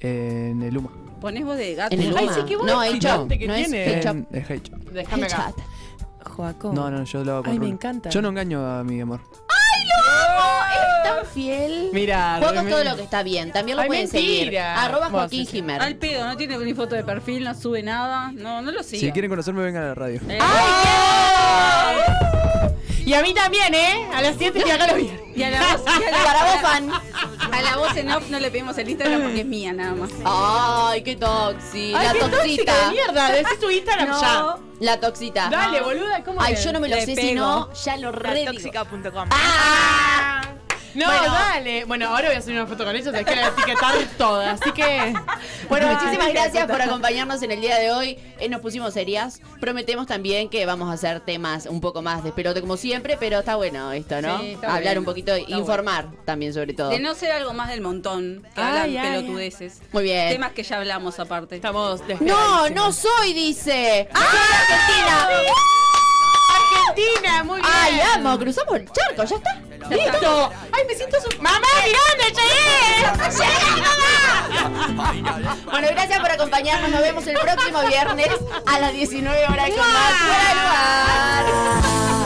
Eh, 0.00 0.48
en 0.52 0.62
el 0.62 0.74
Luma. 0.74 0.90
Ponés 1.20 1.44
voz 1.44 1.56
de 1.56 1.74
gato. 1.74 1.94
En 1.94 2.02
el 2.02 2.16
Ay, 2.16 2.28
sí, 2.34 2.40
qué 2.48 2.56
buena 2.56 2.72
No, 2.72 2.82
el 2.82 2.98
chop. 2.98 3.28
que 3.28 3.46
No 3.46 3.54
es 3.54 3.68
tiene. 3.70 3.84
Déjame 4.92 5.26
acá. 5.26 5.52
Headshot. 5.52 5.54
Joaco. 6.36 6.72
No, 6.72 6.90
no, 6.90 7.04
yo 7.04 7.24
lo 7.24 7.32
hago 7.34 7.42
con 7.44 7.52
Ay, 7.52 7.58
me 7.58 7.64
Rulo. 7.66 7.74
encanta. 7.74 8.08
Yo 8.10 8.20
no 8.22 8.28
engaño 8.28 8.64
a 8.66 8.84
mi 8.84 9.00
amor. 9.00 9.20
¡Ay, 9.48 9.86
lo 9.88 9.94
amo! 10.38 10.64
Es 10.72 11.02
tan 11.02 11.26
fiel. 11.26 11.88
Mira, 11.92 12.38
es 12.42 12.62
re- 12.64 12.70
todo 12.70 12.84
lo 12.84 12.96
que 12.96 13.02
está 13.02 13.22
bien. 13.22 13.52
También 13.52 13.76
lo 13.76 13.82
Ay, 13.82 13.88
pueden 13.88 14.08
seguir. 14.08 14.40
mentira. 14.42 14.82
Arroba 14.82 15.08
Bueno, 15.08 15.18
Joaquín 15.18 15.40
sí, 15.40 15.46
sí. 15.46 15.56
Jimer. 15.58 15.80
Al 15.82 15.96
pedo, 15.96 16.26
no 16.26 16.36
tiene 16.36 16.58
ni 16.58 16.74
foto 16.74 16.94
de 16.94 17.04
perfil, 17.04 17.44
no 17.44 17.54
sube 17.54 17.82
nada. 17.82 18.32
No, 18.32 18.60
no 18.62 18.70
lo 18.70 18.82
sigue. 18.82 19.00
Si 19.06 19.12
quieren 19.12 19.30
conocerme, 19.30 19.62
vengan 19.62 19.82
a 19.84 19.86
la 19.88 19.94
radio. 19.94 20.20
Eh, 20.28 20.38
Y 23.10 23.14
a 23.14 23.22
mí 23.22 23.34
también, 23.34 23.74
¿eh? 23.74 24.08
A 24.14 24.22
las 24.22 24.36
7 24.38 24.62
y 24.64 24.70
acá 24.70 24.86
lo 24.86 24.94
viernes. 24.94 25.20
Y 25.34 25.42
a 25.42 25.50
la 25.50 25.60
voz, 25.60 25.82
y 26.00 26.04
a 26.04 26.10
la- 26.12 26.24
Para 26.24 26.44
vos, 26.44 26.60
fan. 26.60 26.90
A 27.52 27.62
la 27.62 27.76
voz 27.76 27.96
en 27.96 28.10
off 28.12 28.28
no 28.28 28.38
le 28.38 28.50
pedimos 28.52 28.76
el 28.78 28.88
Instagram 28.88 29.22
porque 29.22 29.40
es 29.40 29.46
mía 29.46 29.72
nada 29.72 29.94
más. 29.94 30.10
Ay, 30.24 31.02
qué 31.02 31.16
toxi. 31.16 31.92
Ay, 31.94 32.06
la 32.06 32.12
qué 32.12 32.18
toxita. 32.20 32.84
de 32.86 32.90
mierda. 32.92 33.30
Decís 33.32 33.58
tu 33.60 33.68
Instagram 33.70 34.08
No. 34.10 34.20
ya. 34.20 34.56
La 34.78 35.00
toxita. 35.00 35.48
Dale, 35.50 35.80
boluda, 35.80 36.22
¿cómo 36.24 36.40
Ay, 36.40 36.54
yo 36.62 36.72
no 36.72 36.78
me 36.78 36.88
lo 36.88 36.94
Le 36.96 37.04
sé, 37.06 37.14
pego. 37.16 37.28
si 37.28 37.34
no, 37.34 37.72
ya 37.72 37.96
lo 37.96 38.12
re. 38.12 38.44
Tóxica.com. 38.44 39.28
¡Ah! 39.32 40.39
No, 40.94 41.06
Bueno. 41.06 41.32
dale. 41.32 41.84
Bueno, 41.84 42.08
ahora 42.08 42.28
voy 42.28 42.36
a 42.36 42.38
hacer 42.38 42.52
una 42.52 42.66
foto 42.66 42.84
con 42.84 42.94
ellos, 42.96 43.14
es 43.14 43.24
que 43.24 43.36
la 43.36 43.42
voy 43.50 43.50
a 43.50 43.62
etiquetar 43.62 43.94
toda. 44.18 44.50
Así 44.52 44.72
que. 44.72 45.14
Bueno, 45.68 45.86
Ay, 45.88 45.94
muchísimas 45.94 46.28
gracias 46.32 46.66
por 46.68 46.82
acompañarnos 46.82 47.42
en 47.42 47.52
el 47.52 47.60
día 47.60 47.78
de 47.78 47.92
hoy. 47.92 48.18
Eh, 48.40 48.48
nos 48.48 48.60
pusimos 48.60 48.92
serias. 48.94 49.40
Prometemos 49.60 50.06
también 50.06 50.48
que 50.48 50.66
vamos 50.66 50.90
a 50.90 50.94
hacer 50.94 51.20
temas 51.20 51.66
un 51.66 51.80
poco 51.80 52.02
más 52.02 52.24
de 52.24 52.32
pelote 52.32 52.60
como 52.60 52.76
siempre, 52.76 53.16
pero 53.20 53.38
está 53.40 53.56
bueno 53.56 53.92
esto, 53.92 54.20
¿no? 54.20 54.40
Sí, 54.40 54.52
está 54.52 54.66
Hablar 54.68 54.82
bueno. 54.94 55.00
un 55.00 55.04
poquito, 55.06 55.34
Está 55.34 55.50
informar 55.56 56.08
también 56.24 56.52
sobre 56.52 56.74
todo. 56.74 56.88
De 56.90 56.98
no 56.98 57.14
ser 57.14 57.32
algo 57.32 57.52
más 57.52 57.68
del 57.68 57.80
montón 57.82 58.42
que 58.54 58.60
Ay, 58.60 58.96
hablan 58.96 59.06
ay, 59.14 59.20
pelotudeces. 59.22 59.80
Muy 59.92 60.02
bien. 60.04 60.28
Temas 60.30 60.52
que 60.52 60.62
ya 60.64 60.78
hablamos 60.78 61.18
aparte. 61.20 61.54
Estamos 61.56 62.00
No, 62.20 62.68
no 62.70 62.92
soy, 62.92 63.32
dice. 63.32 64.08
Soy 64.12 64.22
Argentina. 64.24 65.28
Argentina, 66.52 67.44
muy 67.44 67.60
bien. 67.60 67.72
Ay, 67.72 68.00
amo, 68.14 68.38
cruzamos 68.38 68.74
el 68.76 68.90
charco, 68.90 69.24
ya 69.24 69.36
está. 69.36 69.62
¡Listo! 69.88 70.52
¡Ay, 70.72 70.84
me 70.86 70.94
siento 70.94 71.16
su... 71.20 71.40
¡Mamá, 71.40 71.66
mirá 71.84 71.98
dónde 72.10 72.26
llegué! 72.40 72.60
¡Llegué, 73.30 73.70
mamá! 73.80 75.56
Bueno, 75.64 75.88
gracias 75.90 76.20
por 76.20 76.30
acompañarnos. 76.30 76.90
Nos 76.90 77.00
vemos 77.00 77.26
el 77.26 77.38
próximo 77.38 77.80
viernes 77.82 78.28
a 78.66 78.78
las 78.78 78.92
19 78.92 79.46
horas 79.48 79.70
con 79.70 79.78
más 79.78 80.12
Fuera 80.14 80.48
de 80.48 80.54
Lugar. 80.54 82.19